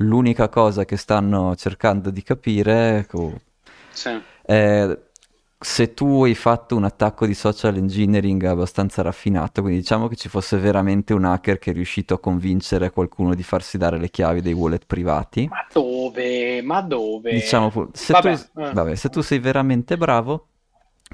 l'unica 0.00 0.48
cosa 0.48 0.84
che 0.84 0.96
stanno 0.96 1.54
cercando 1.56 2.10
di 2.10 2.22
capire 2.22 3.06
oh, 3.12 3.40
sì. 3.90 4.20
è 4.42 4.98
se 5.62 5.92
tu 5.92 6.24
hai 6.24 6.34
fatto 6.34 6.74
un 6.74 6.84
attacco 6.84 7.26
di 7.26 7.34
social 7.34 7.76
engineering 7.76 8.42
abbastanza 8.44 9.02
raffinato, 9.02 9.60
quindi 9.60 9.80
diciamo 9.80 10.08
che 10.08 10.16
ci 10.16 10.30
fosse 10.30 10.56
veramente 10.56 11.12
un 11.12 11.26
hacker 11.26 11.58
che 11.58 11.72
è 11.72 11.74
riuscito 11.74 12.14
a 12.14 12.18
convincere 12.18 12.90
qualcuno 12.90 13.34
di 13.34 13.42
farsi 13.42 13.76
dare 13.76 13.98
le 13.98 14.08
chiavi 14.08 14.40
dei 14.40 14.54
wallet 14.54 14.86
privati. 14.86 15.46
Ma 15.48 15.66
dove? 15.70 16.62
Ma 16.62 16.80
dove? 16.80 17.32
Diciamo, 17.32 17.90
se, 17.92 18.12
vabbè. 18.14 18.36
Tu, 18.36 18.60
eh. 18.60 18.72
vabbè, 18.72 18.94
se 18.94 19.10
tu 19.10 19.20
sei 19.20 19.38
veramente 19.38 19.98
bravo, 19.98 20.46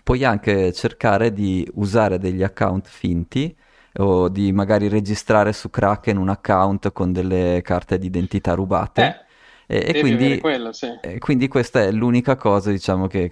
puoi 0.05 0.23
anche 0.23 0.73
cercare 0.73 1.33
di 1.33 1.69
usare 1.75 2.21
degli 2.21 2.45
account 2.45 2.87
finti 2.87 3.53
o 3.99 4.29
di 4.29 4.53
magari 4.53 4.89
registrare 4.89 5.53
su 5.53 5.71
Kraken 5.71 6.17
un 6.17 6.29
account 6.29 6.93
con 6.93 7.13
delle 7.13 7.61
carte 7.63 7.99
d'identità 7.99 8.55
rubate. 8.55 9.27
Eh, 9.67 9.79
e, 9.79 9.97
e 9.97 10.01
quindi, 10.01 10.39
quello, 10.39 10.73
sì. 10.73 10.87
e 11.01 11.19
quindi 11.19 11.49
questa 11.49 11.83
è 11.83 11.91
l'unica 11.91 12.37
cosa, 12.37 12.71
diciamo, 12.71 13.09
che 13.09 13.31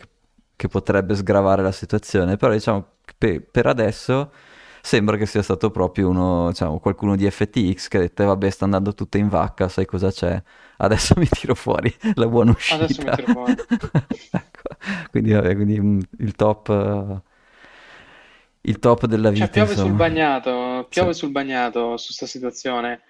che 0.57 0.69
potrebbe 0.69 1.15
sgravare 1.15 1.63
la 1.63 1.73
situazione, 1.73 2.37
però 2.37 2.53
diciamo 2.53 2.87
per, 3.19 3.43
per 3.43 3.67
adesso 3.67 4.33
sembra 4.81 5.17
che 5.17 5.27
sia 5.27 5.43
stato 5.43 5.71
proprio 5.71 6.09
uno, 6.09 6.49
diciamo, 6.49 6.79
qualcuno 6.79 7.17
di 7.17 7.29
FTX 7.29 7.89
che 7.89 7.97
ha 7.97 8.01
detto 8.01 8.23
eh, 8.23 8.27
vabbè 8.27 8.51
sta 8.51 8.65
andando 8.65 8.95
tutto 8.95 9.17
in 9.17 9.29
vacca, 9.29 9.69
sai 9.69 9.87
cosa 9.87 10.11
c'è, 10.11 10.41
adesso 10.79 11.15
mi 11.19 11.27
tiro 11.29 11.55
fuori 11.55 11.95
la 12.15 12.27
buona 12.29 12.53
uscita. 12.53 12.85
Adesso 12.85 13.03
mi 13.03 13.11
tiro 13.15 13.33
fuori. 13.33 13.55
ecco. 14.31 15.09
quindi, 15.11 15.33
vabbè, 15.33 15.55
quindi 15.55 15.81
mm, 15.81 16.01
il 16.19 16.35
top... 16.35 17.23
Il 18.67 18.79
top 18.79 19.07
della 19.07 19.31
vita. 19.31 19.45
Cioè, 19.45 19.53
piove 19.53 19.71
insomma. 19.71 19.89
sul 19.89 19.97
bagnato, 19.97 20.87
piove 20.89 21.13
sì. 21.13 21.19
sul 21.19 21.31
bagnato 21.31 21.97
su 21.97 22.07
questa 22.07 22.27
situazione. 22.27 23.03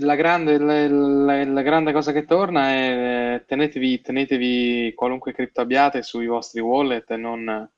La 0.00 0.14
grande, 0.16 0.58
la, 0.58 1.44
la, 1.44 1.62
grande 1.62 1.92
cosa 1.92 2.12
che 2.12 2.24
torna 2.24 2.68
è 2.68 3.44
tenetevi, 3.46 4.00
tenetevi 4.00 4.92
qualunque 4.94 5.32
cripto 5.32 5.62
abbiate 5.62 6.02
sui 6.02 6.26
vostri 6.26 6.60
wallet 6.60 7.10
e 7.10 7.16
non 7.16 7.68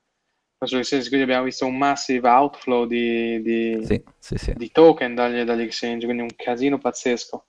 quindi 1.07 1.21
abbiamo 1.21 1.45
visto 1.45 1.65
un 1.65 1.77
massive 1.77 2.27
outflow 2.27 2.85
di, 2.85 3.41
di, 3.41 3.85
sì, 4.19 4.37
sì. 4.37 4.53
di 4.55 4.69
token 4.71 5.15
dagli, 5.15 5.43
dagli, 5.43 5.61
exchange, 5.61 6.03
quindi 6.03 6.21
un 6.21 6.35
casino 6.35 6.77
pazzesco. 6.77 7.45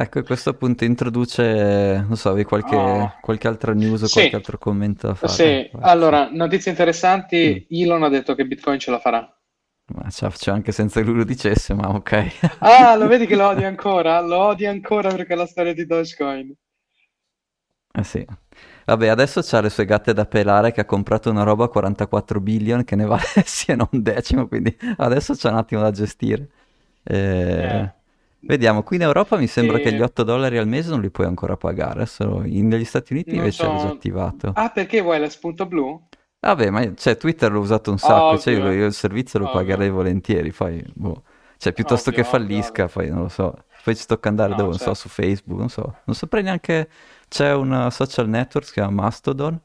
Ecco, 0.00 0.22
questo 0.22 0.50
appunto 0.50 0.84
introduce, 0.84 2.04
non 2.06 2.16
so, 2.16 2.32
qualche, 2.44 2.76
oh. 2.76 3.14
qualche 3.20 3.48
altra 3.48 3.74
news 3.74 4.02
o 4.02 4.08
qualche 4.08 4.36
altro 4.36 4.56
commento 4.56 5.08
da 5.08 5.14
fare? 5.16 5.32
Sì, 5.32 5.70
allora, 5.80 6.28
notizie 6.30 6.70
interessanti, 6.70 7.66
mm. 7.66 7.76
Elon 7.76 8.04
ha 8.04 8.08
detto 8.08 8.36
che 8.36 8.46
Bitcoin 8.46 8.78
ce 8.78 8.92
la 8.92 9.00
farà. 9.00 9.18
Ma 9.86 10.06
c'è 10.08 10.52
anche 10.52 10.70
senza 10.70 11.00
che 11.00 11.06
lui 11.06 11.16
lo 11.16 11.24
dicesse, 11.24 11.74
ma 11.74 11.88
ok. 11.88 12.36
ah, 12.60 12.94
lo 12.94 13.08
vedi 13.08 13.26
che 13.26 13.34
lo 13.34 13.48
odia 13.48 13.66
ancora? 13.66 14.20
Lo 14.20 14.36
odia 14.36 14.70
ancora 14.70 15.12
perché 15.12 15.32
è 15.32 15.36
la 15.36 15.46
storia 15.46 15.74
di 15.74 15.84
Dogecoin. 15.84 16.54
Eh 17.92 18.04
sì. 18.04 18.24
Vabbè, 18.84 19.08
adesso 19.08 19.40
c'ha 19.42 19.60
le 19.60 19.68
sue 19.68 19.84
gatte 19.84 20.12
da 20.12 20.26
pelare 20.26 20.70
che 20.70 20.82
ha 20.82 20.84
comprato 20.84 21.28
una 21.28 21.42
roba 21.42 21.64
a 21.64 21.68
44 21.68 22.38
billion 22.38 22.84
che 22.84 22.94
ne 22.94 23.04
vale 23.04 23.24
sia 23.44 23.74
non 23.74 23.88
un 23.90 24.00
decimo, 24.00 24.46
quindi 24.46 24.78
adesso 24.98 25.34
c'è 25.34 25.50
un 25.50 25.56
attimo 25.56 25.80
da 25.80 25.90
gestire. 25.90 26.48
Eh... 27.02 27.64
Eh. 27.64 27.96
Vediamo, 28.40 28.82
qui 28.82 28.96
in 28.96 29.02
Europa 29.02 29.36
mi 29.36 29.46
sembra 29.46 29.78
e... 29.78 29.82
che 29.82 29.92
gli 29.92 30.00
8 30.00 30.22
dollari 30.22 30.58
al 30.58 30.68
mese 30.68 30.90
non 30.90 31.00
li 31.00 31.10
puoi 31.10 31.26
ancora 31.26 31.56
pagare, 31.56 32.06
solo 32.06 32.40
negli 32.40 32.84
Stati 32.84 33.12
Uniti 33.12 33.30
non 33.30 33.40
invece 33.40 33.64
so... 33.64 33.70
è 33.70 33.74
disattivato. 33.74 34.52
Ah, 34.54 34.70
perché 34.70 35.00
vuoi 35.00 35.18
la 35.18 35.28
spunto 35.28 35.66
blu? 35.66 36.06
Vabbè, 36.40 36.70
ma 36.70 36.94
cioè, 36.94 37.16
Twitter 37.16 37.50
l'ho 37.50 37.60
usato 37.60 37.90
un 37.90 37.98
sacco, 37.98 38.38
cioè, 38.38 38.54
io, 38.54 38.70
io, 38.70 38.86
il 38.86 38.92
servizio 38.92 39.40
lo 39.40 39.46
Ovvio. 39.46 39.58
pagherei 39.58 39.90
volentieri, 39.90 40.52
poi, 40.52 40.84
boh. 40.94 41.24
cioè, 41.56 41.72
piuttosto 41.72 42.10
Ovvio, 42.10 42.22
che 42.22 42.28
fallisca, 42.28 42.86
poi 42.86 43.08
non 43.08 43.22
lo 43.22 43.28
so. 43.28 43.64
Poi 43.82 43.96
ci 43.96 44.06
tocca 44.06 44.28
andare 44.28 44.50
no, 44.50 44.56
dove, 44.56 44.72
certo. 44.72 44.86
non 44.86 44.94
so, 44.94 45.02
certo. 45.02 45.20
su 45.20 45.22
Facebook, 45.22 45.58
non 45.58 45.68
so. 45.68 45.96
Non 46.04 46.14
saprei 46.14 46.44
neanche, 46.44 46.88
c'è 47.28 47.52
un 47.54 47.88
social 47.90 48.28
network 48.28 48.66
che 48.66 48.66
si 48.66 48.72
chiama 48.74 49.02
Mastodon 49.02 49.60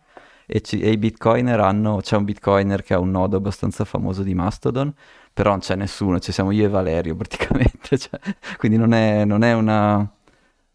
e, 0.46 0.62
ci, 0.62 0.80
e 0.80 0.92
i 0.92 0.98
bitcoiner 0.98 1.60
hanno, 1.60 1.98
c'è 2.02 2.18
un 2.18 2.24
bitcoiner 2.24 2.84
che 2.84 2.94
ha 2.94 3.00
un 3.00 3.12
nodo 3.12 3.38
abbastanza 3.38 3.86
famoso 3.86 4.24
di 4.24 4.34
Mastodon, 4.34 4.94
però 5.34 5.52
non 5.52 5.60
c'è 5.60 5.76
nessuno, 5.76 6.20
ci 6.20 6.32
siamo 6.32 6.52
io 6.52 6.66
e 6.66 6.70
Valerio 6.70 7.16
praticamente, 7.16 7.98
cioè, 8.00 8.20
quindi 8.58 8.78
non 8.78 8.94
è, 8.94 9.26
non 9.26 9.44
è 9.44 9.54
una 9.54 10.08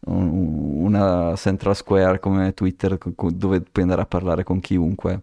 una 0.01 1.35
central 1.35 1.75
square 1.75 2.19
come 2.19 2.53
Twitter 2.53 2.97
dove 2.97 3.61
puoi 3.61 3.83
andare 3.83 4.01
a 4.01 4.05
parlare 4.05 4.43
con 4.43 4.59
chiunque. 4.59 5.21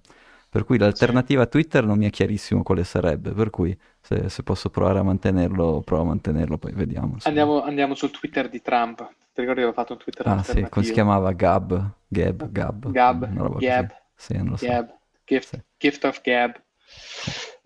Per 0.49 0.65
cui 0.65 0.79
l'alternativa 0.79 1.43
a 1.43 1.47
Twitter 1.47 1.85
non 1.85 1.99
mi 1.99 2.07
è 2.07 2.11
chiarissimo 2.11 2.63
quale 2.63 2.85
sarebbe, 2.85 3.33
per 3.33 3.51
cui 3.51 3.77
se, 4.01 4.29
se 4.31 4.43
posso 4.43 4.71
provare 4.71 5.01
a 5.01 5.03
mantenerlo, 5.03 5.83
provo 5.85 6.03
a 6.03 6.07
mantenerlo, 6.07 6.57
poi 6.57 6.73
vediamo. 6.73 7.17
Andiamo, 7.25 7.63
andiamo, 7.63 7.95
sul 7.95 8.11
Twitter 8.11 8.49
di 8.49 8.63
Trump. 8.63 8.97
Ti 8.97 9.43
ricordi 9.43 9.61
che 9.61 9.67
avevo 9.67 9.73
fatto 9.73 9.93
un 9.93 9.99
Twitter 9.99 10.27
Ah 10.29 10.43
sì, 10.43 10.67
come 10.71 10.85
si 10.85 10.93
chiamava? 10.93 11.33
Gab? 11.33 11.91
Gab? 12.09 12.51
Gab? 12.51 12.91
Gab? 12.91 13.59
Gab? 13.59 13.95
Sì, 14.15 14.37
non 14.37 14.49
lo 14.51 14.57
so. 14.57 14.67
Gab. 14.67 14.95
Gift, 15.27 15.49
sì. 15.49 15.63
Gift 15.77 16.05
of 16.05 16.21
Gab. 16.23 16.63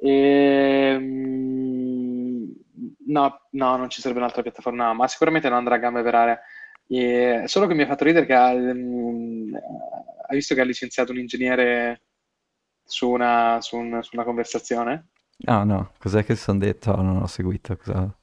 Ehm... 0.03 1.69
No, 3.07 3.41
no, 3.51 3.77
non 3.77 3.91
ci 3.91 4.01
sarebbe 4.01 4.21
un'altra 4.21 4.43
piattaforma, 4.43 4.87
no, 4.87 4.95
ma 4.95 5.09
sicuramente 5.09 5.49
non 5.49 5.59
andrà 5.59 5.75
a 5.75 5.79
gambe 5.79 6.03
per 6.03 6.15
aria. 6.15 6.41
E... 6.87 7.43
Solo 7.47 7.67
che 7.67 7.75
mi 7.75 7.83
ha 7.83 7.87
fatto 7.87 8.05
ridere 8.05 8.27
che 8.27 8.35
ha, 8.35 8.53
um, 8.53 9.53
ha 10.27 10.35
visto 10.35 10.55
che 10.55 10.61
ha 10.61 10.65
licenziato 10.65 11.13
un 11.13 11.19
ingegnere 11.19 12.03
su 12.85 13.11
una, 13.11 13.59
su 13.61 13.77
un, 13.77 14.01
su 14.03 14.11
una 14.15 14.25
conversazione. 14.25 15.09
Ah 15.45 15.65
no, 15.65 15.93
cos'è 15.99 16.25
che 16.25 16.37
sono 16.37 16.59
detto? 16.59 16.91
Oh, 16.91 17.03
non 17.03 17.17
ho 17.17 17.27
seguito. 17.27 17.77
Cosa... 17.77 18.15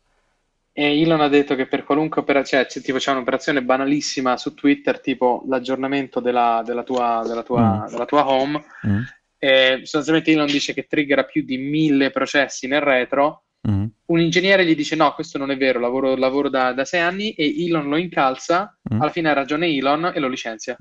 E 0.72 1.02
Elon 1.02 1.22
ha 1.22 1.28
detto 1.28 1.56
che 1.56 1.66
per 1.66 1.84
qualunque 1.84 2.22
operazione, 2.22 2.68
cioè, 2.70 2.84
tipo 2.84 3.00
c'è 3.00 3.12
un'operazione 3.12 3.64
banalissima 3.64 4.38
su 4.38 4.54
Twitter, 4.54 5.02
tipo 5.02 5.44
l'aggiornamento 5.48 6.20
della, 6.20 6.62
della, 6.64 6.84
tua, 6.84 7.24
della, 7.26 7.42
tua, 7.42 7.86
mm. 7.86 7.88
della 7.88 8.06
tua, 8.06 8.30
home, 8.30 8.64
mm. 8.86 9.02
E 9.38 9.80
sostanzialmente 9.84 10.32
Elon 10.32 10.48
dice 10.48 10.74
che 10.74 10.88
triggera 10.88 11.24
più 11.24 11.44
di 11.44 11.58
mille 11.58 12.12
processi 12.12 12.68
nel 12.68 12.82
retro. 12.82 13.44
Mm. 13.70 13.86
Un 14.06 14.20
ingegnere 14.20 14.66
gli 14.66 14.76
dice: 14.76 14.96
No, 14.96 15.14
questo 15.14 15.38
non 15.38 15.52
è 15.52 15.58
vero, 15.58 15.80
lavoro, 15.80 16.16
lavoro 16.16 16.50
da, 16.50 16.74
da, 16.74 16.86
sei 16.86 17.02
anni. 17.02 17.32
E 17.32 17.66
Elon 17.66 17.90
lo 17.90 17.98
incalza. 17.98 18.78
Mm. 18.94 19.02
Alla 19.02 19.12
fine 19.12 19.30
ha 19.30 19.34
ragione 19.34 19.68
Elon 19.68 20.12
e 20.14 20.20
lo 20.20 20.28
licenzia. 20.28 20.78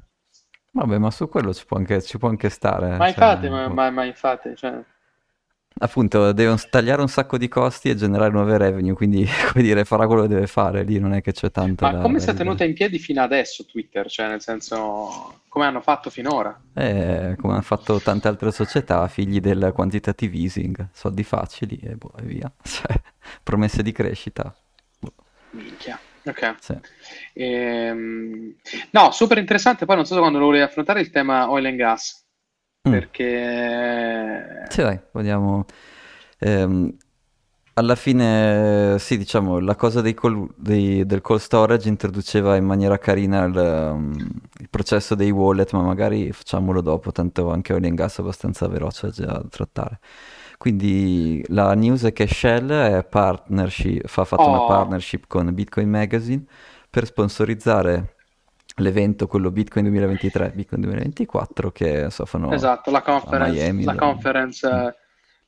Vabbè, 0.72 0.98
ma 0.98 1.10
su 1.10 1.28
quello 1.28 1.54
ci 1.54 1.64
può 1.64 1.78
anche, 1.78 2.02
ci 2.02 2.18
può 2.18 2.28
anche 2.28 2.50
stare. 2.50 2.96
Ma 2.96 3.08
infatti, 3.08 3.46
cioè, 3.46 3.50
ma, 3.50 3.68
ma, 3.68 3.90
ma, 3.90 4.04
infatti, 4.04 4.54
cioè... 4.54 4.78
Appunto, 5.78 6.32
deve 6.32 6.56
tagliare 6.70 7.02
un 7.02 7.08
sacco 7.08 7.36
di 7.36 7.48
costi 7.48 7.90
e 7.90 7.96
generare 7.96 8.30
nuove 8.30 8.56
revenue, 8.56 8.94
quindi, 8.94 9.26
come 9.52 9.62
dire, 9.62 9.84
farà 9.84 10.06
quello 10.06 10.22
che 10.22 10.28
deve 10.28 10.46
fare, 10.46 10.82
lì 10.84 10.98
non 10.98 11.12
è 11.12 11.20
che 11.20 11.32
c'è 11.32 11.50
tanto 11.50 11.84
Ma 11.84 11.92
da, 11.92 12.00
come 12.00 12.18
si 12.18 12.30
è 12.30 12.34
tenuta 12.34 12.64
in 12.64 12.72
piedi 12.72 12.98
fino 12.98 13.20
adesso 13.20 13.66
Twitter? 13.66 14.08
Cioè, 14.08 14.28
nel 14.28 14.40
senso, 14.40 15.40
come 15.48 15.66
hanno 15.66 15.82
fatto 15.82 16.08
finora? 16.08 16.58
Eh, 16.72 17.36
come 17.38 17.52
hanno 17.52 17.62
fatto 17.62 18.00
tante 18.00 18.26
altre 18.26 18.52
società, 18.52 19.06
figli 19.08 19.38
del 19.38 19.72
quantitative 19.74 20.34
easing, 20.38 20.88
soldi 20.92 21.24
facili 21.24 21.78
e, 21.82 21.94
boh, 21.94 22.12
e 22.20 22.22
via. 22.22 22.50
Cioè, 22.62 22.98
promesse 23.42 23.82
di 23.82 23.92
crescita. 23.92 24.54
Boh. 24.98 25.12
Minchia. 25.50 25.98
Ok. 26.24 26.54
Sì. 26.58 26.78
Ehm... 27.34 28.54
No, 28.90 29.10
super 29.10 29.36
interessante. 29.38 29.84
Poi 29.84 29.96
non 29.96 30.06
so 30.06 30.18
quando 30.18 30.38
lo 30.38 30.46
volevi 30.46 30.64
affrontare 30.64 31.00
il 31.00 31.10
tema 31.10 31.50
oil 31.50 31.66
and 31.66 31.76
gas. 31.76 32.25
Mm. 32.88 32.92
Perché... 32.92 34.66
Sì, 34.68 34.82
dai, 34.82 35.00
vogliamo... 35.12 35.64
Ehm, 36.38 36.96
alla 37.78 37.94
fine, 37.94 38.96
sì, 38.98 39.18
diciamo, 39.18 39.58
la 39.58 39.76
cosa 39.76 40.00
dei 40.00 40.14
call, 40.14 40.48
dei, 40.56 41.04
del 41.04 41.20
call 41.20 41.36
storage 41.36 41.88
introduceva 41.88 42.56
in 42.56 42.64
maniera 42.64 42.96
carina 42.96 43.44
il, 43.44 43.54
um, 43.54 44.14
il, 44.60 44.68
processo 44.70 45.14
dei 45.14 45.30
wallet, 45.30 45.72
ma 45.72 45.82
magari 45.82 46.32
facciamolo 46.32 46.80
dopo, 46.80 47.12
tanto 47.12 47.50
anche 47.50 47.74
oil 47.74 47.94
gas 47.94 48.16
è 48.16 48.22
abbastanza 48.22 48.66
veloce 48.66 49.10
da 49.14 49.44
trattare. 49.50 49.98
Quindi 50.56 51.44
la 51.48 51.74
news 51.74 52.04
è 52.04 52.14
che 52.14 52.26
Shell 52.26 52.70
è 52.70 53.04
partnership, 53.04 54.06
fa 54.06 54.24
fatto 54.24 54.42
oh. 54.42 54.48
una 54.48 54.64
partnership 54.64 55.24
con 55.26 55.52
Bitcoin 55.52 55.90
Magazine 55.90 56.44
per 56.88 57.04
sponsorizzare 57.04 58.15
l'evento, 58.76 59.26
quello 59.26 59.50
Bitcoin 59.50 59.86
2023, 59.86 60.52
Bitcoin 60.54 60.80
2024, 60.82 61.72
che 61.72 62.10
so, 62.10 62.24
fanno 62.26 62.52
esatto, 62.52 62.90
la 62.90 63.02
conference, 63.02 63.52
Miami, 63.52 63.84
la 63.84 63.94
conference 63.94 64.68
mm 64.68 65.04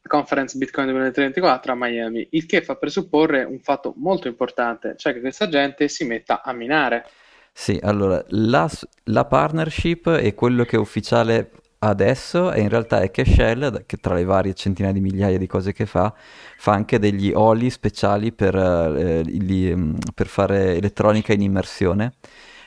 Conference 0.09 0.59
Bitcoin 0.59 0.89
2024 0.89 1.73
a 1.73 1.77
Miami, 1.77 2.27
il 2.33 2.47
che 2.47 2.63
fa 2.63 2.75
presupporre 2.75 3.45
un 3.45 3.61
fatto 3.61 3.95
molto 3.97 4.27
importante, 4.27 4.95
cioè 4.97 5.13
che 5.13 5.21
questa 5.21 5.49
gente 5.49 5.87
si 5.89 6.05
metta 6.05 6.43
a 6.43 6.53
minare. 6.53 7.05
Sì, 7.53 7.79
allora 7.81 8.25
la, 8.29 8.69
la 9.05 9.25
partnership 9.25 10.19
e 10.21 10.35
quello 10.35 10.65
che 10.65 10.77
è 10.77 10.79
ufficiale 10.79 11.53
adesso 11.81 12.51
è 12.51 12.59
in 12.59 12.69
realtà 12.69 13.01
è 13.01 13.11
che 13.11 13.25
Shell, 13.25 13.85
che 13.87 13.99
tra 13.99 14.15
le 14.15 14.25
varie 14.25 14.55
centinaia 14.55 14.93
di 14.93 15.01
migliaia 15.01 15.39
di 15.39 15.47
cose 15.47 15.73
che 15.73 15.87
fa, 15.87 16.13
fa 16.57 16.73
anche 16.73 16.99
degli 16.99 17.31
oli 17.33 17.71
speciali 17.71 18.33
per, 18.33 18.57
eh, 18.57 19.23
li, 19.23 19.75
mm, 19.75 19.95
per 20.15 20.27
fare 20.27 20.77
elettronica 20.77 21.33
in 21.33 21.43
immersione 21.43 22.15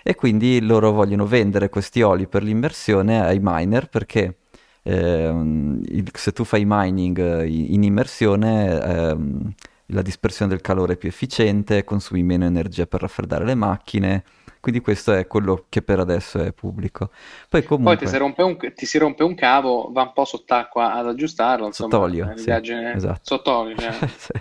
e 0.04 0.16
quindi 0.16 0.62
loro 0.62 0.92
vogliono 0.92 1.26
vendere 1.26 1.70
questi 1.70 2.02
oli 2.02 2.28
per 2.28 2.44
l'immersione 2.44 3.24
ai 3.24 3.40
miner 3.42 3.88
perché 3.90 4.38
ehm, 4.84 5.82
il, 5.86 6.10
se 6.14 6.32
tu 6.32 6.44
fai 6.44 6.64
mining 6.66 7.20
eh, 7.20 7.48
in 7.48 7.84
immersione 7.84 8.84
ehm, 8.84 9.54
la 9.94 10.02
dispersione 10.02 10.52
del 10.52 10.62
calore 10.62 10.94
è 10.94 10.98
più 10.98 11.10
efficiente, 11.10 11.84
consumi 11.84 12.24
meno 12.24 12.46
energia 12.46 12.86
per 12.86 13.02
raffreddare 13.02 13.46
le 13.46 13.56
macchine, 13.56 14.24
quindi 14.60 14.80
questo 14.80 15.14
è 15.14 15.28
quello 15.28 15.66
che 15.70 15.82
per 15.82 16.00
adesso 16.00 16.40
è 16.40 16.54
pubblico. 16.54 17.10
Poi, 17.50 17.64
comunque... 17.64 17.98
Poi 17.98 18.06
ti, 18.06 18.12
si 18.12 18.18
rompe 18.18 18.44
un, 18.44 18.58
ti 18.76 18.86
si 18.86 18.98
rompe 18.98 19.24
un 19.24 19.36
cavo, 19.36 19.90
va 19.92 20.04
un 20.04 20.14
po' 20.14 20.24
sott'acqua 20.24 20.94
ad 20.94 21.08
aggiustarlo. 21.08 21.66
Insomma, 21.66 21.92
sott'olio. 21.92 22.34
Sì, 22.36 22.52
esatto. 22.52 23.20
Sott'olio. 23.24 23.76
Cioè. 23.82 23.92
sì. 24.08 24.32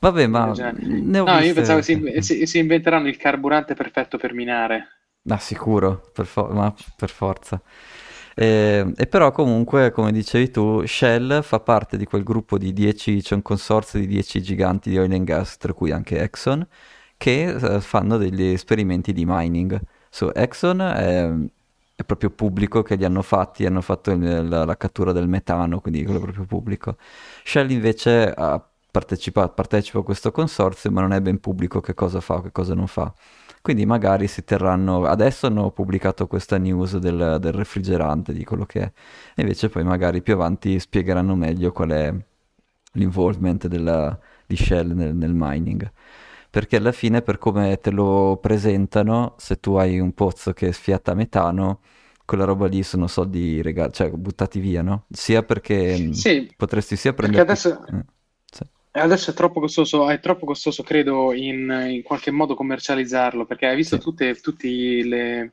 Vabbè, 0.00 0.26
ma 0.26 0.52
ne 0.52 1.18
ho 1.18 1.24
no, 1.24 1.32
viste... 1.32 1.46
io 1.46 1.54
pensavo 1.54 1.82
si, 1.82 2.16
si, 2.20 2.46
si, 2.46 2.58
inventeranno 2.58 3.08
il 3.08 3.16
carburante 3.16 3.74
perfetto 3.74 4.16
per 4.16 4.32
minare. 4.32 4.98
Ah, 5.28 5.38
sicuro, 5.38 6.10
per, 6.12 6.26
fo- 6.26 6.48
ma 6.48 6.72
per 6.96 7.10
forza. 7.10 7.60
Eh, 8.34 8.92
e 8.96 9.06
però 9.08 9.32
comunque, 9.32 9.90
come 9.90 10.12
dicevi 10.12 10.50
tu, 10.50 10.86
Shell 10.86 11.42
fa 11.42 11.58
parte 11.58 11.96
di 11.96 12.04
quel 12.04 12.22
gruppo 12.22 12.56
di 12.56 12.72
10, 12.72 13.20
c'è 13.20 13.34
un 13.34 13.42
consorzio 13.42 13.98
di 13.98 14.06
10 14.06 14.40
giganti 14.40 14.90
di 14.90 14.98
oil 14.98 15.12
and 15.12 15.24
gas, 15.24 15.56
tra 15.56 15.72
cui 15.72 15.90
anche 15.90 16.20
Exxon, 16.20 16.64
che 17.16 17.48
uh, 17.48 17.80
fanno 17.80 18.16
degli 18.16 18.44
esperimenti 18.44 19.12
di 19.12 19.24
mining. 19.26 19.80
So, 20.08 20.32
Exxon 20.32 20.80
è, 20.80 21.28
è, 21.96 22.04
proprio 22.04 22.30
pubblico 22.30 22.82
che 22.82 22.94
li 22.94 23.04
hanno 23.04 23.22
fatti, 23.22 23.66
hanno 23.66 23.80
fatto 23.80 24.12
il, 24.12 24.48
la, 24.48 24.64
la, 24.64 24.76
cattura 24.76 25.10
del 25.10 25.26
metano, 25.26 25.80
quindi 25.80 26.04
quello 26.04 26.20
proprio 26.20 26.44
pubblico. 26.44 26.96
Shell 27.42 27.70
invece 27.70 28.32
partecipa, 28.90 29.48
partecipa 29.48 29.98
a 29.98 30.02
questo 30.02 30.30
consorzio, 30.30 30.90
ma 30.90 31.00
non 31.00 31.12
è 31.12 31.20
ben 31.20 31.38
pubblico 31.40 31.80
che 31.80 31.94
cosa 31.94 32.20
fa 32.20 32.34
o 32.36 32.42
che 32.42 32.52
cosa 32.52 32.74
non 32.74 32.86
fa. 32.86 33.12
Quindi 33.60 33.86
magari 33.86 34.28
si 34.28 34.44
terranno, 34.44 35.04
adesso 35.04 35.46
hanno 35.46 35.70
pubblicato 35.70 36.26
questa 36.26 36.58
news 36.58 36.96
del, 36.98 37.38
del 37.40 37.52
refrigerante, 37.52 38.32
di 38.32 38.44
quello 38.44 38.64
che 38.64 38.80
è, 38.80 38.92
e 39.34 39.42
invece 39.42 39.68
poi 39.68 39.84
magari 39.84 40.22
più 40.22 40.34
avanti 40.34 40.78
spiegheranno 40.78 41.34
meglio 41.34 41.72
qual 41.72 41.90
è 41.90 42.14
l'involvement 42.92 43.66
della, 43.66 44.18
di 44.46 44.56
Shell 44.56 44.92
nel, 44.92 45.14
nel 45.14 45.32
mining 45.34 45.92
perché 46.50 46.76
alla 46.76 46.92
fine 46.92 47.22
per 47.22 47.38
come 47.38 47.78
te 47.78 47.90
lo 47.90 48.38
presentano, 48.40 49.34
se 49.36 49.60
tu 49.60 49.74
hai 49.74 50.00
un 50.00 50.12
pozzo 50.12 50.52
che 50.52 50.72
sfiatta 50.72 51.14
metano, 51.14 51.80
quella 52.24 52.44
roba 52.44 52.66
lì 52.66 52.82
sono 52.82 53.06
soldi 53.06 53.62
regali, 53.62 53.92
cioè 53.92 54.10
buttati 54.10 54.58
via, 54.58 54.82
no? 54.82 55.04
Sia 55.10 55.42
perché 55.42 56.12
sì, 56.14 56.50
potresti 56.56 56.96
sia 56.96 57.12
prendere... 57.12 57.44
Perché 57.44 57.68
adesso... 57.68 57.86
Eh. 57.86 58.04
Adesso 58.98 59.30
è 59.30 59.34
troppo 59.34 59.60
costoso, 59.60 60.08
è 60.08 60.20
troppo 60.20 60.46
costoso 60.46 60.82
credo, 60.82 61.32
in, 61.32 61.86
in 61.88 62.02
qualche 62.02 62.30
modo 62.30 62.54
commercializzarlo, 62.54 63.46
perché 63.46 63.66
hai 63.66 63.76
visto 63.76 63.96
sì. 63.96 64.02
tutte, 64.02 64.24
le, 65.04 65.52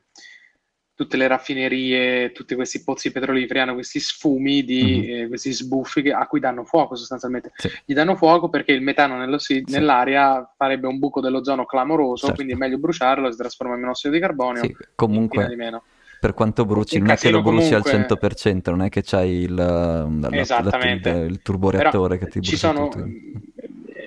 tutte, 0.94 1.16
le, 1.16 1.26
raffinerie, 1.26 2.32
tutti 2.32 2.54
questi 2.54 2.82
pozzi 2.82 3.12
petroliferi 3.12 3.60
hanno 3.60 3.74
questi 3.74 4.00
sfumi, 4.00 4.62
di, 4.64 4.82
mm-hmm. 4.82 5.24
eh, 5.24 5.28
questi 5.28 5.52
sbuffi 5.52 6.02
che, 6.02 6.12
a 6.12 6.26
cui 6.26 6.40
danno 6.40 6.64
fuoco 6.64 6.94
sostanzialmente. 6.94 7.52
Sì. 7.56 7.70
Gli 7.84 7.94
danno 7.94 8.16
fuoco 8.16 8.48
perché 8.48 8.72
il 8.72 8.82
metano 8.82 9.38
sì. 9.38 9.64
nell'aria 9.66 10.52
farebbe 10.56 10.86
un 10.86 10.98
buco 10.98 11.20
dell'ozono 11.20 11.64
clamoroso, 11.64 12.26
certo. 12.26 12.34
quindi 12.34 12.52
è 12.52 12.56
meglio 12.56 12.78
bruciarlo, 12.78 13.30
si 13.30 13.38
trasforma 13.38 13.74
in 13.74 13.80
monossido 13.80 14.12
di 14.12 14.20
carbonio. 14.20 14.62
Sì, 14.62 14.76
comunque... 14.94 15.46
Di 15.48 15.56
meno 15.56 15.82
per 16.18 16.34
quanto 16.34 16.64
bruci, 16.64 16.98
non 16.98 17.10
è 17.10 17.16
che 17.16 17.30
lo 17.30 17.42
bruci 17.42 17.70
comunque... 17.70 17.92
al 17.92 18.06
100%, 18.06 18.70
non 18.70 18.82
è 18.82 18.88
che 18.88 19.02
c'hai 19.02 19.42
il, 19.42 19.54
la, 19.54 20.08
la, 20.08 20.28
il, 20.28 21.40
turboreattore 21.42 22.18
Però 22.18 22.24
che 22.24 22.32
ti 22.32 22.40
brucia 22.40 22.50
ci 22.50 22.56
sono, 22.56 22.90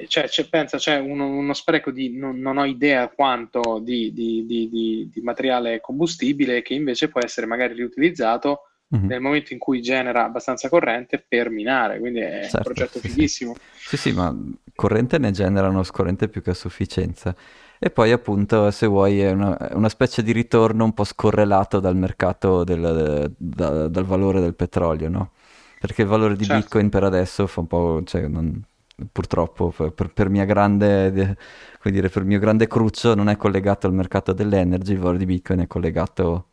cioè, 0.10 0.28
c'è, 0.28 0.48
pensa, 0.50 0.78
c'è 0.78 0.98
uno, 0.98 1.28
uno 1.28 1.54
spreco 1.54 1.92
di 1.92 2.18
non, 2.18 2.40
non, 2.40 2.58
ho 2.58 2.66
idea 2.66 3.08
quanto 3.10 3.80
di, 3.82 4.12
di, 4.12 4.46
di, 4.46 4.68
di, 5.14 5.22
materiale 5.22 5.80
combustibile 5.80 6.62
che 6.62 6.74
invece 6.74 7.10
può 7.10 7.22
essere 7.24 7.46
magari 7.46 7.76
riutilizzato 7.76 8.70
mm-hmm. 8.94 9.08
nel 9.08 9.22
momento 9.22 9.54
in 9.54 9.60
cui 9.60 9.82
genera 9.82 10.26
abbastanza 10.26 10.68
corrente 10.68 11.24
per 11.26 11.50
minare, 11.50 12.00
quindi 12.00 12.20
è 12.20 12.42
certo, 12.42 12.58
un 12.58 12.64
progetto 12.64 13.00
sì, 13.00 13.08
fighissimo. 13.08 13.54
Sì. 13.54 13.88
sì, 13.90 13.98
sì, 13.98 14.12
ma 14.14 14.36
corrente 14.74 15.20
ne 15.20 15.32
generano 15.32 15.84
scorrente 15.84 16.28
più 16.28 16.42
che 16.42 16.50
a 16.50 16.56
sufficienza. 16.56 17.36
E 17.82 17.90
poi 17.90 18.12
appunto, 18.12 18.72
se 18.72 18.88
vuoi, 18.88 19.22
è 19.22 19.32
una, 19.32 19.58
una, 19.72 19.88
specie 19.88 20.22
di 20.22 20.34
ritorno 20.34 20.84
un 20.84 20.94
po' 20.94 21.06
scorrelato 21.06 21.80
dal 21.80 21.96
mercato, 21.96 22.66
del, 22.66 23.34
da, 23.38 23.88
dal 23.88 24.04
valore 24.04 24.42
del 24.42 24.54
petrolio, 24.54 25.08
no? 25.08 25.32
Perché 25.80 26.02
il 26.02 26.10
valore 26.10 26.36
di 26.36 26.44
certo. 26.44 26.62
Bitcoin 26.62 26.90
per 26.90 27.04
adesso 27.06 27.48
fa 27.48 27.62
un 27.62 27.68
po'... 27.68 28.02
Cioè, 28.04 28.28
non, 28.28 28.62
purtroppo, 29.10 29.70
per, 29.72 30.12
per, 30.12 30.30
mia 30.30 30.44
grande, 30.44 31.38
dire, 31.84 32.10
per 32.10 32.26
mio 32.26 32.40
grande 32.40 32.68
cruccio 32.68 33.16
non 33.16 33.30
è 33.30 33.38
collegato 33.38 33.88
al 33.88 33.94
mercato 33.94 34.34
dell'energy, 34.34 34.92
il 34.92 35.00
valore 35.00 35.18
di 35.18 35.26
Bitcoin 35.26 35.60
è 35.62 35.68
collegato... 35.68 36.49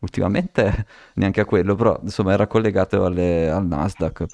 Ultimamente 0.00 0.86
neanche 1.14 1.40
a 1.40 1.44
quello, 1.44 1.74
però 1.74 1.98
insomma 2.02 2.32
era 2.32 2.46
collegato 2.46 3.04
alle, 3.04 3.50
al 3.50 3.66
Nasdaq, 3.66 4.26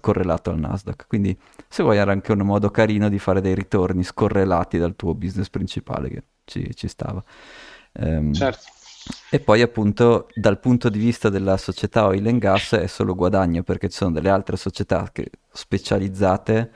correlato 0.00 0.50
al 0.50 0.58
Nasdaq. 0.58 1.06
Quindi 1.06 1.36
se 1.68 1.82
vuoi 1.82 1.96
era 1.96 2.12
anche 2.12 2.32
un 2.32 2.40
modo 2.40 2.70
carino 2.70 3.08
di 3.08 3.18
fare 3.18 3.40
dei 3.40 3.54
ritorni 3.54 4.02
scorrelati 4.02 4.78
dal 4.78 4.96
tuo 4.96 5.14
business 5.14 5.48
principale 5.48 6.08
che 6.08 6.22
ci, 6.44 6.74
ci 6.74 6.88
stava. 6.88 7.22
Um, 7.92 8.32
certo. 8.32 8.62
E 9.30 9.38
poi 9.40 9.60
appunto 9.60 10.28
dal 10.34 10.58
punto 10.58 10.88
di 10.88 10.98
vista 10.98 11.28
della 11.28 11.58
società 11.58 12.06
oil 12.06 12.26
and 12.26 12.38
gas 12.38 12.72
è 12.72 12.86
solo 12.86 13.14
guadagno 13.14 13.62
perché 13.62 13.90
ci 13.90 13.98
sono 13.98 14.12
delle 14.12 14.30
altre 14.30 14.56
società 14.56 15.10
che, 15.12 15.30
specializzate 15.52 16.72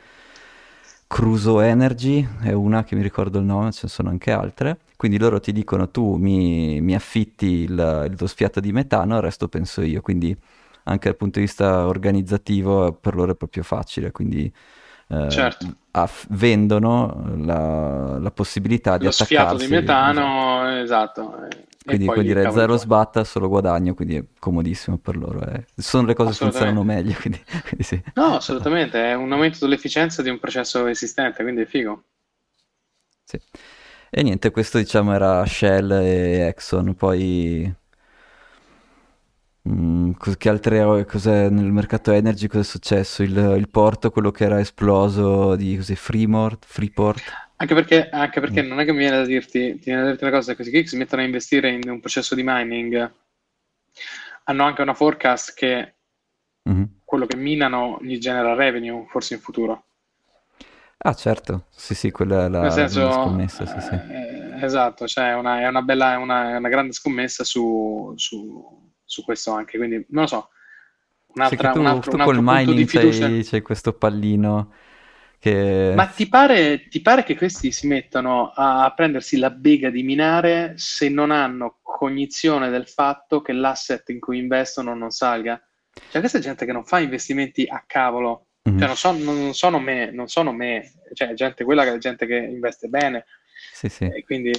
Cruso 1.08 1.60
Energy 1.60 2.26
è 2.42 2.52
una 2.52 2.84
che 2.84 2.94
mi 2.94 3.02
ricordo 3.02 3.38
il 3.38 3.44
nome, 3.44 3.72
ce 3.72 3.80
ne 3.84 3.88
sono 3.88 4.10
anche 4.10 4.30
altre. 4.30 4.78
Quindi 4.96 5.18
loro 5.18 5.40
ti 5.40 5.52
dicono 5.52 5.90
tu 5.90 6.16
mi, 6.16 6.80
mi 6.82 6.94
affitti 6.94 7.46
il, 7.62 8.06
il 8.10 8.16
tuo 8.16 8.26
sfiato 8.26 8.60
di 8.60 8.72
metano, 8.72 9.16
il 9.16 9.22
resto 9.22 9.48
penso 9.48 9.80
io. 9.80 10.00
Quindi 10.02 10.36
anche 10.84 11.08
dal 11.08 11.16
punto 11.16 11.38
di 11.38 11.46
vista 11.46 11.86
organizzativo 11.86 12.92
per 12.92 13.14
loro 13.14 13.32
è 13.32 13.36
proprio 13.36 13.62
facile. 13.62 14.10
Quindi 14.12 14.52
eh, 15.08 15.30
certo. 15.30 15.66
aff- 15.92 16.26
vendono 16.30 17.32
la, 17.36 18.18
la, 18.18 18.30
possibilità 18.30 18.98
di 18.98 19.04
Lo 19.04 19.10
attaccarsi. 19.10 19.34
sfiato 19.34 19.56
di 19.56 19.66
metano, 19.68 20.80
esatto. 20.80 21.44
esatto. 21.46 21.66
Quindi 21.88 22.04
puoi 22.04 22.22
dire 22.22 22.50
zero 22.50 22.76
sbatta, 22.76 23.24
solo 23.24 23.48
guadagno, 23.48 23.94
quindi 23.94 24.16
è 24.16 24.24
comodissimo 24.38 24.98
per 24.98 25.16
loro. 25.16 25.40
Eh. 25.46 25.64
Sono 25.76 26.06
le 26.06 26.14
cose 26.14 26.32
che 26.32 26.36
funzionano 26.36 26.82
meglio, 26.82 27.14
quindi, 27.20 27.42
quindi 27.62 27.82
sì. 27.82 28.02
No, 28.14 28.36
assolutamente, 28.36 29.02
è 29.02 29.14
un 29.14 29.32
aumento 29.32 29.58
dell'efficienza 29.60 30.20
di 30.20 30.28
un 30.28 30.38
processo 30.38 30.86
esistente, 30.86 31.42
quindi 31.42 31.62
è 31.62 31.64
figo. 31.64 32.02
Sì. 33.24 33.40
E 34.10 34.22
niente, 34.22 34.50
questo 34.50 34.76
diciamo 34.76 35.14
era 35.14 35.44
Shell 35.46 35.90
e 35.92 36.46
Exxon, 36.48 36.94
poi... 36.94 37.74
Mm, 39.68 40.12
che 40.38 40.48
altre 40.48 41.04
cos'è 41.04 41.50
nel 41.50 41.70
mercato 41.70 42.12
energy 42.12 42.46
cosa 42.46 42.60
è 42.60 42.64
successo? 42.64 43.22
Il, 43.22 43.36
il 43.56 43.68
porto, 43.68 44.10
quello 44.10 44.30
che 44.30 44.44
era 44.44 44.60
esploso 44.60 45.56
di 45.56 45.76
così, 45.76 45.94
Freeport, 45.94 46.64
Freeport 46.66 47.48
anche 47.60 47.74
perché, 47.74 48.08
anche 48.08 48.40
perché 48.40 48.62
mm. 48.62 48.68
non 48.68 48.78
è 48.78 48.84
che 48.84 48.92
mi 48.92 48.98
viene 48.98 49.16
da 49.16 49.24
dirti, 49.24 49.78
ti 49.78 49.86
viene 49.86 50.02
da 50.02 50.08
dirti 50.10 50.24
una 50.24 50.32
cosa, 50.32 50.54
questi 50.54 50.72
kick 50.72 50.88
si 50.88 50.96
mettono 50.96 51.22
a 51.22 51.24
investire 51.24 51.70
in 51.70 51.88
un 51.90 51.98
processo 51.98 52.36
di 52.36 52.42
mining, 52.44 53.12
hanno 54.44 54.64
anche 54.64 54.82
una 54.82 54.94
forecast 54.94 55.54
che 55.54 55.96
mm-hmm. 56.68 56.84
quello 57.04 57.26
che 57.26 57.36
minano 57.36 57.98
gli 58.00 58.18
genera 58.18 58.54
revenue, 58.54 59.06
forse 59.08 59.34
in 59.34 59.40
futuro. 59.40 59.86
Ah 60.98 61.14
certo, 61.14 61.66
sì 61.70 61.94
sì, 61.94 62.12
quella 62.12 62.44
è 62.44 62.48
la, 62.48 62.60
Nel 62.60 62.72
senso, 62.72 63.04
la 63.04 63.12
scommessa, 63.12 63.66
sì, 63.66 63.80
sì. 63.80 63.94
Eh, 63.94 64.64
esatto, 64.64 65.08
cioè 65.08 65.34
una, 65.34 65.60
è 65.60 65.66
una 65.66 65.82
bella, 65.82 66.12
è 66.12 66.16
una, 66.16 66.52
è 66.52 66.56
una 66.56 66.68
grande 66.68 66.92
scommessa 66.92 67.42
su, 67.42 68.12
su, 68.14 68.87
su 69.08 69.24
questo 69.24 69.52
anche, 69.52 69.78
quindi 69.78 70.04
non 70.10 70.22
lo 70.22 70.28
so, 70.28 70.50
Un'altra, 71.34 71.72
tu, 71.72 71.80
un 71.80 71.86
altro, 71.86 72.10
tu 72.10 72.16
un 72.16 72.24
col 72.24 72.36
altro 72.36 72.52
punto 72.52 72.72
di 72.72 72.86
mining 72.86 73.20
c'hai, 73.20 73.44
c'hai 73.44 73.62
questo 73.62 73.92
pallino 73.92 74.72
che... 75.38 75.92
Ma 75.94 76.06
ti 76.06 76.28
pare, 76.28 76.88
ti 76.88 77.00
pare 77.00 77.22
che 77.22 77.36
questi 77.36 77.70
si 77.70 77.86
mettano 77.86 78.50
a 78.54 78.92
prendersi 78.94 79.36
la 79.36 79.50
bega 79.50 79.90
di 79.90 80.02
minare 80.02 80.74
se 80.76 81.08
non 81.08 81.30
hanno 81.30 81.78
cognizione 81.82 82.70
del 82.70 82.88
fatto 82.88 83.40
che 83.40 83.52
l'asset 83.52 84.08
in 84.08 84.20
cui 84.20 84.38
investono 84.38 84.94
non 84.94 85.10
salga? 85.10 85.62
Cioè, 86.10 86.20
questa 86.20 86.38
è 86.38 86.40
gente 86.40 86.64
che 86.64 86.72
non 86.72 86.84
fa 86.84 86.98
investimenti 86.98 87.66
a 87.68 87.84
cavolo. 87.86 88.46
Mhm. 88.64 88.78
Cioè, 88.78 88.86
non, 88.86 88.96
so- 88.96 89.12
non 89.12 89.54
sono 89.54 89.78
me, 89.78 90.10
non 90.10 90.28
sono 90.28 90.52
me. 90.52 90.92
Cioè, 91.12 91.34
gente, 91.34 91.64
quella 91.64 91.84
che 91.84 91.94
è 91.94 91.98
gente 91.98 92.26
che 92.26 92.36
investe 92.36 92.88
bene. 92.88 93.26
Sì, 93.72 93.88
sì. 93.88 94.04
E 94.04 94.24
quindi, 94.24 94.50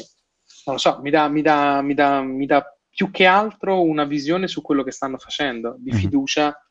non 0.65 0.75
lo 0.75 0.77
so, 0.77 0.99
mi 1.01 1.09
dà, 1.09 1.27
mi 1.27 1.41
dà- 1.41 1.81
mi 1.81 1.93
dà- 1.93 2.21
mi 2.21 2.45
dà 2.45 2.78
più 2.99 3.11
che 3.11 3.25
altro 3.25 3.81
una 3.81 4.03
visione 4.03 4.49
su 4.49 4.61
quello 4.61 4.83
che 4.83 4.91
stanno 4.91 5.17
facendo, 5.17 5.77
di 5.79 5.91
Mhm. 5.91 5.97
fiducia 5.99 6.69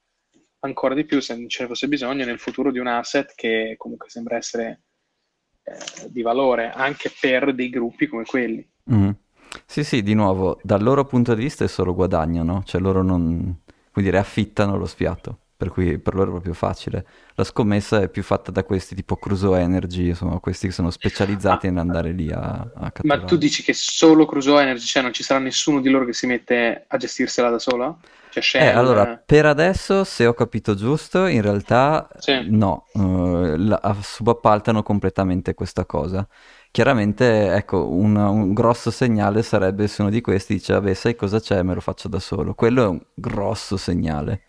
ancora 0.59 0.95
di 0.95 1.07
più, 1.07 1.21
se 1.21 1.35
non 1.35 1.49
ce 1.49 1.63
ne 1.63 1.69
fosse 1.69 1.89
bisogno, 1.89 2.27
nel 2.27 2.39
futuro 2.39 2.71
di 2.71 2.79
un 2.79 2.87
asset 2.87 3.33
che 3.35 3.77
comunque 3.79 4.11
sembra 4.11 4.37
essere 4.37 4.83
eh, 5.63 6.11
di 6.11 6.21
valore 6.21 6.71
anche 6.71 7.11
per 7.19 7.55
dei 7.55 7.71
gruppi 7.71 8.09
come 8.09 8.27
quelli. 8.27 8.63
Mhm. 8.91 9.17
Sì, 9.65 9.83
sì, 9.85 10.03
di 10.03 10.13
nuovo, 10.13 10.61
dal 10.63 10.83
loro 10.83 11.07
punto 11.07 11.35
di 11.35 11.45
vista 11.45 11.65
è 11.65 11.69
solo 11.69 11.95
guadagno, 11.95 12.43
no? 12.43 12.63
Cioè 12.63 12.79
loro 12.79 13.03
non, 13.03 13.63
come 13.91 14.05
dire, 14.05 14.19
affittano 14.19 14.77
lo 14.77 14.85
sfiato, 14.85 15.39
per 15.59 15.71
cui 15.71 16.01
per 16.01 16.15
loro 16.15 16.29
è 16.29 16.33
proprio 16.33 16.55
facile. 16.55 17.07
La 17.35 17.45
scommessa 17.45 18.01
è 18.03 18.11
più 18.11 18.23
fatta 18.25 18.53
da 18.53 18.65
questi 18.65 18.95
tipo 18.97 19.19
Crusoe 19.19 19.61
Energy, 19.61 20.09
insomma, 20.11 20.41
questi 20.41 20.69
che 20.69 20.75
sono 20.75 20.91
specializzati 20.91 21.67
Ah, 21.67 21.69
nell'andare 21.69 22.13
lì 22.13 22.33
a, 22.33 22.71
a 22.75 22.93
Ma 23.01 23.19
catturare. 23.19 23.25
tu 23.25 23.37
dici 23.37 23.63
che 23.63 23.73
solo 23.75 24.27
Crusoe 24.27 24.63
Energy, 24.63 24.85
cioè 24.87 25.03
non 25.03 25.13
ci 25.13 25.23
sarà 25.23 25.41
nessuno 25.41 25.81
di 25.81 25.89
loro 25.91 26.05
che 26.05 26.13
si 26.13 26.27
mette 26.27 26.85
a 26.89 26.97
gestirsela 26.97 27.51
da 27.51 27.59
solo? 27.59 28.01
Cioè 28.29 28.43
Eh, 28.61 28.71
Shell? 28.71 28.73
allora, 28.73 29.07
per 29.07 29.47
adesso, 29.47 30.03
se 30.03 30.27
ho 30.27 30.35
capito 30.35 30.75
giusto, 30.75 31.27
in 31.27 31.43
realtà 31.43 32.09
Sì. 32.19 32.33
no, 32.41 32.91
eh, 32.93 33.57
la- 33.57 33.97
subappaltano 34.03 34.83
completamente 34.83 35.55
questa 35.55 35.87
cosa. 35.87 36.27
Chiaramente, 36.73 37.53
ecco, 37.55 37.89
un, 37.89 38.17
un 38.17 38.53
grosso 38.55 38.91
segnale 38.91 39.43
sarebbe 39.45 39.87
se 39.87 40.03
uno 40.03 40.11
di 40.11 40.21
questi 40.21 40.55
dice, 40.55 40.73
vabbè, 40.73 40.93
sai 40.95 41.15
cosa 41.15 41.39
c'è, 41.41 41.63
me 41.63 41.75
lo 41.75 41.81
faccio 41.81 42.09
da 42.09 42.19
solo. 42.19 42.55
Quello 42.55 42.83
è 42.85 42.87
un 42.89 43.01
grosso 43.15 43.77
segnale. 43.77 44.43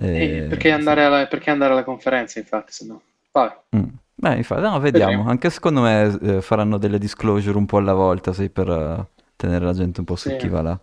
Eh, 0.00 0.44
Eh, 0.44 0.46
perché, 0.48 0.68
sì. 0.68 0.74
andare 0.74 1.04
alla, 1.04 1.26
perché 1.26 1.50
andare 1.50 1.72
alla 1.72 1.84
conferenza, 1.84 2.38
infatti, 2.38 2.72
se 2.72 2.86
no? 2.86 3.02
Vabbè, 3.32 3.58
Mm. 3.76 3.84
Beh, 4.14 4.36
infatti, 4.36 4.60
no, 4.62 4.78
vediamo. 4.80 5.28
Anche 5.28 5.48
secondo 5.50 5.80
me 5.82 6.18
eh, 6.22 6.40
faranno 6.42 6.76
delle 6.78 6.98
disclosure 6.98 7.56
un 7.56 7.66
po' 7.66 7.78
alla 7.78 7.94
volta, 7.94 8.32
sai, 8.32 8.50
per 8.50 8.68
eh, 8.68 9.06
tenere 9.36 9.64
la 9.64 9.72
gente 9.72 10.00
un 10.00 10.06
po' 10.06 10.16
su 10.16 10.28
Sì, 10.28 10.36
chi 10.36 10.48
va 10.48 10.62
là. 10.62 10.80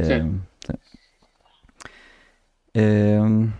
sì. 0.00 0.14
Ehm, 0.14 0.40
sì. 0.58 0.72
Ehm, 2.72 3.52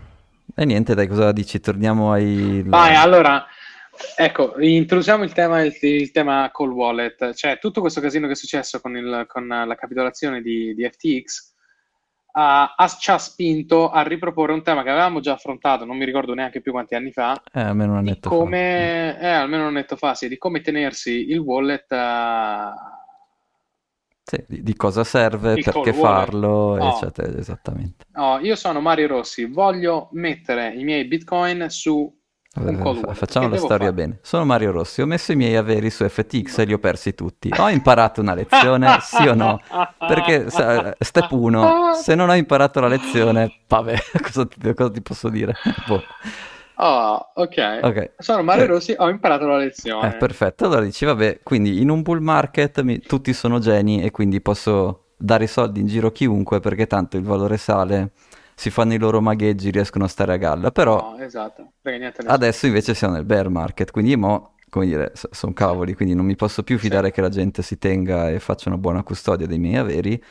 e 0.55 0.65
niente, 0.65 0.93
dai, 0.95 1.07
cosa 1.07 1.31
dici? 1.31 1.59
Torniamo 1.59 2.11
ai... 2.11 2.63
Vai, 2.65 2.95
allora, 2.95 3.45
ecco, 4.15 4.59
introduciamo 4.59 5.23
il 5.23 5.33
tema, 5.33 5.61
il, 5.63 5.75
il 5.81 6.11
tema 6.11 6.49
call 6.53 6.69
wallet, 6.71 7.33
cioè 7.33 7.57
tutto 7.59 7.81
questo 7.81 7.99
casino 8.01 8.27
che 8.27 8.33
è 8.33 8.35
successo 8.35 8.79
con, 8.79 8.95
il- 8.95 9.25
con 9.27 9.47
la 9.47 9.75
capitolazione 9.75 10.41
di, 10.41 10.73
di 10.75 10.83
FTX 10.83 11.48
ha, 12.31 12.73
ha- 12.75 12.87
ci 12.87 13.11
ha 13.11 13.17
spinto 13.17 13.89
a 13.89 14.01
riproporre 14.03 14.53
un 14.53 14.63
tema 14.63 14.83
che 14.83 14.89
avevamo 14.89 15.19
già 15.19 15.33
affrontato, 15.33 15.85
non 15.85 15.97
mi 15.97 16.05
ricordo 16.05 16.33
neanche 16.33 16.61
più 16.61 16.71
quanti 16.71 16.95
anni 16.95 17.11
fa, 17.11 17.43
Eh, 17.53 17.59
almeno 17.61 17.91
un 17.93 17.97
annetto 17.99 18.31
fa. 18.31 18.57
come, 18.63 19.19
eh, 19.19 19.27
almeno 19.27 19.63
un 19.63 19.69
annetto 19.69 19.95
fa, 19.95 20.15
sì, 20.15 20.27
di 20.27 20.37
come 20.37 20.61
tenersi 20.61 21.29
il 21.31 21.39
wallet, 21.39 21.91
eh, 21.91 22.71
Sì, 24.23 24.41
di, 24.47 24.63
di 24.63 24.75
cosa 24.77 25.03
serve, 25.03 25.59
il 25.59 25.63
perché 25.63 25.91
farlo, 25.91 26.77
Oh, 26.77 26.77
eccetera, 26.77 27.37
esattamente. 27.37 28.05
oh, 28.15 28.39
io 28.39 28.55
sono 28.55 28.81
Mario 28.81 29.07
Rossi, 29.07 29.45
voglio 29.45 30.09
mettere 30.13 30.73
i 30.73 30.83
miei 30.83 31.05
bitcoin 31.05 31.69
su 31.69 32.18
Eh, 32.55 32.61
wallet, 32.83 33.13
Facciamo 33.13 33.47
che 33.47 33.47
la 33.47 33.57
storia 33.57 33.91
fare? 33.91 33.93
bene. 33.93 34.19
Sono 34.21 34.43
Mario 34.43 34.71
Rossi, 34.71 35.01
ho 35.01 35.05
messo 35.05 35.31
i 35.31 35.35
miei 35.35 35.55
averi 35.55 35.89
su 35.89 36.07
FTX 36.07 36.57
e 36.59 36.65
li 36.65 36.73
ho 36.73 36.79
persi 36.79 37.13
tutti. 37.13 37.53
Ho 37.55 37.69
imparato 37.69 38.21
una 38.21 38.33
lezione, 38.33 38.99
sì 38.99 39.27
o 39.27 39.33
no? 39.35 39.61
Perché 40.03 40.49
sa- 40.49 40.95
step 40.99 41.31
1, 41.31 41.77
se 41.89 42.15
non 42.15 42.29
ho 42.29 42.33
imparato 42.35 42.79
la 42.79 42.87
lezione, 42.87 43.51
vabbè, 43.67 43.95
cosa 44.21 44.45
ti, 44.47 44.59
cosa 44.73 44.89
ti 44.91 45.01
posso 45.01 45.29
dire? 45.29 45.59
Boh. 45.85 46.07
Oh, 46.77 47.31
ok. 47.35 47.57
Ok. 47.81 48.13
Sono 48.17 48.41
Mario 48.43 48.65
Eh, 48.65 48.67
Rossi, 48.67 48.93
ho 48.97 49.09
imparato 49.09 49.45
la 49.47 49.57
eh, 49.99 50.13
lezione. 50.13 50.13
perfetto. 50.13 50.65
Allora 50.65 50.81
dici, 50.81 51.05
vabbè, 51.05 51.41
quindi 51.43 51.81
in 51.81 51.89
un 51.89 52.01
bull 52.01 52.19
market 52.21 52.81
mi- 52.81 52.99
tutti 53.05 53.33
sono 53.33 53.59
geni 53.59 54.01
e 54.03 54.11
quindi 54.11 54.41
posso 54.41 55.05
dare 55.17 55.43
i 55.45 55.47
soldi 55.47 55.81
in 55.81 55.87
giro 55.87 56.07
a 56.07 56.11
chiunque 56.11 56.59
perché 56.59 56.87
tanto 56.87 57.17
il 57.17 57.23
valore 57.23 57.57
sale, 57.57 58.11
si 58.59 58.69
fanno 58.69 58.93
i 58.93 58.97
loro 58.99 59.21
magheggi, 59.21 59.71
riescono 59.71 60.05
a 60.05 60.07
stare 60.07 60.33
a 60.33 60.37
galla. 60.37 60.71
Però 60.71 60.97
No, 60.97 61.17
esatto. 61.19 61.73
Adesso 62.25 62.67
invece 62.67 62.93
siamo 62.93 63.15
nel 63.15 63.25
bear 63.25 63.49
market, 63.49 63.89
quindi 63.91 64.15
mo, 64.15 64.55
come 64.69 64.85
dire, 64.85 65.11
sono 65.31 65.53
cavoli, 65.53 65.95
quindi 65.95 66.13
non 66.13 66.25
mi 66.25 66.35
posso 66.35 66.61
più 66.63 66.77
Sì, 66.77 66.79
fidare 66.79 67.11
che 67.11 67.21
la 67.21 67.29
gente 67.29 67.63
si 67.63 67.77
tenga 67.79 68.29
e 68.29 68.39
faccia 68.39 68.69
una 68.69 68.77
buona 68.77 69.01
custodia 69.03 69.47
dei 69.47 69.57
miei 69.57 69.77
averi. 69.77 70.21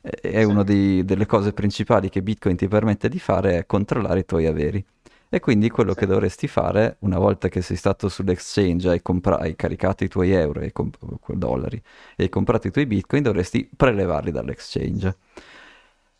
E 0.00 0.20
e 0.22 0.44
sì, 0.44 0.44
una 0.44 0.62
delle 0.62 1.26
cose 1.26 1.52
principali 1.52 2.08
che 2.08 2.22
Bitcoin 2.22 2.56
ti 2.56 2.68
permette 2.68 3.08
di 3.08 3.18
fare 3.18 3.58
è 3.58 3.66
controllare 3.66 4.20
i 4.20 4.24
tuoi 4.24 4.46
averi. 4.46 4.84
E 5.30 5.40
quindi 5.40 5.68
quello 5.70 5.94
sì, 5.94 5.94
che 5.94 6.06
dovresti 6.06 6.46
fare, 6.48 6.96
una 7.00 7.18
volta 7.18 7.48
che 7.48 7.60
sei 7.62 7.76
stato 7.76 8.08
sull'exchange, 8.08 8.88
hai, 8.88 9.02
compra- 9.02 9.38
hai 9.38 9.56
caricato 9.56 10.04
i 10.04 10.08
tuoi 10.08 10.30
euro, 10.32 10.60
hai 10.60 10.72
comp- 10.72 10.98
dollari, 11.34 11.76
e 12.16 12.22
hai 12.24 12.28
comprato 12.30 12.68
i 12.68 12.70
tuoi 12.70 12.86
Bitcoin, 12.86 13.22
dovresti 13.24 13.68
prelevarli 13.76 14.30
dall'exchange. 14.30 15.16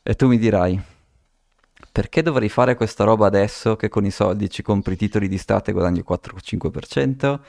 E 0.02 0.14
tu 0.14 0.26
mi 0.28 0.38
dirai, 0.38 0.80
perché 1.90 2.22
dovrei 2.22 2.48
fare 2.48 2.74
questa 2.74 3.04
roba 3.04 3.26
adesso 3.26 3.76
che 3.76 3.88
con 3.88 4.04
i 4.04 4.10
soldi 4.10 4.50
ci 4.50 4.62
compri 4.62 4.94
i 4.94 4.96
titoli 4.96 5.28
di 5.28 5.38
Stato 5.38 5.70
e 5.70 5.72
guadagni 5.72 5.98
il 5.98 6.06
4-5%? 6.08 7.40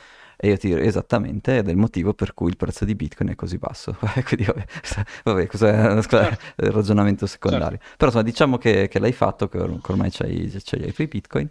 E 0.41 0.47
io 0.47 0.57
ti 0.57 0.69
dirò 0.69 0.79
esattamente, 0.79 1.57
ed 1.57 1.67
è 1.67 1.71
il 1.71 1.77
motivo 1.77 2.13
per 2.13 2.33
cui 2.33 2.49
il 2.49 2.55
prezzo 2.55 2.85
di 2.85 2.95
Bitcoin 2.95 3.31
è 3.31 3.35
così 3.35 3.57
basso. 3.57 3.97
Quindi 4.23 4.45
vabbè, 4.45 4.65
vabbè 5.25 5.47
questo 5.47 5.67
è 5.67 6.01
certo, 6.01 6.63
il 6.63 6.71
ragionamento 6.71 7.27
certo. 7.27 7.47
secondario. 7.47 7.77
Però 7.97 8.05
insomma, 8.05 8.23
diciamo 8.23 8.57
che, 8.57 8.87
che 8.87 8.99
l'hai 8.99 9.11
fatto, 9.11 9.49
che, 9.49 9.57
or- 9.57 9.81
che 9.81 9.91
ormai 9.91 10.09
c'hai, 10.11 10.49
c'hai 10.63 10.87
i 10.87 10.93
tuoi 10.93 11.07
Bitcoin. 11.07 11.49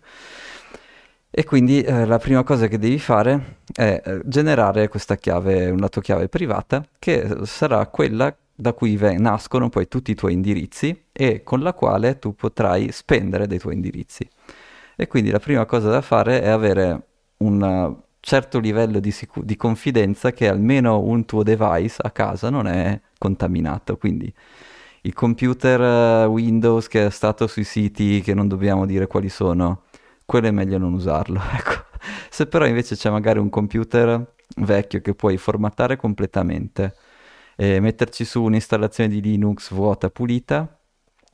E 1.31 1.45
quindi 1.45 1.83
eh, 1.83 2.07
la 2.07 2.18
prima 2.18 2.43
cosa 2.43 2.66
che 2.66 2.79
devi 2.79 2.99
fare 2.99 3.59
è 3.74 4.01
eh, 4.03 4.20
generare 4.24 4.89
questa 4.89 5.16
chiave, 5.16 5.68
una 5.68 5.91
tua 5.91 6.01
chiave 6.01 6.29
privata, 6.29 6.83
che 6.99 7.41
sarà 7.43 7.87
quella 7.89 8.35
da 8.61 8.72
cui 8.72 8.96
ve- 8.96 9.16
nascono 9.18 9.68
poi 9.68 9.86
tutti 9.86 10.11
i 10.11 10.16
tuoi 10.16 10.32
indirizzi 10.32 11.04
e 11.12 11.44
con 11.44 11.61
la 11.61 11.72
quale 11.74 12.18
tu 12.18 12.34
potrai 12.34 12.90
spendere 12.90 13.46
dei 13.46 13.61
tuoi 13.61 13.74
indirizzi. 13.74 14.28
E 14.96 15.06
quindi 15.06 15.30
la 15.30 15.38
prima 15.38 15.64
cosa 15.64 15.90
da 15.90 16.00
fare 16.00 16.42
è 16.42 16.48
avere 16.48 17.06
un 17.38 17.96
certo 18.18 18.59
livello 18.59 18.98
di, 18.98 19.12
sicu- 19.12 19.44
di 19.44 19.56
confidenza 19.56 20.32
che 20.32 20.48
almeno 20.48 21.00
un 21.00 21.24
tuo 21.24 21.44
device 21.44 21.98
a 22.02 22.11
casa 22.11 22.50
non 22.50 22.66
è 22.66 23.00
contaminato. 23.16 23.96
Quindi 23.96 24.32
il 25.02 25.14
computer 25.14 26.24
eh, 26.24 26.24
Windows 26.24 26.88
che 26.88 27.06
è 27.06 27.11
stato 27.11 27.46
sui 27.46 27.62
siti 27.62 28.20
che 28.22 28.34
non 28.34 28.48
dobbiamo 28.48 28.86
dire 28.86 29.06
quali 29.06 29.28
sono, 29.28 29.82
quello 30.24 30.48
è 30.48 30.50
meglio 30.50 30.78
non 30.78 30.94
usarlo. 30.94 31.40
Ecco. 31.56 31.86
Se 32.28 32.46
però 32.46 32.66
invece 32.66 32.96
c'è 32.96 33.09
magari 33.11 33.38
un 33.38 33.50
computer 33.50 34.34
vecchio 34.56 35.00
che 35.00 35.14
puoi 35.14 35.36
formattare 35.36 35.96
completamente 35.96 36.94
e 37.61 37.80
metterci 37.80 38.24
su 38.24 38.40
un'installazione 38.44 39.11
di 39.11 39.20
Linux 39.20 39.72
vuota, 39.72 40.11
pulita, 40.11 40.78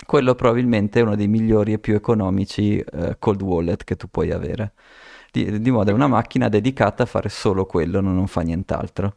quello 0.07 0.35
probabilmente 0.35 0.99
è 1.01 1.03
uno 1.03 1.17
dei 1.17 1.29
migliori 1.29 1.75
e 1.75 1.79
più 1.79 1.95
economici 1.95 2.79
eh, 2.79 3.17
cold 3.19 3.43
wallet 3.43 3.85
che 3.85 3.95
tu 3.97 4.09
puoi 4.09 4.31
avere. 4.31 4.73
Di, 5.31 5.61
di 5.61 5.71
modo 5.71 5.91
è 5.91 5.93
una 5.93 6.07
macchina 6.07 6.49
dedicata 6.49 7.03
a 7.03 7.07
fare 7.07 7.29
solo 7.29 7.67
quello, 7.67 8.01
non, 8.01 8.15
non 8.15 8.27
fa 8.27 8.41
nient'altro. 8.41 9.17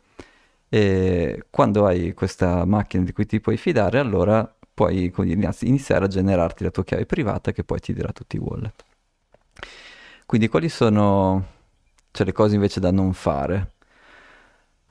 E 0.67 1.45
quando 1.49 1.85
hai 1.85 2.13
questa 2.13 2.65
macchina 2.65 3.05
di 3.05 3.13
cui 3.13 3.25
ti 3.25 3.39
puoi 3.39 3.55
fidare, 3.55 3.99
allora 3.99 4.53
puoi 4.73 5.09
iniziare 5.61 6.03
a 6.03 6.09
generarti 6.09 6.65
la 6.65 6.71
tua 6.71 6.83
chiave 6.83 7.05
privata 7.05 7.53
che 7.53 7.63
poi 7.63 7.79
ti 7.79 7.93
dirà 7.93 8.11
tutti 8.11 8.35
i 8.35 8.39
wallet. 8.39 8.83
Quindi 10.25 10.49
quali 10.49 10.67
sono 10.67 11.45
cioè, 12.11 12.25
le 12.25 12.33
cose 12.33 12.55
invece 12.55 12.81
da 12.81 12.91
non 12.91 13.13
fare? 13.13 13.75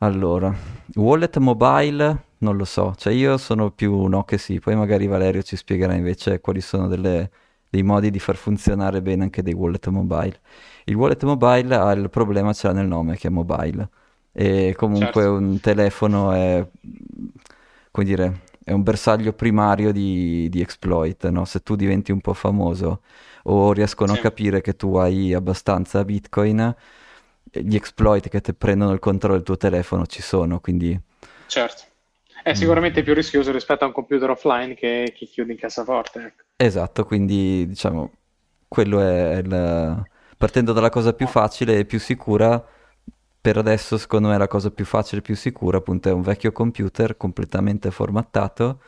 Allora, 0.00 0.54
wallet 0.96 1.38
mobile 1.38 2.24
non 2.38 2.56
lo 2.56 2.64
so, 2.66 2.94
cioè 2.96 3.12
io 3.14 3.38
sono 3.38 3.70
più 3.70 4.04
no 4.06 4.24
che 4.24 4.36
sì, 4.36 4.60
poi 4.60 4.76
magari 4.76 5.06
Valerio 5.06 5.42
ci 5.42 5.56
spiegherà 5.56 5.94
invece 5.94 6.40
quali 6.40 6.60
sono 6.60 6.86
delle- 6.86 7.30
dei 7.68 7.82
modi 7.82 8.10
di 8.10 8.18
far 8.18 8.36
funzionare 8.36 9.00
bene 9.02 9.22
anche 9.24 9.42
dei 9.42 9.54
wallet 9.54 9.86
mobile. 9.88 10.38
Il 10.84 10.96
wallet 10.96 11.22
mobile 11.24 11.74
ha 11.76 11.92
il 11.92 12.10
problema, 12.10 12.52
l'ha 12.60 12.72
nel 12.72 12.86
nome, 12.86 13.16
che 13.16 13.28
è 13.28 13.30
mobile. 13.30 13.88
E 14.32 14.74
comunque 14.76 15.24
Certo. 15.24 15.26
un 15.26 15.60
telefono 15.60 16.30
è, 16.32 16.66
come 17.90 18.06
dire, 18.06 18.40
è 18.64 18.72
un 18.72 18.82
bersaglio 18.82 19.32
primario 19.32 19.92
di, 19.92 20.48
di 20.50 20.60
exploit, 20.60 21.28
no? 21.28 21.44
Se 21.44 21.60
tu 21.62 21.76
diventi 21.76 22.12
un 22.12 22.20
po' 22.20 22.34
famoso 22.34 23.02
o 23.44 23.72
riescono 23.72 24.12
a 24.12 24.18
Sì, 24.18 24.18
capire 24.18 24.60
che 24.60 24.74
tu 24.76 24.96
hai 24.96 25.32
abbastanza 25.32 26.04
Bitcoin, 26.04 26.74
gli 27.62 27.74
exploit 27.74 28.28
che 28.28 28.40
ti 28.40 28.54
prendono 28.54 28.92
il 28.92 28.98
controllo 28.98 29.36
del 29.36 29.44
tuo 29.44 29.56
telefono 29.56 30.06
ci 30.06 30.22
sono, 30.22 30.60
quindi... 30.60 30.98
certo. 31.46 31.82
È 32.42 32.50
mm. 32.50 32.54
sicuramente 32.54 33.02
più 33.02 33.12
rischioso 33.12 33.50
rispetto 33.50 33.84
a 33.84 33.88
un 33.88 33.92
computer 33.92 34.30
offline 34.30 34.74
che, 34.74 35.12
che 35.16 35.26
chiudi 35.26 35.52
in 35.52 35.58
cassaforte, 35.58 36.20
ecco. 36.20 36.42
Esatto, 36.56 37.04
quindi 37.04 37.66
diciamo 37.66 38.12
quello 38.68 39.00
è 39.00 39.36
il... 39.36 40.04
partendo 40.36 40.72
dalla 40.72 40.90
cosa 40.90 41.12
più 41.12 41.26
facile 41.26 41.78
e 41.78 41.84
più 41.84 41.98
sicura, 41.98 42.64
per 43.40 43.56
adesso 43.56 43.96
secondo 43.98 44.28
me 44.28 44.38
la 44.38 44.48
cosa 44.48 44.70
più 44.70 44.84
facile 44.84 45.20
e 45.20 45.22
più 45.22 45.36
sicura 45.36 45.78
appunto 45.78 46.08
è 46.08 46.12
un 46.12 46.22
vecchio 46.22 46.52
computer 46.52 47.16
completamente 47.16 47.90
formattato 47.90 48.80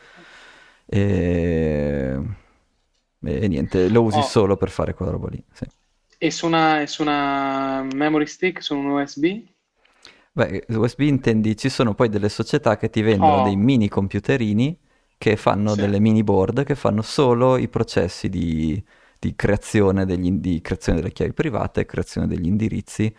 e, 0.85 2.19
e 3.25 3.49
niente, 3.49 3.89
lo 3.89 4.03
usi 4.03 4.19
oh. 4.19 4.23
solo 4.23 4.57
per 4.57 4.71
fare 4.71 4.95
quella 4.95 5.12
roba 5.12 5.29
lì. 5.29 5.43
Sì. 5.53 5.66
E 6.21 6.33
su 6.33 6.47
una, 6.47 6.85
su 6.87 7.03
una 7.03 7.87
memory 7.95 8.27
stick, 8.27 8.61
su 8.61 8.77
un 8.77 8.87
USB? 8.87 9.25
Beh, 10.33 10.64
USB 10.69 11.01
intendi, 11.01 11.57
ci 11.57 11.69
sono 11.69 11.95
poi 11.95 12.09
delle 12.09 12.29
società 12.29 12.77
che 12.77 12.91
ti 12.91 13.03
vendono 13.03 13.43
oh. 13.43 13.45
dei 13.45 13.57
mini 13.57 13.89
computerini 13.89 14.77
che 15.16 15.37
fanno 15.37 15.75
sì. 15.75 15.81
delle 15.81 15.99
mini 15.99 16.23
board 16.23 16.64
che 16.64 16.77
fanno 16.77 17.03
solo 17.03 17.57
i 17.57 17.69
processi 17.69 18.29
di, 18.29 18.83
di, 19.19 19.35
creazione 19.35 20.07
degli, 20.07 20.31
di, 20.33 20.61
creazione 20.61 21.01
delle 21.01 21.12
chiavi 21.12 21.33
private 21.33 21.81
e 21.81 21.87
creazione 21.87 22.27
degli 22.29 22.47
indirizzi 22.47 23.12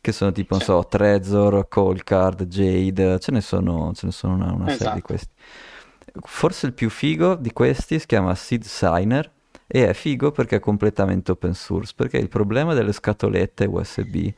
che 0.00 0.12
sono 0.12 0.32
tipo, 0.32 0.58
sì. 0.58 0.64
non 0.70 0.82
so, 0.82 0.88
Trezor, 0.88 1.66
Coldcard, 1.68 2.44
Jade, 2.44 3.18
ce 3.20 3.32
ne 3.32 3.40
sono, 3.40 3.92
ce 3.94 4.06
ne 4.06 4.12
sono 4.12 4.34
una, 4.34 4.52
una 4.52 4.66
esatto. 4.66 4.76
serie 4.76 4.92
di 4.92 4.98
esatto. 4.98 5.06
questi. 5.06 5.34
Forse 6.22 6.66
il 6.66 6.72
più 6.72 6.88
figo 6.88 7.34
di 7.34 7.52
questi 7.52 7.98
si 7.98 8.06
chiama 8.06 8.34
Seed 8.34 8.64
Signer 8.64 9.30
e 9.66 9.88
è 9.88 9.92
figo 9.92 10.30
perché 10.30 10.56
è 10.56 10.60
completamente 10.60 11.32
open 11.32 11.54
source, 11.54 11.92
perché 11.94 12.18
il 12.18 12.28
problema 12.28 12.74
delle 12.74 12.92
scatolette 12.92 13.66
USB 13.66 14.28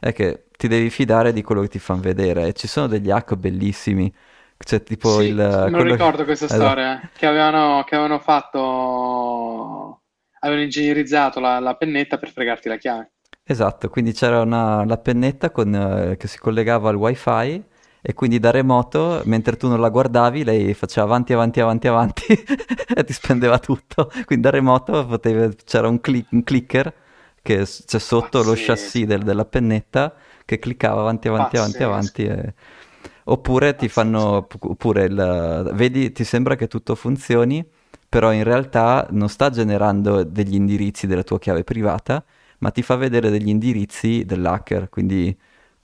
è 0.00 0.12
che 0.12 0.46
ti 0.56 0.68
devi 0.68 0.90
fidare 0.90 1.32
di 1.32 1.42
quello 1.42 1.62
che 1.62 1.68
ti 1.68 1.78
fanno 1.78 2.02
vedere 2.02 2.48
e 2.48 2.52
ci 2.52 2.66
sono 2.66 2.86
degli 2.86 3.10
hack 3.10 3.34
bellissimi 3.36 4.12
c'è 4.56 4.82
tipo 4.82 5.20
sì, 5.20 5.26
il... 5.26 5.66
Non 5.70 5.82
ricordo 5.82 6.24
questa 6.24 6.46
esatto. 6.46 6.62
storia, 6.62 7.10
che 7.16 7.26
avevano, 7.26 7.84
che 7.84 7.94
avevano 7.96 8.18
fatto... 8.20 10.02
avevano 10.40 10.64
ingegnerizzato 10.64 11.40
la, 11.40 11.58
la, 11.58 11.74
pennetta 11.74 12.18
per 12.18 12.30
fregarti 12.30 12.68
la 12.68 12.76
chiave. 12.76 13.12
Esatto, 13.42 13.88
quindi 13.90 14.12
c'era 14.12 14.40
una, 14.40 14.84
la 14.84 14.96
pennetta 14.98 15.50
con, 15.50 15.74
eh, 15.74 16.16
che 16.16 16.28
si 16.28 16.38
collegava 16.38 16.88
al 16.88 16.96
wifi 16.96 17.62
e 18.06 18.12
quindi 18.12 18.38
da 18.38 18.50
remoto, 18.50 19.22
mentre 19.24 19.56
tu 19.56 19.66
non 19.66 19.80
la 19.80 19.88
guardavi, 19.88 20.44
lei 20.44 20.74
faceva 20.74 21.06
avanti, 21.06 21.32
avanti, 21.32 21.60
avanti, 21.60 21.88
avanti 21.88 22.26
e 22.94 23.02
ti 23.02 23.14
spendeva 23.14 23.58
tutto. 23.58 24.10
Quindi 24.26 24.44
da 24.44 24.50
remoto 24.50 25.06
potevi, 25.06 25.56
c'era 25.64 25.88
un, 25.88 25.98
click, 26.02 26.30
un 26.32 26.44
clicker 26.44 26.92
che 27.40 27.64
c'è 27.64 27.98
sotto 27.98 28.40
Pazzesco. 28.40 28.50
lo 28.50 28.54
chassis 28.54 29.06
del, 29.06 29.22
della 29.22 29.46
pennetta 29.46 30.14
che 30.44 30.58
cliccava 30.58 31.00
avanti, 31.00 31.28
avanti, 31.28 31.56
Pazzesco. 31.56 31.84
avanti, 31.84 32.22
avanti. 32.24 32.48
E... 32.48 32.54
Oppure 33.24 33.74
ti 33.74 33.88
fanno, 33.88 34.46
oppure 34.60 35.04
il, 35.04 35.70
vedi, 35.72 36.12
ti 36.12 36.24
sembra 36.24 36.56
che 36.56 36.66
tutto 36.68 36.94
funzioni, 36.94 37.66
però 38.06 38.34
in 38.34 38.44
realtà 38.44 39.06
non 39.12 39.30
sta 39.30 39.48
generando 39.48 40.24
degli 40.24 40.56
indirizzi 40.56 41.06
della 41.06 41.22
tua 41.22 41.38
chiave 41.38 41.64
privata, 41.64 42.22
ma 42.58 42.70
ti 42.70 42.82
fa 42.82 42.96
vedere 42.96 43.30
degli 43.30 43.48
indirizzi 43.48 44.26
dell'hacker, 44.26 44.90
quindi 44.90 45.34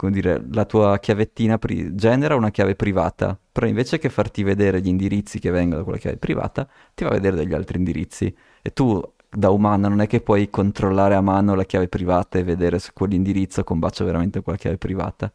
come 0.00 0.12
dire, 0.12 0.42
la 0.52 0.64
tua 0.64 0.98
chiavettina 0.98 1.58
pri- 1.58 1.94
genera 1.94 2.34
una 2.34 2.50
chiave 2.50 2.74
privata, 2.74 3.38
però 3.52 3.66
invece 3.66 3.98
che 3.98 4.08
farti 4.08 4.42
vedere 4.42 4.80
gli 4.80 4.88
indirizzi 4.88 5.38
che 5.38 5.50
vengono 5.50 5.76
da 5.76 5.82
quella 5.82 5.98
chiave 5.98 6.16
privata, 6.16 6.66
ti 6.94 7.04
fa 7.04 7.10
vedere 7.10 7.36
degli 7.36 7.52
altri 7.52 7.76
indirizzi. 7.76 8.34
E 8.62 8.72
tu 8.72 8.98
da 9.28 9.50
umana 9.50 9.88
non 9.88 10.00
è 10.00 10.06
che 10.06 10.22
puoi 10.22 10.48
controllare 10.48 11.14
a 11.16 11.20
mano 11.20 11.54
la 11.54 11.64
chiave 11.64 11.88
privata 11.88 12.38
e 12.38 12.44
vedere 12.44 12.78
se 12.78 12.92
quell'indirizzo 12.94 13.62
combacia 13.62 14.02
veramente 14.02 14.40
quella 14.40 14.56
chiave 14.56 14.78
privata. 14.78 15.30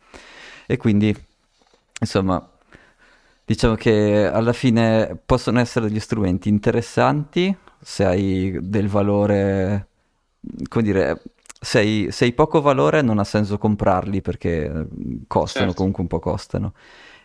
E 0.65 0.77
quindi, 0.77 1.15
insomma, 1.99 2.49
diciamo 3.45 3.75
che 3.75 4.25
alla 4.25 4.53
fine 4.53 5.15
possono 5.23 5.59
essere 5.59 5.89
degli 5.89 5.99
strumenti 5.99 6.49
interessanti 6.49 7.55
se 7.79 8.03
hai 8.03 8.57
del 8.63 8.87
valore, 8.87 9.89
come 10.69 10.83
dire, 10.83 11.21
se 11.65 11.79
hai, 11.79 12.07
se 12.11 12.25
hai 12.25 12.33
poco 12.33 12.61
valore 12.61 13.01
non 13.01 13.17
ha 13.17 13.23
senso 13.23 13.57
comprarli 13.57 14.21
perché 14.21 14.69
mm, 14.69 15.23
costano, 15.27 15.65
certo. 15.65 15.77
comunque 15.77 16.03
un 16.03 16.07
po' 16.07 16.19
costano. 16.19 16.73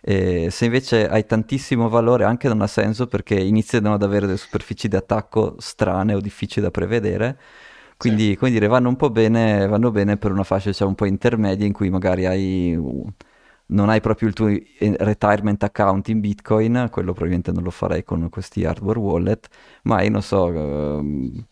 E 0.01 0.49
se 0.51 0.65
invece 0.65 1.07
hai 1.09 1.27
tantissimo 1.27 1.89
valore 1.91 2.25
anche 2.25 2.49
non 2.49 2.63
ha 2.63 2.67
senso 2.67 3.07
perché 3.07 3.35
iniziano 3.39 3.93
ad 3.93 4.03
avere 4.03 4.25
delle 4.25 4.39
superfici 4.39 4.89
di 4.89 4.97
attacco 4.97 5.57
strane 5.59 6.15
o 6.15 6.21
difficili 6.21 6.65
da 6.65 6.71
prevedere. 6.71 7.39
Quindi, 7.99 8.35
come 8.37 8.51
dire, 8.51 8.67
vanno 8.67 8.89
un 8.89 8.97
po' 8.97 9.11
bene, 9.11 9.67
vanno 9.67 9.91
bene 9.91 10.17
per 10.17 10.33
una 10.33 10.43
fascia 10.43 10.71
diciamo, 10.71 10.91
un 10.91 10.97
po' 10.97 11.05
intermedia 11.05 11.67
in 11.67 11.75
cui 11.75 11.91
magari 11.91 12.25
hai, 12.25 12.75
non 13.67 13.91
hai 13.91 14.01
proprio 14.01 14.29
il 14.29 14.35
tuo 14.35 14.49
retirement 14.49 15.63
account 15.63 16.09
in 16.09 16.21
Bitcoin, 16.21 16.89
quello 16.91 17.13
probabilmente 17.13 17.53
non 17.53 17.63
lo 17.63 17.71
farei 17.71 18.03
con 18.03 18.27
questi 18.31 18.65
hardware 18.65 18.99
wallet, 18.99 19.49
ma 19.83 19.97
hai, 19.97 20.09
non 20.09 20.23
so, 20.23 20.45
uh, 20.47 21.45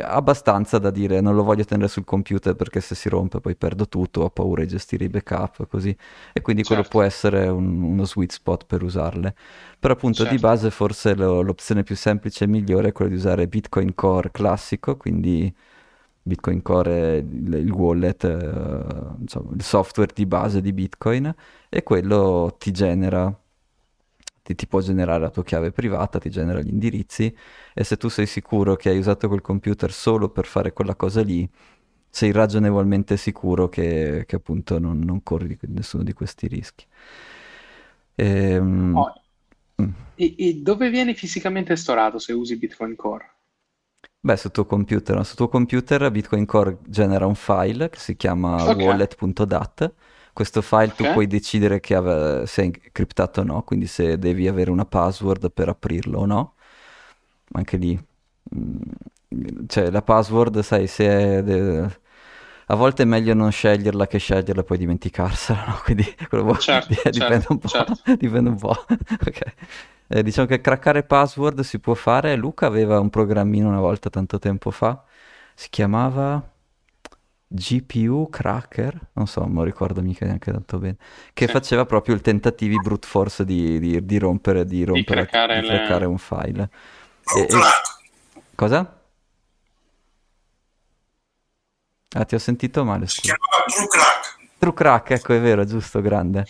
abbastanza 0.00 0.78
da 0.78 0.90
dire 0.90 1.20
non 1.20 1.34
lo 1.34 1.42
voglio 1.42 1.64
tenere 1.64 1.88
sul 1.88 2.04
computer 2.04 2.54
perché 2.54 2.80
se 2.80 2.94
si 2.94 3.08
rompe 3.08 3.40
poi 3.40 3.54
perdo 3.56 3.88
tutto, 3.88 4.22
ho 4.22 4.30
paura 4.30 4.62
di 4.62 4.68
gestire 4.68 5.04
i 5.04 5.08
backup 5.08 5.66
così 5.66 5.94
e 6.32 6.40
quindi 6.40 6.62
certo. 6.62 6.82
quello 6.82 6.88
può 6.88 7.02
essere 7.02 7.48
un, 7.48 7.82
uno 7.82 8.04
sweet 8.04 8.32
spot 8.32 8.66
per 8.66 8.82
usarle. 8.82 9.34
Però 9.78 9.94
appunto 9.94 10.18
certo. 10.18 10.34
di 10.34 10.40
base 10.40 10.70
forse 10.70 11.14
lo, 11.14 11.42
l'opzione 11.42 11.82
più 11.82 11.96
semplice 11.96 12.44
e 12.44 12.46
migliore 12.46 12.88
è 12.88 12.92
quella 12.92 13.10
di 13.10 13.16
usare 13.16 13.46
Bitcoin 13.46 13.94
Core 13.94 14.30
classico, 14.30 14.96
quindi 14.96 15.54
Bitcoin 16.22 16.62
Core 16.62 16.90
è 16.90 17.14
il, 17.16 17.54
il 17.54 17.70
wallet, 17.70 18.24
eh, 18.24 19.16
insomma, 19.20 19.52
il 19.54 19.62
software 19.62 20.12
di 20.14 20.24
base 20.24 20.62
di 20.62 20.72
Bitcoin 20.72 21.34
e 21.68 21.82
quello 21.82 22.54
ti 22.58 22.70
genera 22.70 23.32
ti, 24.44 24.54
ti, 24.54 24.66
può 24.66 24.80
generare 24.80 25.20
la 25.20 25.30
tua 25.30 25.42
chiave 25.42 25.72
privata, 25.72 26.18
ti 26.18 26.28
genera 26.28 26.60
gli 26.60 26.68
indirizzi 26.68 27.34
e 27.72 27.82
se 27.82 27.96
tu 27.96 28.08
sei 28.08 28.26
sicuro 28.26 28.76
che 28.76 28.90
hai 28.90 28.98
usato 28.98 29.26
quel 29.26 29.40
computer 29.40 29.90
solo 29.90 30.28
per 30.28 30.44
fare 30.44 30.74
quella 30.74 30.94
cosa 30.94 31.22
lì, 31.22 31.48
sei 32.10 32.30
ragionevolmente 32.30 33.16
sicuro 33.16 33.70
che, 33.70 34.24
che 34.26 34.36
appunto 34.36 34.78
non, 34.78 34.98
non, 34.98 35.22
corri 35.22 35.58
nessuno 35.68 36.02
di 36.02 36.12
questi 36.12 36.46
rischi. 36.46 36.84
Ehm... 38.16 38.94
Oh. 38.94 39.12
Mm. 39.82 39.90
E, 40.14 40.34
e, 40.38 40.54
dove 40.56 40.90
viene 40.90 41.14
fisicamente 41.14 41.74
storato 41.74 42.18
se 42.18 42.32
usi 42.34 42.56
Bitcoin 42.58 42.94
Core? 42.94 43.30
Beh, 44.20 44.36
sul 44.36 44.50
tuo 44.52 44.66
computer, 44.66 45.16
no? 45.16 45.24
sul 45.24 45.36
tuo 45.36 45.48
computer 45.48 46.10
Bitcoin 46.10 46.44
Core 46.44 46.78
genera 46.86 47.26
un 47.26 47.34
file 47.34 47.88
che 47.88 47.98
si 47.98 48.14
chiama 48.14 48.62
okay. 48.62 48.84
wallet.dat 48.84 49.92
questo 50.34 50.60
file 50.60 50.92
okay. 50.92 51.06
tu 51.06 51.12
puoi 51.12 51.26
decidere 51.26 51.80
ave- 51.90 52.44
se 52.46 52.64
è 52.64 52.70
criptato 52.92 53.40
o 53.40 53.44
no, 53.44 53.62
quindi 53.62 53.86
se 53.86 54.18
devi 54.18 54.48
avere 54.48 54.70
una 54.70 54.84
password 54.84 55.50
per 55.52 55.68
aprirlo 55.68 56.18
o 56.18 56.26
no. 56.26 56.54
Anche 57.52 57.76
lì, 57.76 57.94
mh, 57.94 58.58
mm, 59.34 59.66
cioè 59.66 59.90
la 59.90 60.02
password, 60.02 60.60
sai, 60.60 60.86
se 60.86 61.06
è... 61.06 61.42
De- 61.42 62.02
a 62.68 62.74
volte 62.76 63.02
è 63.02 63.06
meglio 63.06 63.34
non 63.34 63.52
sceglierla 63.52 64.06
che 64.06 64.18
sceglierla 64.18 64.62
e 64.62 64.64
poi 64.64 64.78
dimenticarsela, 64.78 65.64
no? 65.66 65.80
Quindi 65.84 66.04
quello 66.28 66.56
certo, 66.58 66.88
dipende, 67.10 67.12
certo, 67.12 67.52
un 67.52 67.58
po', 67.58 67.68
certo. 67.68 67.94
dipende 68.18 68.50
un 68.50 68.56
po'. 68.56 68.70
ok. 68.70 69.40
Eh, 70.08 70.22
diciamo 70.22 70.46
che 70.46 70.60
craccare 70.60 71.04
password 71.04 71.60
si 71.60 71.78
può 71.78 71.94
fare. 71.94 72.34
Luca 72.34 72.66
aveva 72.66 72.98
un 72.98 73.10
programmino 73.10 73.68
una 73.68 73.80
volta 73.80 74.10
tanto 74.10 74.38
tempo 74.38 74.70
fa, 74.70 75.04
si 75.54 75.68
chiamava 75.70 76.53
GPU 77.54 78.28
cracker, 78.30 78.98
non 79.12 79.28
so, 79.28 79.46
non 79.46 79.62
ricordo 79.62 80.02
mica 80.02 80.26
neanche 80.26 80.50
tanto 80.50 80.78
bene, 80.78 80.96
che 81.32 81.46
sì. 81.46 81.52
faceva 81.52 81.86
proprio 81.86 82.16
il 82.16 82.20
tentativo 82.20 82.78
brute 82.78 83.06
force 83.06 83.44
di, 83.44 83.78
di, 83.78 84.04
di 84.04 84.18
rompere, 84.18 84.64
di 84.64 84.84
rompere, 84.84 85.22
di 85.22 85.28
craccare, 85.28 85.60
di 85.60 85.66
craccare 85.68 86.00
le... 86.00 86.06
un 86.06 86.18
file. 86.18 86.70
E, 87.36 87.40
e... 87.42 87.48
Cosa? 88.56 89.00
Ah, 92.16 92.24
ti 92.24 92.34
ho 92.34 92.38
sentito 92.38 92.84
male. 92.84 93.06
Scusa. 93.06 93.20
Si 93.20 93.20
chiamava 93.20 93.64
True 93.66 93.86
Crack. 93.86 94.36
True 94.58 94.74
Crack, 94.74 95.10
ecco, 95.10 95.34
è 95.34 95.40
vero, 95.40 95.64
giusto, 95.64 96.00
grande. 96.00 96.46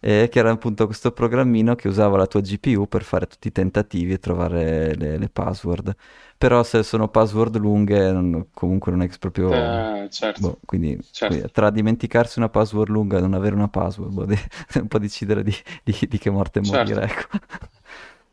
E 0.00 0.28
che 0.30 0.38
era 0.38 0.50
appunto 0.50 0.86
questo 0.86 1.10
programmino 1.10 1.74
che 1.74 1.88
usava 1.88 2.16
la 2.16 2.26
tua 2.26 2.40
GPU 2.40 2.86
per 2.86 3.02
fare 3.02 3.26
tutti 3.26 3.48
i 3.48 3.52
tentativi 3.52 4.12
e 4.12 4.18
trovare 4.18 4.94
le, 4.94 5.18
le 5.18 5.28
password 5.28 5.96
però 6.38 6.62
se 6.62 6.84
sono 6.84 7.08
password 7.08 7.56
lunghe 7.56 8.12
non, 8.12 8.50
comunque 8.54 8.92
non 8.92 9.02
è 9.02 9.08
proprio... 9.18 9.52
Eh, 9.52 10.08
certo. 10.08 10.40
Boh, 10.40 10.58
quindi, 10.64 10.96
certo. 11.10 11.34
quindi, 11.34 11.52
tra 11.52 11.68
dimenticarsi 11.70 12.38
una 12.38 12.48
password 12.48 12.90
lunga 12.90 13.18
e 13.18 13.20
non 13.20 13.34
avere 13.34 13.56
una 13.56 13.66
password, 13.66 14.12
boh, 14.12 14.24
de- 14.24 14.48
un 14.76 14.86
po' 14.86 15.00
decidere 15.00 15.42
di, 15.42 15.52
di, 15.82 15.98
di, 16.08 16.16
che 16.16 16.30
morte 16.30 16.62
certo. 16.62 16.78
morire, 16.78 17.06
ecco. 17.10 17.38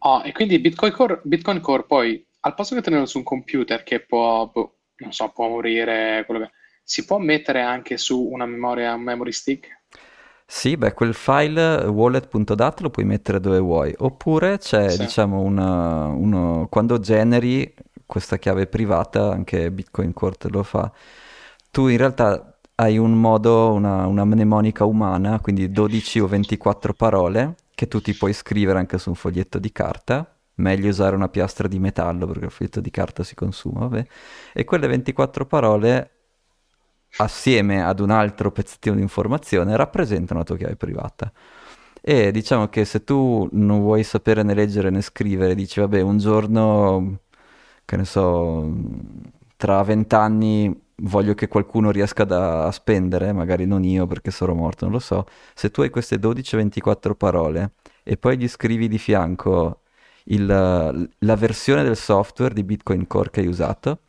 Oh, 0.06 0.22
e 0.24 0.32
quindi 0.34 0.60
Bitcoin 0.60 0.92
Core, 0.92 1.22
Bitcoin 1.24 1.60
Core 1.62 1.86
poi, 1.86 2.24
al 2.42 2.54
posto 2.54 2.76
che 2.76 2.82
tenerlo 2.82 3.08
su 3.08 3.18
un 3.18 3.24
computer 3.24 3.82
che 3.82 4.02
può, 4.02 4.52
boh, 4.54 4.82
non 4.98 5.12
so, 5.12 5.28
può 5.30 5.50
morire, 5.50 6.24
quello 6.28 6.46
che... 6.46 6.52
si 6.84 7.06
può 7.06 7.18
mettere 7.18 7.62
anche 7.62 7.98
su 7.98 8.22
una 8.22 8.46
memoria, 8.46 8.94
un 8.94 9.02
memory 9.02 9.32
stick? 9.32 9.85
Sì, 10.48 10.78
beh, 10.78 10.94
quel 10.94 11.14
file 11.14 11.86
wallet.dat 11.86 12.82
lo 12.82 12.90
puoi 12.90 13.04
mettere 13.06 13.40
dove 13.40 13.60
vuoi, 13.60 13.94
oppure 13.98 14.58
c'è, 14.60 14.90
sì. 14.90 15.00
diciamo, 15.00 15.42
una, 15.42 16.06
uno, 16.06 16.68
quando 16.70 17.00
generi 17.00 17.74
questa 18.06 18.38
chiave 18.38 18.68
privata, 18.68 19.32
anche 19.32 19.72
Bitcoin 19.72 20.14
Core 20.14 20.36
te 20.36 20.50
lo 20.50 20.62
fa, 20.64 20.92
tu 21.72 21.88
in 21.88 21.98
realtà 21.98 22.58
hai 22.76 22.98
un 22.98 23.14
modo, 23.20 23.74
una, 23.74 24.06
una 24.06 24.24
mnemonica 24.24 24.86
umana, 24.86 25.40
quindi 25.40 25.72
12 25.72 26.20
o 26.20 26.28
24 26.28 26.94
parole, 26.94 27.56
che 27.74 27.88
tu 27.88 28.00
ti 28.00 28.14
puoi 28.16 28.32
scrivere 28.34 28.78
anche 28.80 28.98
su 29.00 29.10
un 29.10 29.16
foglietto 29.16 29.58
di 29.60 29.72
carta, 29.72 30.30
meglio 30.56 30.90
usare 30.90 31.16
una 31.16 31.28
piastra 31.28 31.68
di 31.68 31.80
metallo 31.80 32.28
perché 32.28 32.46
il 32.46 32.52
foglietto 32.52 32.80
di 32.82 32.92
carta 32.92 33.24
si 33.24 33.34
consuma, 33.36 33.82
vabbè. 33.82 34.06
E 34.54 34.64
quelle 34.64 34.88
24 34.88 35.46
parole 35.46 36.12
assieme 37.18 37.84
ad 37.84 38.00
un 38.00 38.10
altro 38.10 38.52
pezzettino 38.52 38.96
di 38.96 39.02
informazione 39.02 39.76
rappresentano 39.76 40.40
la 40.40 40.46
tua 40.46 40.58
chiave 40.58 40.76
privata. 40.76 41.32
E 42.02 42.32
diciamo 42.32 42.68
che 42.70 42.86
se 42.86 43.04
tu 43.04 43.48
non 43.54 43.80
vuoi 43.80 44.04
sapere 44.04 44.44
né 44.44 44.54
leggere 44.54 44.90
né 44.92 45.02
scrivere, 45.02 45.56
dici 45.56 45.80
vabbè 45.80 46.02
un 46.02 46.18
giorno, 46.20 47.22
che 47.84 47.98
ne 47.98 48.06
so, 48.06 48.72
tra 49.58 49.82
vent'anni 49.84 50.84
voglio 50.98 51.34
che 51.34 51.48
qualcuno 51.48 51.92
riesca 51.92 52.24
da, 52.24 52.66
a 52.66 52.72
spendere, 52.72 53.34
magari 53.34 53.66
non 53.66 53.84
io 53.84 54.06
perché 54.08 54.32
sarò 54.32 54.54
morto, 54.54 54.86
non 54.86 54.94
lo 54.94 55.00
so. 55.00 55.26
Se 55.54 55.72
tu 55.72 55.82
hai 55.82 55.90
queste 55.90 56.18
12-24 56.18 57.16
parole 57.16 57.74
e 58.04 58.18
poi 58.18 58.38
gli 58.38 58.48
scrivi 58.48 58.88
di 58.88 58.98
fianco 58.98 59.82
il, 60.26 60.46
la 60.46 61.36
versione 61.36 61.84
del 61.84 61.98
software 61.98 62.54
di 62.54 62.64
Bitcoin 62.64 63.08
Core 63.08 63.30
che 63.32 63.42
hai 63.42 63.48
usato, 63.48 64.00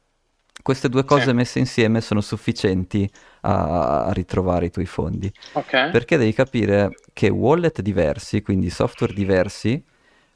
queste 0.67 0.89
due 0.89 1.05
cose 1.05 1.27
sì. 1.27 1.33
messe 1.33 1.59
insieme 1.61 2.01
sono 2.01 2.21
sufficienti 2.21 3.09
a, 3.43 4.07
a, 4.07 4.13
ritrovare 4.13 4.67
i 4.67 4.71
tuoi 4.73 4.85
fondi. 4.85 5.33
Okay. 5.53 5.93
Perché 5.93 6.17
devi 6.17 6.33
capire 6.33 6.91
che 7.13 7.29
wallet 7.29 7.83
diversi, 7.83 8.43
quindi 8.43 8.69
software 8.69 9.15
diversi, 9.15 9.81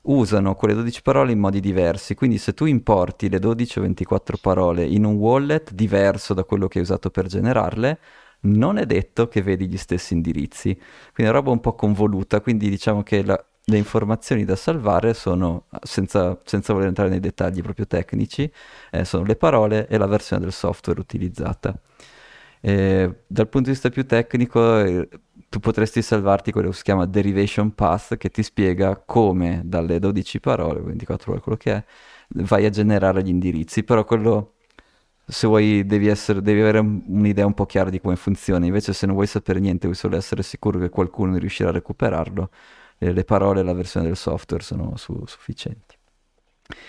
usano 0.02 0.54
quelle 0.54 0.74
12 0.74 1.02
parole 1.02 1.32
in 1.32 1.40
modi 1.40 1.58
diversi. 1.58 2.14
Quindi 2.14 2.38
se 2.38 2.54
tu 2.54 2.66
importi 2.66 3.28
le 3.28 3.40
12 3.40 3.80
o 3.80 3.82
24 3.82 4.36
parole 4.40 4.84
in 4.84 5.04
un 5.04 5.16
wallet 5.16 5.72
diverso 5.72 6.32
da 6.32 6.44
quello 6.44 6.68
che 6.68 6.78
hai 6.78 6.84
usato 6.84 7.10
per 7.10 7.26
generarle, 7.26 7.98
non 8.42 8.78
è 8.78 8.86
detto 8.86 9.26
che 9.26 9.42
vedi 9.42 9.66
gli 9.66 9.78
stessi 9.78 10.14
indirizzi. 10.14 10.72
Quindi 10.76 11.24
è 11.24 11.24
una 11.24 11.32
roba 11.32 11.50
un 11.50 11.58
po' 11.58 11.74
convoluta, 11.74 12.40
quindi 12.40 12.70
diciamo 12.70 13.02
che 13.02 13.24
la, 13.24 13.44
le 13.64 13.76
informazioni 13.76 14.44
da 14.44 14.56
salvare 14.56 15.14
sono, 15.14 15.66
senza, 15.82 16.40
senza 16.44 16.72
voler 16.72 16.88
entrare 16.88 17.10
nei 17.10 17.20
dettagli 17.20 17.62
proprio 17.62 17.86
tecnici, 17.86 18.50
eh, 18.90 19.04
sono 19.04 19.24
le 19.24 19.36
parole 19.36 19.86
e 19.88 19.96
la 19.98 20.06
versione 20.06 20.42
del 20.42 20.52
software 20.52 21.00
utilizzata. 21.00 21.74
E, 22.60 23.14
dal 23.26 23.48
punto 23.48 23.68
di 23.68 23.72
vista 23.72 23.88
più 23.90 24.06
tecnico, 24.06 24.78
eh, 24.80 25.08
tu 25.48 25.58
potresti 25.58 26.02
salvarti 26.02 26.52
quello 26.52 26.70
che 26.70 26.76
si 26.76 26.82
chiama 26.82 27.06
derivation 27.06 27.74
path, 27.74 28.16
che 28.16 28.30
ti 28.30 28.42
spiega 28.42 28.96
come 28.96 29.62
dalle 29.64 29.98
12 29.98 30.40
parole, 30.40 30.80
24 30.80 31.32
ore, 31.32 31.40
quello 31.40 31.58
che 31.58 31.72
è, 31.72 31.84
vai 32.44 32.64
a 32.66 32.70
generare 32.70 33.22
gli 33.22 33.28
indirizzi, 33.28 33.82
però 33.82 34.04
quello 34.04 34.54
se 35.26 35.46
vuoi 35.46 35.86
devi, 35.86 36.08
essere, 36.08 36.42
devi, 36.42 36.60
avere 36.60 36.78
un'idea 36.78 37.46
un 37.46 37.54
po' 37.54 37.66
chiara 37.66 37.90
di 37.90 38.00
come 38.00 38.16
funziona, 38.16 38.66
invece 38.66 38.92
se 38.92 39.06
non 39.06 39.14
vuoi 39.14 39.26
sapere 39.26 39.60
niente, 39.60 39.86
vuoi 39.86 39.96
solo 39.96 40.16
essere 40.16 40.42
sicuro 40.42 40.78
che 40.78 40.88
qualcuno 40.88 41.36
riuscirà 41.36 41.68
a 41.70 41.72
recuperarlo, 41.72 42.50
eh, 43.00 43.12
le 43.12 43.24
parole 43.24 43.60
e 43.60 43.62
la 43.62 43.72
versione 43.72 44.06
del 44.06 44.16
software 44.16 44.62
sono 44.62 44.96
su- 44.96 45.24
sufficienti. 45.26 45.96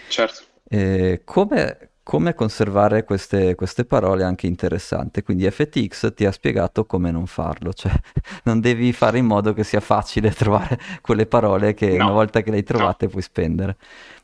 Certo. 0.10 0.44
Eh, 0.68 1.22
come, 1.24 1.92
come, 2.04 2.34
conservare 2.34 3.04
queste, 3.06 3.56
queste, 3.56 3.86
parole 3.86 4.22
è 4.22 4.26
anche 4.26 4.46
interessante, 4.46 5.24
quindi 5.24 5.50
FTX 5.50 6.14
ti 6.14 6.26
ha 6.26 6.32
spiegato 6.32 6.86
come 6.86 7.12
non 7.12 7.28
farlo, 7.28 7.74
cioè 7.74 7.92
non 8.44 8.60
devi 8.60 8.92
fare 8.92 9.18
in 9.20 9.26
modo 9.26 9.54
che 9.54 9.64
sia 9.64 9.80
facile 9.80 10.32
trovare 10.36 10.78
quelle 11.02 11.26
parole 11.26 11.74
che 11.74 11.96
no. 11.96 12.06
una 12.06 12.14
volta 12.14 12.42
che 12.42 12.52
le 12.52 12.58
hai 12.58 12.64
trovate 12.64 13.06
no. 13.06 13.12
puoi 13.12 13.24
spendere. 13.24 13.78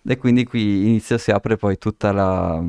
E 0.05 0.17
quindi 0.17 0.43
qui 0.45 0.87
inizia, 0.87 1.17
si 1.17 1.31
apre 1.31 1.55
poi 1.55 1.77
tutta 1.77 2.11
la, 2.11 2.61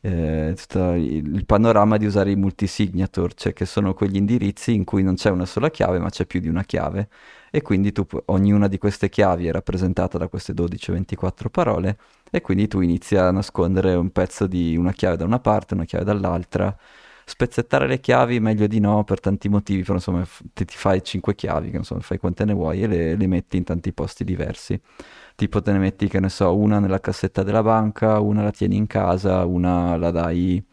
eh, 0.00 0.54
tutto 0.56 0.92
il 0.92 1.44
panorama 1.46 1.96
di 1.96 2.06
usare 2.06 2.32
i 2.32 2.36
multisignature, 2.36 3.32
cioè 3.36 3.52
che 3.52 3.64
sono 3.64 3.94
quegli 3.94 4.16
indirizzi 4.16 4.74
in 4.74 4.84
cui 4.84 5.02
non 5.04 5.14
c'è 5.14 5.30
una 5.30 5.46
sola 5.46 5.70
chiave 5.70 5.98
ma 5.98 6.10
c'è 6.10 6.26
più 6.26 6.40
di 6.40 6.48
una 6.48 6.64
chiave 6.64 7.08
e 7.54 7.62
quindi 7.62 7.92
tu, 7.92 8.04
ognuna 8.26 8.66
di 8.66 8.78
queste 8.78 9.08
chiavi 9.08 9.46
è 9.46 9.52
rappresentata 9.52 10.18
da 10.18 10.26
queste 10.26 10.52
12-24 10.52 11.50
parole 11.50 11.96
e 12.28 12.40
quindi 12.40 12.66
tu 12.66 12.80
inizi 12.80 13.14
a 13.16 13.30
nascondere 13.30 13.94
un 13.94 14.10
pezzo 14.10 14.48
di 14.48 14.76
una 14.76 14.90
chiave 14.90 15.16
da 15.16 15.24
una 15.24 15.38
parte, 15.38 15.74
una 15.74 15.84
chiave 15.84 16.04
dall'altra. 16.04 16.76
Spezzettare 17.24 17.86
le 17.86 18.00
chiavi 18.00 18.40
meglio 18.40 18.66
di 18.66 18.80
no 18.80 19.04
per 19.04 19.20
tanti 19.20 19.48
motivi, 19.48 19.82
però 19.82 19.94
insomma 19.94 20.26
ti, 20.52 20.64
ti 20.64 20.76
fai 20.76 21.00
5 21.04 21.36
chiavi, 21.36 21.70
che 21.70 21.76
insomma 21.76 22.00
fai 22.00 22.18
quante 22.18 22.44
ne 22.44 22.54
vuoi 22.54 22.82
e 22.82 22.88
le, 22.88 23.14
le 23.14 23.26
metti 23.28 23.56
in 23.56 23.62
tanti 23.62 23.92
posti 23.92 24.24
diversi. 24.24 24.80
Tipo 25.36 25.62
te 25.62 25.70
ne 25.70 25.78
metti, 25.78 26.08
che 26.08 26.18
ne 26.18 26.28
so, 26.30 26.56
una 26.56 26.80
nella 26.80 26.98
cassetta 26.98 27.44
della 27.44 27.62
banca, 27.62 28.18
una 28.18 28.42
la 28.42 28.50
tieni 28.50 28.74
in 28.76 28.88
casa, 28.88 29.44
una 29.44 29.96
la 29.96 30.10
dai 30.10 30.64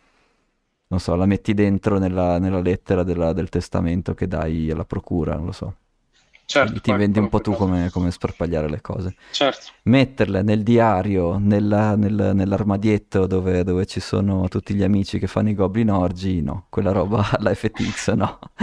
non 0.88 1.00
so, 1.00 1.16
la 1.16 1.26
metti 1.26 1.54
dentro 1.54 2.00
nella, 2.00 2.38
nella 2.40 2.60
lettera 2.62 3.04
della, 3.04 3.34
del 3.34 3.50
testamento 3.50 4.14
che 4.14 4.28
dai 4.28 4.70
alla 4.72 4.86
procura, 4.86 5.36
non 5.36 5.46
lo 5.46 5.52
so. 5.52 5.76
Certo, 6.52 6.82
ti 6.82 6.92
vendi 6.92 7.18
un 7.18 7.30
po' 7.30 7.40
tu 7.40 7.54
come, 7.54 7.90
come, 7.92 8.12
sparpagliare 8.12 8.68
le 8.68 8.82
cose. 8.82 9.16
Certo. 9.32 9.68
Metterle 9.84 10.42
nel 10.42 10.64
diario, 10.64 11.38
nella, 11.38 11.96
nel, 11.96 12.32
nell'armadietto 12.34 13.26
dove, 13.26 13.64
dove, 13.64 13.86
ci 13.86 14.02
sono 14.02 14.50
tutti 14.50 14.74
gli 14.74 14.84
amici 14.84 15.18
che 15.18 15.28
fanno 15.28 15.48
i 15.48 15.56
goblin 15.56 15.92
orgi, 15.92 16.42
no. 16.42 16.66
Quella 16.68 16.92
roba 16.92 17.26
alla 17.40 17.54
FTX, 17.54 18.12
no. 18.16 18.38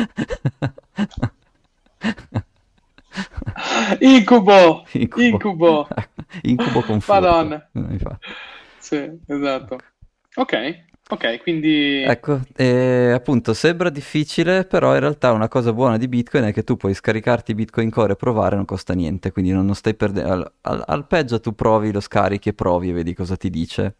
Incubo! 4.00 4.84
Incubo! 4.92 5.22
Incubo, 5.22 5.88
Incubo 6.42 6.82
con 6.82 7.00
Madonna. 7.06 7.70
Sì, 8.76 9.18
esatto. 9.26 9.78
Ok. 10.34 10.84
Ok, 11.10 11.40
quindi... 11.40 12.02
Ecco, 12.02 12.40
eh, 12.54 13.12
appunto 13.14 13.54
sembra 13.54 13.88
difficile, 13.88 14.64
però 14.64 14.92
in 14.92 15.00
realtà 15.00 15.32
una 15.32 15.48
cosa 15.48 15.72
buona 15.72 15.96
di 15.96 16.06
Bitcoin 16.06 16.44
è 16.44 16.52
che 16.52 16.64
tu 16.64 16.76
puoi 16.76 16.92
scaricarti 16.92 17.54
Bitcoin 17.54 17.88
Core 17.88 18.12
e 18.12 18.16
provare, 18.16 18.56
non 18.56 18.66
costa 18.66 18.92
niente, 18.92 19.32
quindi 19.32 19.50
non, 19.52 19.64
non 19.64 19.74
stai 19.74 19.94
perdendo... 19.94 20.30
Al, 20.30 20.52
al, 20.60 20.84
al, 20.86 21.06
peggio 21.06 21.40
tu 21.40 21.54
provi, 21.54 21.92
lo 21.92 22.00
scarichi 22.00 22.50
e 22.50 22.52
provi 22.52 22.90
e 22.90 22.92
vedi 22.92 23.14
cosa 23.14 23.36
ti 23.36 23.48
dice. 23.48 23.96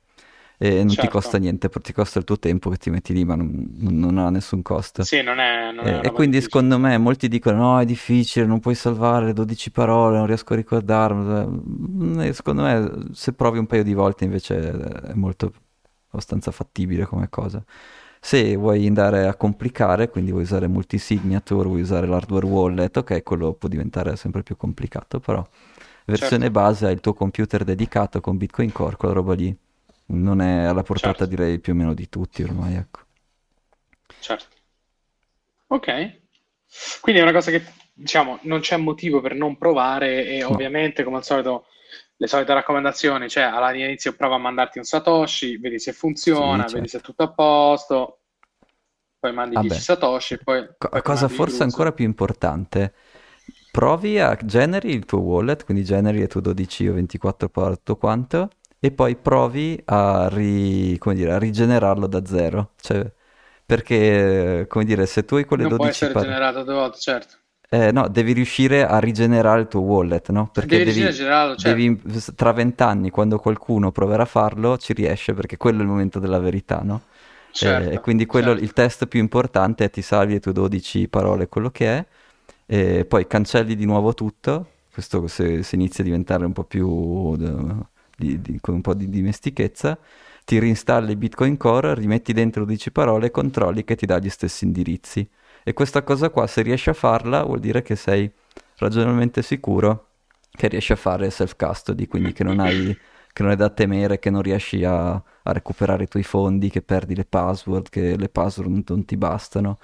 E 0.59 0.71
non 0.79 0.89
certo. 0.89 1.03
ti 1.03 1.09
costa 1.09 1.39
niente, 1.39 1.71
ti 1.71 1.93
costa 1.95 2.19
il 2.19 2.27
tuo 2.27 2.39
tempo 2.39 2.69
che 2.69 2.77
ti 2.77 2.91
metti 2.91 3.15
lì, 3.15 3.25
ma 3.25 3.37
non, 3.37 3.71
non 3.79 4.19
ha 4.19 4.29
nessun 4.29 4.61
costo. 4.61 5.03
Sì, 5.03 5.23
non 5.23 5.39
è... 5.39 5.73
Non 5.73 5.87
è 5.87 5.89
e, 5.89 6.09
e 6.09 6.11
quindi 6.11 6.37
difficile. 6.37 6.43
secondo 6.43 6.79
me 6.79 6.99
molti 6.99 7.29
dicono 7.29 7.57
no, 7.57 7.81
è 7.81 7.87
difficile, 7.87 8.45
non 8.45 8.61
puoi 8.61 8.75
salvare 8.75 9.27
le 9.27 9.33
12 9.33 9.71
parole, 9.71 10.19
non 10.19 10.27
riesco 10.27 10.53
a 10.53 10.57
ricordarmi. 10.57 12.35
Secondo 12.35 12.63
me 12.63 12.91
se 13.13 13.33
provi 13.33 13.57
un 13.57 13.67
paio 13.67 13.83
di 13.83 13.95
volte 13.95 14.25
invece 14.25 14.59
è 14.59 15.15
molto 15.15 15.53
abbastanza 16.11 16.51
fattibile 16.51 17.05
come 17.05 17.29
cosa. 17.29 17.63
Se 18.21 18.57
vuoi 18.57 18.87
andare 18.87 19.27
a 19.27 19.35
complicare, 19.35 20.09
quindi 20.09 20.31
vuoi 20.31 20.43
usare 20.43 20.67
multisignature, 20.67 21.69
vuoi 21.69 21.83
usare 21.83 22.07
l'hardware 22.07 22.47
wallet, 22.47 22.97
ok, 22.97 23.23
quello 23.23 23.53
può 23.53 23.69
diventare 23.69 24.17
sempre 24.17 24.43
più 24.43 24.57
complicato, 24.57 25.21
però 25.21 25.47
versione 26.05 26.45
certo. 26.45 26.61
base 26.61 26.87
hai 26.87 26.95
il 26.95 27.01
tuo 27.01 27.15
computer 27.15 27.65
dedicato 27.65 28.21
con 28.21 28.37
Bitcoin 28.37 28.73
Core, 28.73 28.97
quella 28.97 29.15
roba 29.15 29.35
lì 29.35 29.57
non 30.07 30.41
è 30.41 30.65
alla 30.65 30.83
portata 30.83 31.19
certo. 31.19 31.35
direi 31.35 31.59
più 31.59 31.75
o 31.75 31.77
meno 31.77 31.95
di 31.95 32.09
tutti 32.09 32.43
ormai, 32.43 32.75
ecco. 32.75 33.01
Certo. 34.21 34.47
Ok. 35.69 35.87
Quindi 37.01 37.21
è 37.21 37.25
una 37.25 37.33
cosa 37.33 37.51
che 37.51 37.63
diciamo 37.93 38.39
non 38.43 38.61
c'è 38.61 38.77
motivo 38.77 39.21
per 39.21 39.35
non 39.35 39.59
provare 39.59 40.27
e 40.27 40.41
no. 40.41 40.51
ovviamente 40.51 41.03
come 41.03 41.17
al 41.17 41.25
solito 41.25 41.67
le 42.19 42.27
solite 42.27 42.53
raccomandazioni, 42.55 43.29
cioè 43.29 43.45
all'inizio 43.45 44.15
prova 44.15 44.35
a 44.37 44.39
mandarti 44.39 44.79
un 44.79 44.85
Satoshi, 44.85 45.57
vedi 45.59 45.79
se 45.79 45.93
funziona, 45.93 46.65
sì, 46.65 46.69
vedi 46.69 46.89
certo. 46.89 46.89
se 46.89 46.99
è 46.99 47.01
tutto 47.01 47.23
a 47.25 47.33
posto, 47.33 48.23
poi 49.19 49.33
mandi 49.33 49.57
Vabbè. 49.57 49.59
10 49.59 49.81
Satoshi 49.81 50.39
poi... 50.43 50.67
Co- 50.79 50.89
poi 50.89 51.03
cosa 51.03 51.29
forse 51.29 51.63
ancora 51.65 51.93
più 51.93 52.05
importante, 52.05 52.95
provi 53.71 54.19
a 54.21 54.37
generi 54.37 54.91
il 54.93 55.05
tuo 55.05 55.21
wallet, 55.21 55.65
quindi 55.65 55.85
generi 55.85 56.19
le 56.21 56.27
tue 56.29 56.41
12 56.41 56.89
o 56.89 56.95
24 56.95 57.49
porto 57.49 57.97
quanto, 57.97 58.51
e 58.79 58.93
poi 58.93 59.17
provi 59.17 59.81
a, 59.87 60.29
ri- 60.31 60.99
dire, 61.15 61.33
a 61.33 61.39
rigenerarlo 61.39 62.07
da 62.07 62.25
zero, 62.25 62.75
cioè 62.81 63.11
perché, 63.67 64.67
come 64.69 64.85
dire, 64.85 65.05
se 65.07 65.25
tu 65.25 65.35
hai 65.37 65.45
quelle 65.45 65.67
non 65.67 65.69
12 65.69 65.75
può 65.75 65.87
essere 65.87 66.11
par- 66.11 66.27
generato 66.27 66.63
due 66.65 66.73
volte, 66.73 66.99
certo. 66.99 67.37
Eh, 67.71 67.93
no, 67.93 68.09
devi 68.09 68.33
riuscire 68.33 68.87
a 68.87 68.99
rigenerare 68.99 69.61
il 69.61 69.69
tuo 69.69 69.81
wallet, 69.81 70.31
no? 70.31 70.49
Perché 70.51 70.79
devi, 70.79 71.01
devi, 71.01 71.13
generarlo, 71.13 71.55
certo. 71.55 71.77
devi 71.77 72.01
tra 72.35 72.53
vent'anni, 72.53 73.11
quando 73.11 73.39
qualcuno 73.39 73.93
proverà 73.93 74.23
a 74.23 74.27
farlo, 74.27 74.79
ci 74.79 74.95
riesce, 74.95 75.35
perché 75.35 75.59
quello 75.59 75.81
è 75.81 75.83
il 75.83 75.89
momento 75.89 76.19
della 76.19 76.39
verità, 76.39 76.81
no? 76.83 77.03
Certo, 77.51 77.91
eh, 77.91 77.95
e 77.95 78.01
quindi 78.01 78.25
quello, 78.25 78.51
certo. 78.53 78.65
il 78.65 78.73
test 78.73 79.07
più 79.07 79.21
importante 79.21 79.85
è 79.85 79.91
ti 79.91 80.01
salvi 80.01 80.35
le 80.35 80.41
tue 80.41 80.53
12 80.53 81.09
parole, 81.09 81.49
quello 81.49 81.71
che 81.71 81.99
è, 81.99 82.05
e 82.65 83.05
poi 83.05 83.27
cancelli 83.27 83.77
di 83.77 83.85
nuovo 83.85 84.15
tutto, 84.15 84.71
questo 84.91 85.27
se, 85.27 85.63
se 85.63 85.75
inizia 85.75 86.03
a 86.03 86.07
diventare 86.07 86.47
un 86.47 86.53
po' 86.55 86.65
più, 86.65 87.37
di, 87.37 88.41
di, 88.41 88.59
con 88.63 88.75
un 88.75 88.81
po' 88.81 88.95
di 88.95 89.11
dimestichezza, 89.11 89.99
ti 90.47 90.59
reinstalli 90.59 91.15
Bitcoin 91.17 91.59
Core, 91.59 91.95
rimetti 91.95 92.33
dentro 92.33 92.65
12 92.65 92.93
parole 92.93 93.27
e 93.27 93.31
controlli 93.31 93.85
che 93.85 93.95
ti 93.95 94.07
dà 94.07 94.19
gli 94.19 94.31
stessi 94.31 94.65
indirizzi 94.65 95.29
e 95.65 95.73
questa 95.73 96.03
cosa 96.03 96.31
qua, 96.31 96.47
se 96.47 96.63
riesci 96.63 96.89
a 96.89 96.95
farla, 96.95 97.43
vuol 97.43 97.61
dire 97.61 97.83
che 97.83 97.97
sei 97.97 98.31
ragionevolmente 98.77 99.43
sicuro 99.43 100.07
che 100.51 100.69
riesci 100.69 100.93
a 100.93 100.97
fare 100.97 101.31
self-custody, 101.31 102.07
quindi 102.07 102.33
che 102.33 102.43
non 102.43 102.59
hai, 102.59 102.97
che 103.33 103.43
non 103.43 103.51
hai 103.51 103.57
da 103.57 103.71
temere, 103.71 104.19
che 104.19 104.31
non 104.31 104.43
riesci 104.43 104.85
a, 104.85 105.11
a, 105.13 105.53
recuperare 105.53 106.05
i 106.05 106.09
tuoi 106.09 106.25
fondi, 106.25 106.69
che 106.69 106.83
perdi 106.83 107.15
le 107.15 107.25
password, 107.25 107.89
che 107.89 108.17
le 108.17 108.29
password 108.29 108.71
non, 108.71 108.83
non 108.87 109.05
ti 109.05 109.17
bastano. 109.17 109.79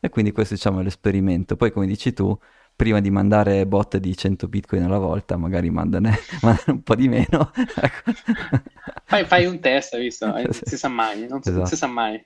E 0.00 0.08
quindi 0.08 0.32
questo 0.32 0.54
diciamo 0.54 0.80
è 0.80 0.82
l'esperimento. 0.82 1.56
Poi 1.56 1.70
come 1.70 1.86
dici 1.86 2.12
tu, 2.12 2.36
prima 2.74 3.00
di 3.00 3.10
mandare 3.10 3.66
bot 3.66 3.96
di 3.96 4.16
100 4.16 4.48
bitcoin 4.48 4.82
alla 4.82 4.98
volta, 4.98 5.36
magari 5.36 5.70
mandane, 5.70 6.16
mandane 6.42 6.72
un 6.72 6.82
po' 6.82 6.94
di 6.94 7.08
meno. 7.08 7.52
Ecco. 7.80 8.12
fai, 9.04 9.24
fai, 9.24 9.46
un 9.46 9.60
test, 9.60 9.96
visto? 9.98 10.26
Non 10.30 10.52
si 10.52 10.76
sa 10.76 10.88
mai, 10.88 11.26
non 11.26 11.38
esatto. 11.38 11.58
non 11.58 11.66
si 11.66 11.76
sa 11.76 11.86
mai. 11.86 12.24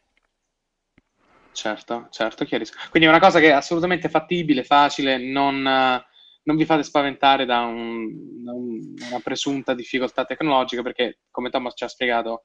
Certo, 1.53 2.09
certo, 2.11 2.45
chiarisco. 2.45 2.79
Quindi 2.91 3.09
è 3.09 3.11
una 3.11 3.21
cosa 3.21 3.39
che 3.39 3.49
è 3.49 3.53
assolutamente 3.53 4.09
fattibile, 4.09 4.65
facile, 4.65 5.19
non, 5.19 5.63
non 5.63 6.57
vi 6.57 6.65
fate 6.65 6.83
spaventare 6.83 7.45
da, 7.45 7.61
un, 7.61 8.43
da 8.43 8.53
un, 8.53 8.95
una 9.09 9.21
presunta 9.23 9.75
difficoltà 9.75 10.25
tecnologica, 10.25 10.83
perché 10.83 11.21
come 11.31 11.51
Thomas 11.51 11.75
ci 11.77 11.85
ha 11.85 11.89
spiegato, 11.89 12.45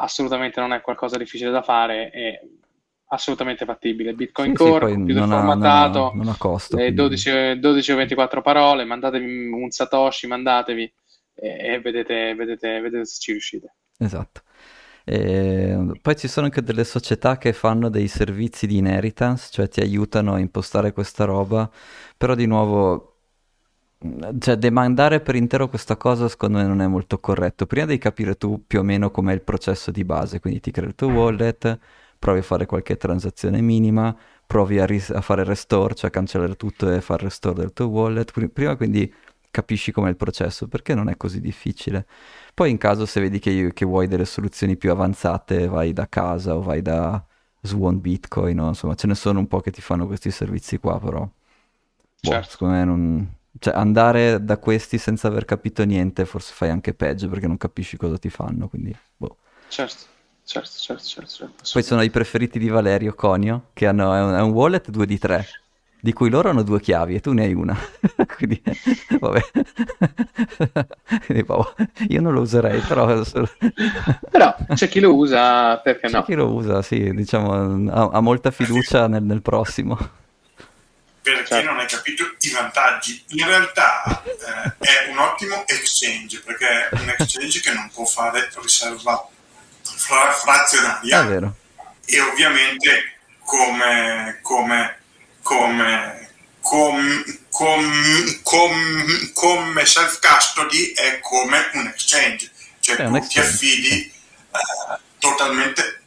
assolutamente 0.00 0.60
non 0.60 0.72
è 0.72 0.80
qualcosa 0.80 1.16
difficile 1.16 1.50
da 1.50 1.62
fare 1.62 2.10
e 2.10 2.40
assolutamente 3.08 3.64
fattibile. 3.64 4.14
Bitcoin 4.14 4.50
sì, 4.50 4.56
Core, 4.56 4.88
sì, 4.88 4.94
computer 4.94 5.26
non 5.26 5.38
formatato, 5.38 5.98
ha, 5.98 6.10
non 6.10 6.20
ha, 6.20 6.24
non 6.24 6.28
ha 6.28 6.36
costo, 6.36 6.76
12, 6.76 7.58
12, 7.58 7.92
o 7.92 7.96
24 7.96 8.42
parole, 8.42 8.84
mandatevi 8.84 9.48
un 9.48 9.70
Satoshi, 9.70 10.26
mandatevi 10.26 10.92
e, 11.34 11.74
e 11.74 11.80
vedete, 11.80 12.34
vedete, 12.34 12.80
vedete 12.80 13.04
se 13.04 13.20
ci 13.20 13.30
riuscite. 13.32 13.74
Esatto. 13.98 14.42
E 15.10 15.98
poi 16.02 16.16
ci 16.16 16.28
sono 16.28 16.44
anche 16.46 16.62
delle 16.62 16.84
società 16.84 17.38
che 17.38 17.54
fanno 17.54 17.88
dei 17.88 18.08
servizi 18.08 18.66
di 18.66 18.76
inheritance, 18.76 19.48
cioè 19.50 19.66
ti 19.66 19.80
aiutano 19.80 20.34
a 20.34 20.38
impostare 20.38 20.92
questa 20.92 21.24
roba, 21.24 21.70
però 22.14 22.34
di 22.34 22.44
nuovo, 22.44 23.16
cioè 24.38 24.56
demandare 24.56 25.20
per 25.20 25.34
intero 25.34 25.68
questa 25.68 25.96
cosa 25.96 26.28
secondo 26.28 26.58
me 26.58 26.64
non 26.66 26.82
è 26.82 26.86
molto 26.86 27.18
corretto. 27.20 27.64
Prima 27.66 27.86
devi 27.86 27.98
capire 27.98 28.36
tu 28.36 28.62
più 28.66 28.80
o 28.80 28.82
meno 28.82 29.10
com'è 29.10 29.32
il 29.32 29.40
processo 29.42 29.90
di 29.90 30.04
base, 30.04 30.40
quindi 30.40 30.60
ti 30.60 30.70
crei 30.70 30.88
il 30.88 30.94
tuo 30.94 31.08
wallet, 31.08 31.78
provi 32.18 32.40
a 32.40 32.42
fare 32.42 32.66
qualche 32.66 32.98
transazione 32.98 33.62
minima, 33.62 34.14
provi 34.46 34.78
a, 34.78 34.84
ris- 34.84 35.10
a 35.10 35.22
fare 35.22 35.42
restore, 35.42 35.94
cioè 35.94 36.10
cancellare 36.10 36.54
tutto 36.56 36.90
e 36.90 37.00
fare 37.00 37.22
restore 37.24 37.60
del 37.60 37.72
tuo 37.72 37.86
wallet. 37.86 38.30
Prima 38.50 38.76
quindi 38.76 39.10
capisci 39.50 39.92
com'è 39.92 40.08
il 40.08 40.16
processo, 40.16 40.68
perché 40.68 40.94
non 40.94 41.08
è 41.08 41.16
così 41.16 41.40
difficile. 41.40 42.06
Poi 42.54 42.70
in 42.70 42.78
caso 42.78 43.06
se 43.06 43.20
vedi 43.20 43.38
che, 43.38 43.72
che, 43.72 43.84
vuoi 43.84 44.06
delle 44.06 44.24
soluzioni 44.24 44.76
più 44.76 44.90
avanzate, 44.90 45.68
vai 45.68 45.92
da 45.92 46.08
casa 46.08 46.56
o 46.56 46.62
vai 46.62 46.82
da 46.82 47.22
Swan 47.62 48.00
Bitcoin, 48.00 48.56
no? 48.56 48.68
insomma 48.68 48.94
ce 48.94 49.06
ne 49.06 49.14
sono 49.14 49.38
un 49.38 49.46
po' 49.46 49.60
che 49.60 49.70
ti 49.70 49.80
fanno 49.80 50.06
questi 50.06 50.30
servizi 50.30 50.78
qua, 50.78 50.98
però 50.98 51.20
boh, 51.20 51.30
certo. 52.20 52.50
secondo 52.50 52.74
me 52.74 52.84
non... 52.84 53.32
Cioè, 53.60 53.74
andare 53.74 54.44
da 54.44 54.58
questi 54.58 54.98
senza 54.98 55.26
aver 55.26 55.44
capito 55.44 55.84
niente 55.84 56.24
forse 56.26 56.52
fai 56.52 56.70
anche 56.70 56.94
peggio 56.94 57.28
perché 57.28 57.48
non 57.48 57.56
capisci 57.56 57.96
cosa 57.96 58.16
ti 58.16 58.30
fanno, 58.30 58.68
quindi 58.68 58.94
boh. 59.16 59.36
Certo. 59.68 60.16
Certo, 60.44 60.70
certo, 60.78 61.02
certo, 61.02 61.30
certo. 61.30 61.64
Poi 61.74 61.82
sono 61.82 62.00
i 62.00 62.08
preferiti 62.08 62.58
di 62.58 62.68
Valerio 62.70 63.12
Conio, 63.14 63.66
che 63.74 63.86
hanno, 63.86 64.14
è, 64.14 64.22
un, 64.22 64.32
è 64.32 64.40
un 64.40 64.50
wallet 64.52 64.88
2 64.88 65.04
di 65.04 65.18
3 65.18 65.46
di 66.00 66.12
cui 66.12 66.30
loro 66.30 66.50
hanno 66.50 66.62
due 66.62 66.80
chiavi 66.80 67.16
e 67.16 67.20
tu 67.20 67.32
ne 67.32 67.44
hai 67.44 67.54
una. 67.54 67.76
Quindi, 68.36 68.62
vabbè. 69.18 69.40
Quindi, 71.26 71.42
boh, 71.44 71.74
io 72.08 72.20
non 72.20 72.32
lo 72.32 72.40
userei, 72.40 72.80
però... 72.80 73.06
però 74.30 74.56
c'è 74.74 74.88
chi 74.88 75.00
lo 75.00 75.14
usa, 75.14 75.78
perché 75.78 76.06
c'è 76.06 76.12
no? 76.12 76.20
C'è 76.20 76.26
chi 76.26 76.34
lo 76.34 76.52
usa, 76.52 76.82
sì, 76.82 77.12
diciamo, 77.14 77.90
ha, 77.90 78.10
ha 78.12 78.20
molta 78.20 78.50
fiducia 78.50 79.08
nel, 79.08 79.22
nel, 79.22 79.42
prossimo. 79.42 79.96
Perché 81.20 81.46
certo. 81.46 81.70
non 81.70 81.80
hai 81.80 81.86
capito 81.86 82.24
i 82.38 82.50
vantaggi. 82.50 83.22
In 83.30 83.46
realtà 83.46 84.22
eh, 84.24 84.74
è 84.78 85.10
un 85.10 85.18
ottimo 85.18 85.64
exchange, 85.66 86.40
perché 86.44 86.88
è 86.88 86.94
un 87.00 87.08
exchange 87.18 87.60
che 87.60 87.72
non 87.72 87.90
può 87.92 88.04
fare 88.04 88.48
riserva 88.62 89.28
fra- 89.82 90.30
frazionaria. 90.30 91.22
È 91.22 91.26
vero. 91.26 91.54
E 92.04 92.20
ovviamente 92.20 93.18
come... 93.42 94.38
come 94.42 94.96
come, 95.48 96.28
com, 96.60 97.24
com, 97.48 98.40
com, 98.42 99.32
come 99.32 99.86
self 99.86 100.18
custody 100.20 100.92
è 100.92 101.20
come 101.20 101.70
un 101.72 101.86
exchange, 101.86 102.50
cioè 102.80 102.96
è 102.96 103.06
tu 103.06 103.14
exchange. 103.14 103.28
ti 103.28 103.38
affidi 103.38 104.12
eh, 104.52 104.98
totalmente 105.18 106.02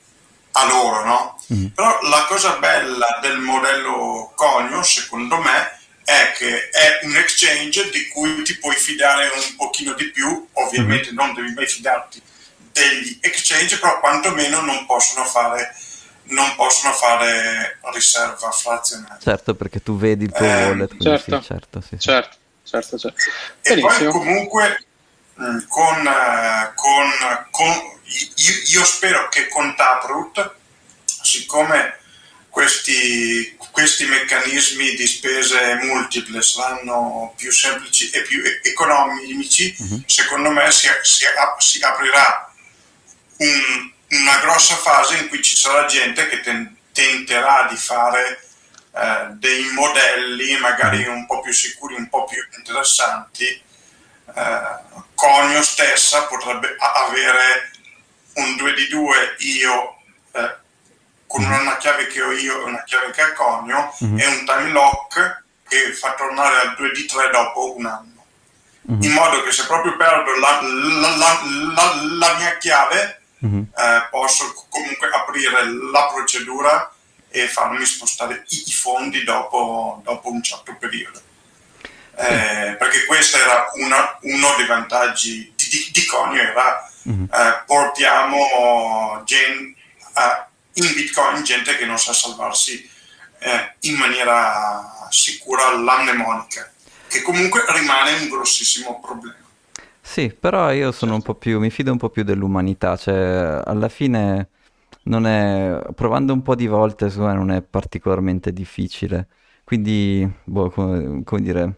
a 0.52 0.66
loro, 0.68 1.06
no? 1.06 1.42
Mm. 1.52 1.66
Però 1.68 2.02
la 2.04 2.26
cosa 2.28 2.58
bella 2.58 3.18
del 3.20 3.40
modello 3.40 4.32
Conio, 4.36 4.84
secondo 4.84 5.38
me, 5.38 5.80
è 6.04 6.34
che 6.38 6.70
è 6.70 7.00
un 7.04 7.16
exchange 7.16 7.90
di 7.90 8.08
cui 8.10 8.44
ti 8.44 8.60
puoi 8.60 8.76
fidare 8.76 9.28
un 9.28 9.56
pochino 9.56 9.94
di 9.94 10.12
più, 10.12 10.50
ovviamente 10.54 11.12
mm. 11.12 11.16
non 11.16 11.34
devi 11.34 11.52
mai 11.54 11.66
fidarti 11.66 12.22
degli 12.72 13.18
exchange, 13.22 13.80
però 13.80 14.00
quantomeno 14.00 14.62
non 14.62 14.86
possono 14.86 15.26
fare 15.26 15.76
non 16.32 16.56
possono 16.56 16.94
fare 16.94 17.80
riserva 17.94 18.52
frazionaria. 18.52 19.20
Certo, 19.22 19.56
perché 19.56 19.82
tu 19.82 19.98
vedi 19.98 20.26
il 20.26 20.32
tuo 20.32 20.46
eh, 20.46 20.66
wallet. 20.66 21.02
Certo, 21.02 21.42
sì, 21.42 21.48
certo, 21.48 21.82
sì. 21.82 22.00
certo, 22.00 22.38
certo, 22.64 22.98
certo. 22.98 23.22
E 23.62 23.76
Benissimo. 23.76 24.12
poi 24.12 24.12
comunque 24.12 24.86
mm, 25.40 25.60
con, 25.68 26.08
eh, 26.08 26.72
con, 26.76 27.48
con 27.52 28.00
io, 28.36 28.54
io, 28.68 28.84
spero 28.84 29.28
che 29.30 29.48
con 29.48 29.76
Taproot, 29.76 30.56
siccome 31.06 32.00
questi, 32.50 33.58
questi 33.72 34.06
meccanismi 34.06 34.96
di 34.96 35.08
spese 35.08 35.76
multiple 35.82 36.42
saranno 36.42 37.34
più 37.38 37.52
semplici 37.52 38.10
e 38.10 38.22
più 38.24 38.42
economici, 38.64 39.74
uh-huh. 39.78 40.04
secondo 40.06 40.50
me 40.50 40.70
si, 40.72 40.88
si, 41.02 41.26
si 41.60 41.82
aprirà 41.82 42.54
un, 43.38 43.91
una 44.12 44.40
grossa 44.40 44.76
fase 44.76 45.18
in 45.18 45.30
cui 45.30 45.42
ci 45.42 45.56
sarà 45.56 45.86
gente 45.86 46.28
che 46.28 46.42
ten- 46.42 46.76
tenterà 46.92 47.68
di 47.70 47.78
fare 47.78 48.42
eh, 48.94 49.28
dei 49.32 49.70
modelli 49.72 50.58
magari 50.58 51.08
mm. 51.08 51.12
un 51.12 51.26
po' 51.26 51.40
più 51.40 51.54
sicuri, 51.54 51.96
un 51.96 52.10
po' 52.10 52.26
più 52.26 52.46
interessanti. 52.58 53.46
Eh, 53.46 55.00
Conio 55.16 55.62
stessa 55.62 56.24
potrebbe 56.24 56.76
avere 56.78 57.72
un 58.34 58.56
2 58.58 58.74
di 58.74 58.88
2 58.88 59.36
io 59.40 60.02
eh, 60.34 60.56
con 61.28 61.44
mm. 61.44 61.60
una 61.62 61.78
chiave 61.78 62.08
che 62.08 62.22
ho 62.22 62.32
io 62.32 62.62
e 62.62 62.64
una 62.64 62.84
chiave 62.84 63.12
che 63.12 63.22
ha 63.22 63.34
Conio 63.34 63.94
mm-hmm. 64.04 64.20
e 64.20 64.28
un 64.28 64.46
time 64.46 64.72
lock 64.72 65.44
che 65.70 65.94
fa 65.94 66.14
tornare 66.16 66.60
al 66.60 66.76
2 66.76 66.92
di 66.92 67.06
3 67.06 67.30
dopo 67.30 67.76
un 67.78 67.86
anno. 67.86 68.26
Mm-hmm. 68.92 69.04
In 69.04 69.12
modo 69.14 69.42
che 69.44 69.54
se 69.54 69.66
proprio 69.68 69.96
perdo 69.96 70.36
la, 70.38 70.60
la, 70.62 71.40
la, 71.76 71.94
la 72.18 72.34
mia 72.36 72.58
chiave 72.58 73.21
mm-hmm. 73.46 73.62
eh, 73.62 74.08
posso 74.10 74.66
comunque 74.70 75.10
aprire 75.10 75.64
la 75.92 76.08
procedura 76.14 76.94
e 77.30 77.48
farmi 77.48 77.86
spostare 77.86 78.44
i, 78.50 78.72
fondi 78.72 79.24
dopo, 79.24 80.02
dopo, 80.04 80.30
un 80.30 80.44
certo 80.44 80.76
periodo. 80.78 81.22
Eh, 82.16 82.76
perché 82.78 83.06
questo 83.06 83.38
era 83.38 83.68
una, 83.76 84.18
uno 84.22 84.54
dei 84.58 84.66
vantaggi 84.66 85.54
di, 85.56 85.68
di, 85.70 85.90
di 85.92 86.06
Conio, 86.06 86.42
era 86.42 86.92
mm-hmm. 87.08 87.24
eh, 87.24 87.64
portiamo 87.66 89.22
gen, 89.26 89.76
in 90.74 90.94
Bitcoin 90.94 91.44
gente 91.44 91.78
che 91.78 91.86
non 91.86 91.98
sa 91.98 92.14
salvarsi 92.14 92.90
eh, 93.40 93.76
in 93.82 93.96
maniera 93.96 95.08
sicura 95.10 95.76
la 95.76 96.00
mnemonica, 96.00 96.72
che 97.08 97.22
comunque 97.22 97.64
rimane 97.70 98.14
un 98.14 98.30
grossissimo 98.30 99.00
problema. 99.00 99.40
Sì, 100.04 100.34
però 100.38 100.72
io 100.74 100.92
sono 100.92 101.16
un 101.16 101.22
po' 101.22 101.36
più, 101.36 101.60
mi 101.60 101.70
fido 101.70 101.92
un 101.92 101.98
po' 101.98 102.10
più 102.10 102.24
dell'umanità, 102.24 102.98
cioè 102.98 103.62
alla 103.64 103.88
fine 103.88 104.50
non 105.04 105.26
è, 105.26 105.80
provando 105.96 106.34
un 106.34 106.42
po' 106.42 106.56
di 106.56 106.68
volte, 106.68 107.10
secondo 107.10 107.32
me 107.32 107.38
non 107.38 107.52
è 107.52 107.62
particolarmente 107.62 108.52
difficile, 108.52 109.28
quindi, 109.64 110.30
boh, 110.44 110.70
come, 110.70 111.24
come 111.24 111.42
dire, 111.42 111.76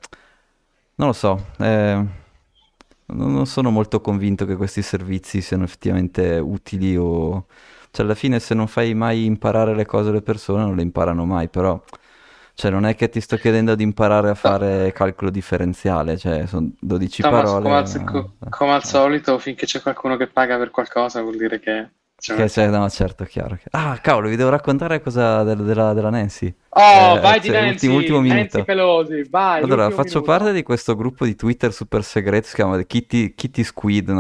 non 0.96 1.08
lo 1.08 1.14
so, 1.14 1.48
eh, 1.60 2.06
non 3.08 3.46
sono 3.46 3.70
molto 3.70 4.02
convinto 4.02 4.46
che 4.46 4.56
questi 4.56 4.82
servizi 4.82 5.42
siano 5.42 5.64
effettivamente 5.64 6.38
utili 6.40 6.96
o... 6.98 7.48
Cioè 7.92 8.06
alla 8.06 8.16
fine 8.16 8.40
se 8.40 8.56
non 8.56 8.68
fai 8.68 8.96
mai 8.96 9.26
imparare 9.26 9.76
le 9.76 9.86
cose 9.86 10.10
alle 10.10 10.22
persone 10.24 10.64
non 10.64 10.76
le 10.76 10.82
imparano 10.82 11.26
mai, 11.26 11.48
però 11.50 11.80
cioè, 12.56 12.70
non 12.70 12.86
è 12.86 12.96
che 12.96 13.10
ti 13.10 13.20
sto 13.20 13.36
chiedendo 13.36 13.74
di 13.74 13.82
imparare 13.82 14.30
a 14.30 14.36
fare 14.36 14.92
calcolo 14.94 15.32
differenziale, 15.32 16.18
cioè, 16.18 16.46
sono 16.46 16.70
12 16.80 17.22
Thomas, 17.24 17.42
parole. 17.42 17.64
Come 17.64 17.76
al, 17.76 18.04
co- 18.04 18.34
come 18.50 18.72
al 18.74 18.84
solito, 18.84 19.40
finché 19.40 19.66
c'è 19.66 19.82
qualcuno 19.82 20.18
che 20.18 20.28
paga 20.28 20.58
per 20.58 20.70
qualcosa, 20.70 21.22
vuol 21.22 21.38
dire 21.38 21.60
che. 21.60 21.90
C'è 22.16 22.36
che 22.36 22.46
c'è, 22.46 22.68
no, 22.68 22.88
certo, 22.90 23.26
chiaro. 23.26 23.58
Ah, 23.72 23.98
cavolo, 24.00 24.30
vi 24.30 24.36
devo 24.36 24.50
raccontare 24.50 25.02
cosa 25.02 25.44
del, 25.44 25.58
della, 25.64 25.94
della, 25.94 26.12
Nancy. 26.12 26.54
Oh, 26.70 27.18
eh, 27.18 27.20
vai 27.20 27.40
di 27.40 27.50
Nancy, 27.50 27.88
ultimo, 27.88 28.20
ultimo 28.20 28.34
Nancy 28.36 28.64
Pelosi, 28.64 29.28
vai. 29.30 29.64
Allora, 29.64 29.90
faccio 29.90 30.20
minuto. 30.20 30.32
parte 30.32 30.54
di 30.54 30.62
questo 30.62 30.96
gruppo 30.96 31.26
di 31.26 31.36
Twitter 31.36 31.74
super 31.74 32.04
segreto, 32.04 32.48
si 32.48 32.56
chiama 32.56 32.80
Kitty, 32.82 33.34
Kitty 33.34 33.64
Squid, 33.64 34.10
è 34.10 34.12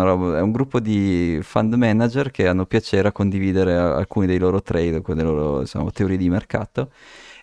un 0.41 0.51
gruppo 0.51 0.79
di 0.79 1.39
fund 1.43 1.75
manager 1.75 2.31
che 2.31 2.47
hanno 2.47 2.65
piacere 2.65 3.09
a 3.09 3.11
condividere 3.11 3.73
alcuni 3.75 4.25
dei 4.25 4.39
loro 4.39 4.61
trade, 4.61 4.95
alcune 4.95 5.17
delle 5.17 5.29
loro 5.29 5.59
diciamo, 5.59 5.91
teorie 5.91 6.17
di 6.17 6.29
mercato 6.29 6.89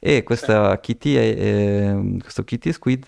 e 0.00 0.22
questa 0.22 0.80
Kitty, 0.80 1.14
è, 1.14 1.94
questo 2.20 2.42
Kitty 2.42 2.72
Squid 2.72 3.06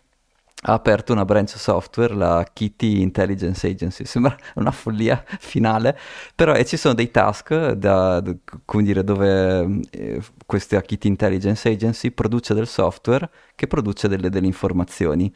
ha 0.65 0.75
aperto 0.75 1.13
una 1.13 1.25
branch 1.25 1.57
software, 1.59 2.15
la 2.15 2.47
Kitty 2.53 3.01
Intelligence 3.01 3.67
Agency. 3.67 4.05
Sembra 4.05 4.37
una 4.55 4.71
follia 4.71 5.25
finale, 5.41 5.99
però 6.35 6.55
e 6.55 6.65
ci 6.65 6.77
sono 6.77 6.95
dei 6.95 7.11
task 7.11 7.73
da, 7.73 8.23
come 8.65 8.83
dire, 8.85 9.03
dove 9.03 9.81
eh, 9.91 10.23
questa 10.47 10.81
Kitty 10.81 11.09
Intelligence 11.09 11.69
Agency 11.69 12.11
produce 12.13 12.55
del 12.55 12.69
software 12.69 13.29
che 13.57 13.67
produce 13.67 14.07
delle, 14.07 14.31
delle 14.31 14.47
informazioni 14.47 15.33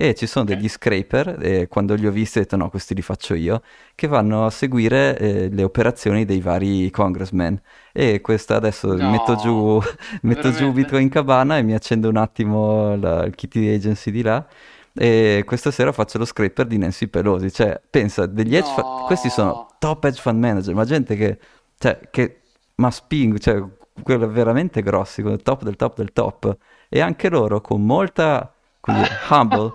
e 0.00 0.14
ci 0.14 0.28
sono 0.28 0.44
degli 0.44 0.68
scraper, 0.68 1.38
e 1.40 1.66
quando 1.66 1.96
li 1.96 2.06
ho 2.06 2.12
visti 2.12 2.38
ho 2.38 2.42
detto 2.42 2.54
no, 2.54 2.70
questi 2.70 2.94
li 2.94 3.02
faccio 3.02 3.34
io, 3.34 3.62
che 3.96 4.06
vanno 4.06 4.46
a 4.46 4.50
seguire 4.50 5.18
eh, 5.18 5.48
le 5.50 5.64
operazioni 5.64 6.24
dei 6.24 6.40
vari 6.40 6.88
congressmen. 6.92 7.60
E 7.92 8.20
questa 8.20 8.54
adesso 8.54 8.94
no, 8.94 9.10
metto 9.10 9.34
giù, 9.34 9.80
metto 10.22 10.52
giù 10.52 10.70
Bitcoin 10.70 11.08
Cabana 11.08 11.58
e 11.58 11.62
mi 11.62 11.74
accendo 11.74 12.08
un 12.08 12.16
attimo 12.16 12.94
la, 12.94 13.24
il 13.24 13.34
Kitty 13.34 13.74
Agency 13.74 14.12
di 14.12 14.22
là. 14.22 14.46
E 14.94 15.42
questa 15.44 15.72
sera 15.72 15.90
faccio 15.90 16.18
lo 16.18 16.24
scraper 16.24 16.66
di 16.66 16.78
Nancy 16.78 17.08
Pelosi. 17.08 17.50
Cioè, 17.50 17.80
pensa, 17.90 18.26
degli 18.26 18.56
no. 18.56 18.62
fund, 18.62 19.06
questi 19.06 19.28
sono 19.30 19.66
top 19.80 20.04
hedge 20.04 20.20
fund 20.20 20.38
manager, 20.38 20.74
ma 20.74 20.84
gente 20.84 21.16
che, 21.16 21.38
cioè, 21.76 21.98
che 22.12 22.42
ma 22.76 22.92
spingo, 22.92 23.38
cioè, 23.38 23.60
quelli 24.00 24.28
veramente 24.28 24.80
grossi, 24.80 25.24
top 25.42 25.64
del 25.64 25.74
top 25.74 25.96
del 25.96 26.12
top. 26.12 26.56
E 26.88 27.00
anche 27.00 27.28
loro 27.28 27.60
con 27.60 27.84
molta 27.84 28.52
quindi 28.88 29.08
humble, 29.28 29.74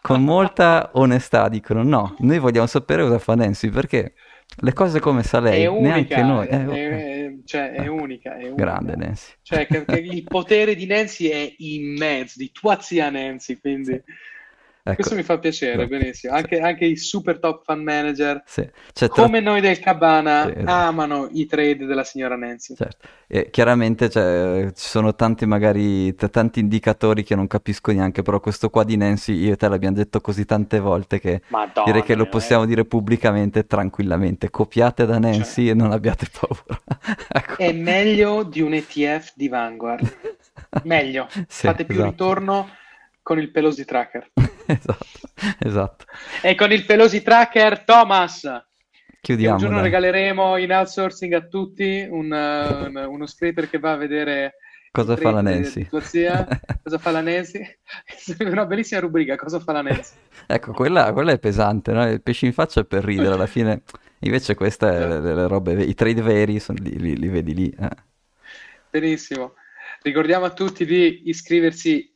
con 0.00 0.22
molta 0.22 0.90
onestà 0.94 1.48
dicono 1.48 1.82
no, 1.82 2.14
noi 2.20 2.38
vogliamo 2.38 2.66
sapere 2.66 3.02
cosa 3.02 3.18
fa 3.18 3.34
Nancy 3.34 3.70
perché 3.70 4.14
le 4.60 4.72
cose 4.72 5.00
come 5.00 5.24
sa 5.24 5.40
lei, 5.40 5.64
è 5.64 5.66
unica, 5.66 5.88
neanche 5.88 6.22
noi. 6.22 6.46
È, 6.46 6.64
è, 6.64 7.34
cioè, 7.44 7.72
è 7.72 7.86
unica, 7.88 8.36
è 8.36 8.44
unica. 8.44 8.54
Grande 8.54 8.96
Nancy. 8.96 9.32
Cioè, 9.42 9.66
che, 9.66 9.84
che 9.84 9.98
il 9.98 10.22
potere 10.22 10.76
di 10.76 10.86
Nancy 10.86 11.26
è 11.26 11.54
immenso, 11.58 12.34
di 12.38 12.50
tua 12.52 12.80
zia 12.80 13.10
Nancy, 13.10 13.58
quindi... 13.58 14.02
Ecco. 14.88 14.94
Questo 14.94 15.16
mi 15.16 15.24
fa 15.24 15.36
piacere, 15.38 15.82
no. 15.82 15.88
benissimo. 15.88 16.32
Anche, 16.32 16.56
sì. 16.56 16.62
anche, 16.62 16.84
i 16.84 16.96
super 16.96 17.40
top 17.40 17.64
fan 17.64 17.82
manager, 17.82 18.40
sì. 18.46 18.64
cioè, 18.92 19.08
come 19.08 19.42
tra... 19.42 19.50
noi 19.50 19.60
del 19.60 19.80
Cabana, 19.80 20.44
sì, 20.44 20.52
esatto. 20.58 20.70
amano 20.70 21.28
i 21.32 21.44
trade 21.46 21.86
della 21.86 22.04
signora 22.04 22.36
Nancy. 22.36 22.76
Certo. 22.76 23.08
E 23.26 23.50
chiaramente 23.50 24.08
cioè, 24.08 24.70
ci 24.72 24.86
sono 24.88 25.16
tanti, 25.16 25.44
magari, 25.44 26.14
t- 26.14 26.30
tanti 26.30 26.60
indicatori 26.60 27.24
che 27.24 27.34
non 27.34 27.48
capisco 27.48 27.90
neanche, 27.90 28.22
però 28.22 28.38
questo 28.38 28.70
qua 28.70 28.84
di 28.84 28.96
Nancy, 28.96 29.34
io 29.34 29.54
e 29.54 29.56
te 29.56 29.66
l'abbiamo 29.66 29.96
detto 29.96 30.20
così 30.20 30.44
tante 30.44 30.78
volte 30.78 31.18
che 31.18 31.42
Madonna, 31.48 31.84
direi 31.84 32.04
che 32.04 32.14
lo 32.14 32.28
possiamo 32.28 32.62
eh. 32.62 32.66
dire 32.68 32.84
pubblicamente 32.84 33.66
tranquillamente. 33.66 34.50
Copiate 34.50 35.04
da 35.04 35.18
Nancy 35.18 35.64
cioè. 35.64 35.72
e 35.72 35.74
non 35.74 35.90
abbiate 35.90 36.28
paura. 36.30 36.80
ecco. 37.26 37.56
È 37.58 37.72
meglio 37.72 38.44
di 38.44 38.60
un 38.60 38.72
ETF 38.72 39.32
di 39.34 39.48
Vanguard. 39.48 40.16
meglio. 40.84 41.26
Fate 41.48 41.84
più 41.84 41.96
esatto. 41.96 42.10
ritorno 42.10 42.68
con 43.20 43.40
il 43.40 43.50
Pelosi 43.50 43.84
Tracker. 43.84 44.30
esatto, 44.72 45.06
esatto. 45.60 46.04
E 46.42 46.54
con 46.54 46.72
il 46.72 46.84
Pelosi 46.84 47.22
Tracker, 47.22 47.84
Thomas. 47.84 48.64
Chiudiamo. 49.20 49.54
Un 49.54 49.60
giorno 49.60 49.76
dai. 49.76 49.84
regaleremo 49.84 50.56
in 50.56 50.72
outsourcing 50.72 51.32
a 51.32 51.40
tutti 51.46 52.06
un, 52.08 52.30
un, 52.30 53.06
uno 53.08 53.26
scraper 53.26 53.68
che 53.68 53.78
va 53.78 53.92
a 53.92 53.96
vedere 53.96 54.54
cosa 54.92 55.16
fa 55.16 55.30
la 55.30 55.42
Nancy. 55.42 55.86
Cosa 55.90 56.98
fa 56.98 57.10
la 57.10 57.20
Nancy? 57.20 57.60
Una 58.40 58.64
bellissima 58.64 59.00
rubrica, 59.00 59.34
cosa 59.34 59.58
fa 59.58 59.72
la 59.72 59.82
Nancy? 59.82 60.14
ecco, 60.46 60.72
quella, 60.72 61.12
quella, 61.12 61.32
è 61.32 61.38
pesante, 61.38 61.92
no? 61.92 62.08
Il 62.08 62.22
pesce 62.22 62.46
in 62.46 62.52
faccia 62.52 62.80
è 62.80 62.84
per 62.84 63.04
ridere 63.04 63.34
alla 63.34 63.46
fine. 63.46 63.82
Invece 64.20 64.54
queste, 64.54 64.86
le, 64.86 65.20
le 65.20 65.46
robe, 65.48 65.82
i 65.82 65.94
trade 65.94 66.22
veri, 66.22 66.60
sono, 66.60 66.78
li, 66.80 66.98
li, 66.98 67.16
li, 67.16 67.28
vedi 67.28 67.54
lì. 67.54 67.68
Eh. 67.68 67.88
Benissimo. 68.88 69.54
Ricordiamo 70.02 70.44
a 70.44 70.50
tutti 70.50 70.86
di 70.86 71.28
iscriversi 71.28 72.14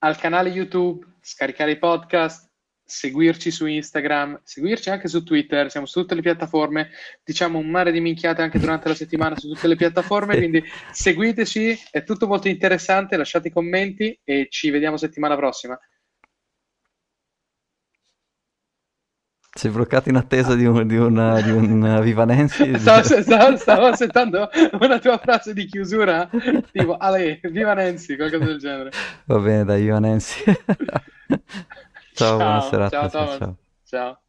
al 0.00 0.16
canale 0.16 0.50
YouTube, 0.50 1.06
scaricare 1.26 1.72
i 1.72 1.78
podcast, 1.78 2.48
seguirci 2.84 3.50
su 3.50 3.66
Instagram, 3.66 4.40
seguirci 4.44 4.90
anche 4.90 5.08
su 5.08 5.24
Twitter, 5.24 5.68
siamo 5.72 5.86
su 5.86 6.00
tutte 6.00 6.14
le 6.14 6.20
piattaforme, 6.20 6.90
diciamo 7.24 7.58
un 7.58 7.68
mare 7.68 7.90
di 7.90 8.00
minchiate 8.00 8.42
anche 8.42 8.60
durante 8.60 8.88
la 8.88 8.94
settimana 8.94 9.36
su 9.36 9.48
tutte 9.52 9.66
le 9.66 9.74
piattaforme, 9.74 10.36
quindi 10.36 10.62
seguiteci, 10.92 11.80
è 11.90 12.04
tutto 12.04 12.28
molto 12.28 12.46
interessante, 12.46 13.16
lasciate 13.16 13.48
i 13.48 13.52
commenti 13.52 14.16
e 14.22 14.46
ci 14.48 14.70
vediamo 14.70 14.96
settimana 14.96 15.34
prossima. 15.34 15.76
Sei 19.52 19.70
bloccato 19.70 20.10
in 20.10 20.16
attesa 20.16 20.54
di 20.54 20.66
un, 20.66 20.86
di 20.86 20.98
una, 20.98 21.40
di 21.40 21.50
un 21.50 22.00
Vivanensi? 22.02 22.76
Stavo, 22.78 23.02
stavo, 23.02 23.56
stavo 23.56 23.86
aspettando 23.86 24.50
una 24.78 24.98
tua 24.98 25.16
frase 25.16 25.54
di 25.54 25.64
chiusura, 25.64 26.28
tipo, 26.70 26.98
Ale, 26.98 27.40
Vivanensi, 27.42 28.16
qualcosa 28.16 28.44
del 28.44 28.58
genere. 28.58 28.90
Va 29.24 29.38
bene, 29.38 29.64
dai, 29.64 29.80
Vivanensi. 29.80 30.44
ciao, 32.14 32.36
ciao, 32.38 32.38
buona 32.38 32.60
serata. 32.60 33.08
Ciao, 33.08 33.38
ciao. 33.38 33.56
ciao. 33.84 34.25